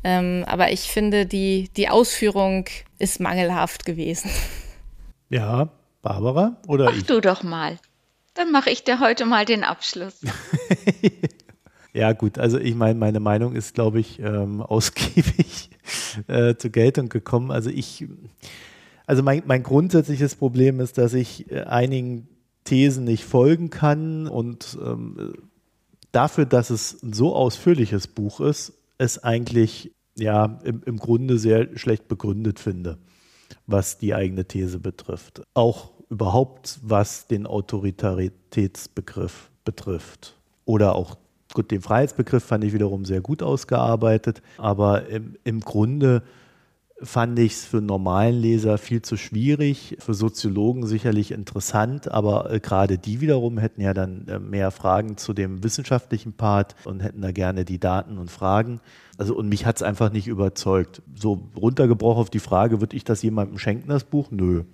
Ähm, 0.02 0.44
aber 0.46 0.72
ich 0.72 0.82
finde, 0.82 1.26
die, 1.26 1.70
die 1.76 1.88
Ausführung 1.88 2.66
ist 2.98 3.20
mangelhaft 3.20 3.84
gewesen. 3.84 4.30
Ja, 5.30 5.70
Barbara 6.02 6.56
oder 6.66 6.84
Mach 6.84 6.96
ich? 6.96 7.06
du 7.06 7.20
doch 7.20 7.42
mal. 7.42 7.78
Dann 8.34 8.52
mache 8.52 8.70
ich 8.70 8.84
dir 8.84 9.00
heute 9.00 9.24
mal 9.24 9.44
den 9.44 9.64
Abschluss. 9.64 10.20
Ja, 11.94 12.12
gut, 12.12 12.40
also 12.40 12.58
ich 12.58 12.74
meine, 12.74 12.98
meine 12.98 13.20
Meinung 13.20 13.54
ist, 13.54 13.74
glaube 13.74 14.00
ich, 14.00 14.18
ähm, 14.18 14.60
ausgiebig 14.62 15.70
äh, 16.26 16.56
zur 16.56 16.70
Geltung 16.70 17.08
gekommen. 17.08 17.52
Also 17.52 17.70
ich, 17.70 18.04
also 19.07 19.22
mein, 19.22 19.42
mein 19.46 19.62
grundsätzliches 19.62 20.34
Problem 20.34 20.80
ist, 20.80 20.98
dass 20.98 21.14
ich 21.14 21.50
äh, 21.50 21.62
einigen 21.62 22.28
Thesen 22.64 23.05
nicht 23.05 23.24
folgen 23.24 23.70
kann 23.70 24.26
und 24.26 24.78
ähm, 24.82 25.34
dafür, 26.12 26.46
dass 26.46 26.70
es 26.70 27.02
ein 27.02 27.12
so 27.12 27.34
ausführliches 27.34 28.09
Buch 28.09 28.40
ist, 28.40 28.72
es 28.98 29.22
eigentlich 29.22 29.92
ja 30.16 30.59
im, 30.64 30.82
im 30.84 30.98
Grunde 30.98 31.38
sehr 31.38 31.76
schlecht 31.76 32.09
begründet 32.09 32.59
finde, 32.59 32.98
was 33.66 33.98
die 33.98 34.14
eigene 34.14 34.46
These 34.46 34.78
betrifft. 34.78 35.42
Auch 35.52 35.92
überhaupt, 36.09 36.78
was 36.82 37.26
den 37.26 37.46
Autoritaritätsbegriff 37.46 39.50
betrifft. 39.64 40.36
Oder 40.64 40.94
auch, 40.94 41.18
gut, 41.52 41.70
den 41.70 41.82
Freiheitsbegriff 41.82 42.44
fand 42.44 42.64
ich 42.64 42.72
wiederum 42.72 43.05
sehr 43.05 43.20
gut 43.20 43.42
ausgearbeitet, 43.42 44.40
aber 44.57 45.09
im, 45.09 45.36
im 45.44 45.61
Grunde 45.61 46.22
fand 47.03 47.38
ich 47.38 47.53
es 47.53 47.64
für 47.64 47.78
einen 47.78 47.86
normalen 47.86 48.40
Leser 48.40 48.78
viel 48.78 49.03
zu 49.03 49.16
schwierig, 49.16 49.97
für 49.99 50.14
Soziologen 50.14 50.86
sicherlich 50.86 51.32
interessant, 51.32 52.11
aber 52.11 52.51
äh, 52.51 52.61
gerade 52.61 52.99
die 52.99 53.20
wiederum 53.20 53.59
hätten 53.59 53.80
ja 53.80 53.95
dann 53.95 54.28
äh, 54.28 54.38
mehr 54.38 54.70
Fragen 54.70 55.16
zu 55.16 55.32
dem 55.32 55.64
wissenschaftlichen 55.64 56.34
Part 56.34 56.76
und 56.84 57.01
hätten 57.01 57.20
da 57.20 57.32
gerne 57.32 57.64
die 57.64 57.80
Daten 57.80 58.18
und 58.18 58.30
Fragen. 58.30 58.80
Also 59.18 59.36
und 59.36 59.49
mich 59.49 59.66
hat 59.66 59.76
es 59.76 59.82
einfach 59.82 60.12
nicht 60.12 60.28
überzeugt. 60.28 61.03
So 61.14 61.49
runtergebrochen 61.57 62.20
auf 62.20 62.30
die 62.30 62.38
Frage, 62.38 62.80
würde 62.80 62.97
ich 62.97 63.05
das 63.05 63.22
jemandem 63.22 63.59
schenken, 63.59 63.88
das 63.88 64.05
Buch? 64.05 64.30
Nö. 64.30 64.64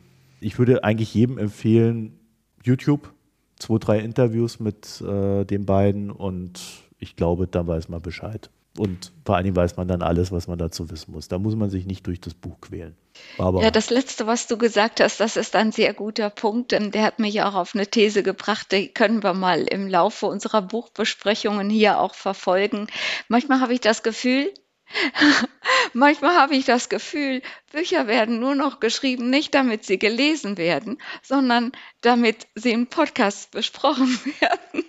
Ich 0.40 0.58
würde 0.58 0.84
eigentlich 0.84 1.14
jedem 1.14 1.38
empfehlen, 1.38 2.18
YouTube, 2.62 3.12
zwei, 3.58 3.78
drei 3.78 3.98
Interviews 4.00 4.60
mit 4.60 5.00
äh, 5.00 5.44
den 5.44 5.64
beiden 5.64 6.10
und 6.10 6.60
ich 6.98 7.16
glaube, 7.16 7.46
da 7.46 7.66
weiß 7.66 7.88
man 7.88 8.02
Bescheid. 8.02 8.50
Und 8.78 9.12
vor 9.24 9.34
allen 9.34 9.44
Dingen 9.44 9.56
weiß 9.56 9.76
man 9.76 9.88
dann 9.88 10.00
alles, 10.00 10.30
was 10.30 10.46
man 10.46 10.58
dazu 10.58 10.90
wissen 10.90 11.12
muss. 11.12 11.28
Da 11.28 11.38
muss 11.38 11.56
man 11.56 11.70
sich 11.70 11.86
nicht 11.86 12.06
durch 12.06 12.20
das 12.20 12.34
Buch 12.34 12.60
quälen. 12.60 12.96
Barbara. 13.36 13.64
Ja, 13.64 13.70
das 13.70 13.90
Letzte, 13.90 14.26
was 14.26 14.46
du 14.46 14.56
gesagt 14.58 15.00
hast, 15.00 15.18
das 15.18 15.36
ist 15.36 15.56
ein 15.56 15.72
sehr 15.72 15.92
guter 15.92 16.30
Punkt. 16.30 16.72
Der 16.72 17.02
hat 17.02 17.18
mich 17.18 17.42
auch 17.42 17.54
auf 17.54 17.74
eine 17.74 17.86
These 17.86 18.22
gebracht, 18.22 18.70
die 18.70 18.88
können 18.88 19.22
wir 19.22 19.34
mal 19.34 19.62
im 19.62 19.88
Laufe 19.88 20.26
unserer 20.26 20.62
Buchbesprechungen 20.62 21.68
hier 21.68 22.00
auch 22.00 22.14
verfolgen. 22.14 22.86
Manchmal 23.28 23.60
habe 23.60 23.74
ich 23.74 23.80
das 23.80 24.02
Gefühl, 24.02 24.52
Manchmal 25.92 26.34
habe 26.34 26.56
ich 26.56 26.64
das 26.64 26.88
Gefühl, 26.88 27.42
Bücher 27.70 28.06
werden 28.06 28.40
nur 28.40 28.54
noch 28.54 28.80
geschrieben, 28.80 29.30
nicht 29.30 29.54
damit 29.54 29.84
sie 29.84 29.98
gelesen 29.98 30.56
werden, 30.58 31.00
sondern 31.22 31.72
damit 32.00 32.48
sie 32.54 32.72
im 32.72 32.88
Podcast 32.88 33.50
besprochen 33.52 34.08
werden 34.40 34.84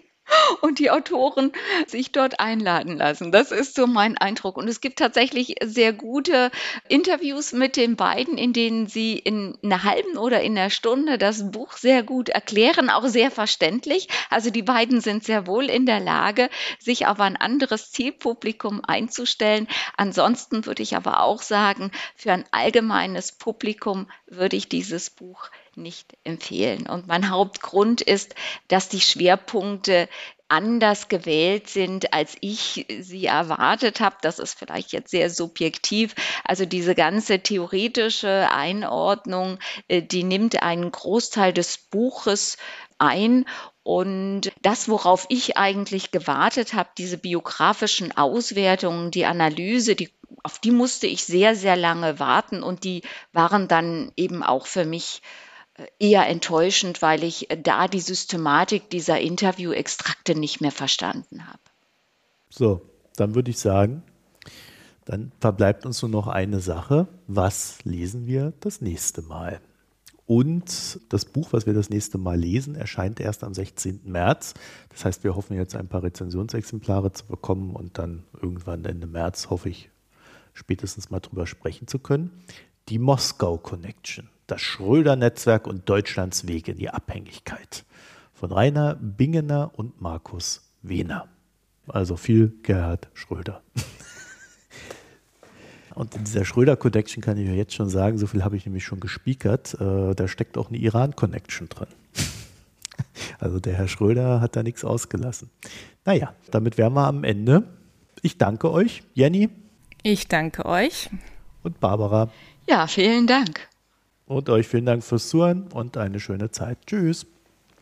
und 0.62 0.80
die 0.80 0.92
Autoren 0.92 1.52
sich 1.88 2.12
dort 2.12 2.40
einladen 2.40 2.98
lassen. 2.98 3.32
Das 3.32 3.52
ist 3.52 3.76
so 3.76 3.88
mein 3.88 4.18
Eindruck. 4.18 4.58
Und 4.58 4.68
es 4.68 4.82
gibt 4.82 5.00
tatsächlich 5.00 5.56
sehr 5.64 5.94
gute 5.94 6.52
Interviews 6.88 7.54
mit 7.54 7.76
den 7.76 7.96
beiden, 7.96 8.38
in 8.38 8.54
denen 8.54 8.88
sie 8.88 9.18
in 9.18 9.58
einer 9.64 9.84
halben 9.84 10.18
oder 10.18 10.42
in 10.42 10.58
einer 10.58 10.70
Stunde 10.70 11.18
das 11.18 11.52
Buch 11.52 11.74
sehr 11.74 12.04
gut 12.04 12.30
erklären, 12.30 12.90
auch 12.90 13.08
sehr 13.08 13.32
verständlich. 13.32 14.08
Also 14.30 14.50
die 14.50 14.64
beiden 14.64 15.02
sind 15.02 15.24
sehr 15.24 15.48
wohl 15.48 15.70
in 15.70 15.86
der 15.86 16.00
Lage, 16.00 16.50
sich 16.80 17.08
auf 17.08 17.20
ein 17.20 17.38
anderes 17.38 17.92
Zielpublikum 17.92 18.82
einzustellen. 18.86 19.68
Ansonsten 19.98 20.66
würde 20.66 20.84
ich 20.84 20.96
aber 20.96 21.24
auch 21.24 21.42
sagen, 21.42 21.92
für 22.16 22.32
ein 22.32 22.46
allgemeines 22.52 23.32
Publikum 23.32 24.08
würde 24.28 24.56
ich 24.56 24.70
dieses 24.70 25.10
Buch 25.10 25.50
nicht 25.76 26.18
empfehlen. 26.24 26.88
Und 26.88 27.08
mein 27.08 27.30
Hauptgrund 27.30 28.02
ist, 28.02 28.36
dass 28.68 28.90
die 28.90 29.02
Schwerpunkte 29.02 30.10
anders 30.52 31.08
gewählt 31.08 31.70
sind, 31.70 32.14
als 32.14 32.36
ich 32.42 32.86
sie 33.00 33.26
erwartet 33.26 34.02
habe. 34.02 34.18
Das 34.22 34.38
ist 34.38 34.60
vielleicht 34.60 34.92
jetzt 34.92 35.10
sehr 35.10 35.30
subjektiv. 35.30 36.14
Also 36.44 36.66
diese 36.66 36.94
ganze 36.94 37.40
theoretische 37.40 38.50
Einordnung, 38.52 39.60
äh, 39.88 40.02
die 40.02 40.24
nimmt 40.24 40.62
einen 40.62 40.92
Großteil 40.92 41.54
des 41.54 41.78
Buches 41.78 42.58
ein 42.98 43.46
und 43.84 44.52
das, 44.62 44.90
worauf 44.90 45.26
ich 45.30 45.58
eigentlich 45.58 46.12
gewartet 46.12 46.74
habe, 46.74 46.90
diese 46.98 47.18
biografischen 47.18 48.16
Auswertungen, 48.16 49.10
die 49.10 49.26
Analyse, 49.26 49.96
die, 49.96 50.10
auf 50.44 50.60
die 50.60 50.72
musste 50.72 51.08
ich 51.08 51.24
sehr, 51.24 51.56
sehr 51.56 51.76
lange 51.76 52.20
warten 52.20 52.62
und 52.62 52.84
die 52.84 53.02
waren 53.34 53.68
dann 53.68 54.12
eben 54.18 54.44
auch 54.44 54.68
für 54.68 54.86
mich 54.86 55.22
eher 56.00 56.28
enttäuschend, 56.28 57.02
weil 57.02 57.24
ich 57.24 57.48
da 57.64 57.88
die 57.88 58.00
Systematik 58.00 58.90
dieser 58.90 59.20
Interviewextrakte 59.20 60.36
nicht 60.36 60.62
mehr 60.62 60.72
verstanden 60.72 61.48
habe. 61.48 61.60
So, 62.50 62.82
dann 63.16 63.36
würde 63.36 63.52
ich 63.52 63.60
sagen, 63.60 64.04
dann 65.06 65.32
verbleibt 65.40 65.86
uns 65.86 66.02
nur 66.02 66.12
noch 66.12 66.28
eine 66.28 66.60
Sache. 66.60 67.08
Was 67.28 67.84
lesen 67.84 68.28
wir 68.28 68.54
das 68.60 68.82
nächste 68.82 69.22
Mal? 69.22 69.62
Und 70.26 71.02
das 71.10 71.26
Buch, 71.26 71.52
was 71.52 71.66
wir 71.66 71.74
das 71.74 71.90
nächste 71.90 72.18
Mal 72.18 72.40
lesen, 72.40 72.76
erscheint 72.76 73.20
erst 73.20 73.44
am 73.44 73.54
16. 73.54 74.02
März. 74.06 74.54
Das 74.90 75.04
heißt, 75.04 75.24
wir 75.26 75.36
hoffen 75.36 75.58
jetzt 75.58 75.76
ein 75.76 75.90
paar 75.90 76.04
Rezensionsexemplare 76.04 77.12
zu 77.12 77.26
bekommen 77.26 77.76
und 77.76 77.98
dann 77.98 78.24
irgendwann 78.42 78.86
Ende 78.86 79.08
März, 79.08 79.50
hoffe 79.50 79.68
ich, 79.70 79.90
spätestens 80.54 81.10
mal 81.10 81.20
drüber 81.20 81.48
sprechen 81.48 81.88
zu 81.88 82.00
können. 82.00 82.32
Die 82.88 83.00
Moskau 83.00 83.58
Connection 83.58 84.30
das 84.52 84.62
Schröder-Netzwerk 84.62 85.66
und 85.66 85.88
Deutschlands 85.88 86.46
Weg 86.46 86.68
in 86.68 86.78
die 86.78 86.90
Abhängigkeit 86.90 87.86
von 88.34 88.52
Rainer 88.52 88.96
Bingener 88.96 89.72
und 89.76 90.02
Markus 90.02 90.62
Wehner. 90.82 91.30
Also 91.88 92.18
viel 92.18 92.54
Gerhard 92.64 93.10
Schröder. 93.14 93.62
Und 95.94 96.16
in 96.16 96.24
dieser 96.24 96.46
Schröder-Connection 96.46 97.22
kann 97.22 97.38
ich 97.38 97.46
mir 97.46 97.56
jetzt 97.56 97.74
schon 97.74 97.90
sagen, 97.90 98.18
so 98.18 98.26
viel 98.26 98.46
habe 98.46 98.56
ich 98.56 98.66
nämlich 98.66 98.86
schon 98.86 99.02
gespiekert, 99.02 99.74
äh, 99.82 100.16
da 100.16 100.28
steckt 100.30 100.58
auch 100.58 100.70
eine 100.70 100.78
Iran-Connection 100.78 101.70
drin. 101.70 101.88
Also 103.40 103.60
der 103.60 103.74
Herr 103.74 103.88
Schröder 103.88 104.40
hat 104.40 104.56
da 104.56 104.64
nichts 104.64 104.86
ausgelassen. 104.86 105.50
Naja, 106.06 106.34
damit 106.52 106.78
wären 106.78 106.94
wir 106.94 107.08
am 107.08 107.24
Ende. 107.24 107.64
Ich 108.22 108.38
danke 108.38 108.72
euch, 108.72 109.04
Jenny. 109.16 109.50
Ich 110.04 110.28
danke 110.28 110.66
euch. 110.66 111.10
Und 111.64 111.80
Barbara. 111.80 112.30
Ja, 112.70 112.88
vielen 112.88 113.28
Dank. 113.28 113.71
Und 114.32 114.48
euch 114.48 114.66
vielen 114.66 114.86
Dank 114.86 115.04
fürs 115.04 115.28
Zuhören 115.28 115.68
und 115.74 115.98
eine 115.98 116.22
schöne 116.22 116.50
Zeit. 116.52 116.78
Tschüss. 116.88 117.26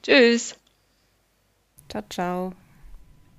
Tschüss. 0.01 0.55
Ciao, 1.87 2.03
ciao. 2.09 2.53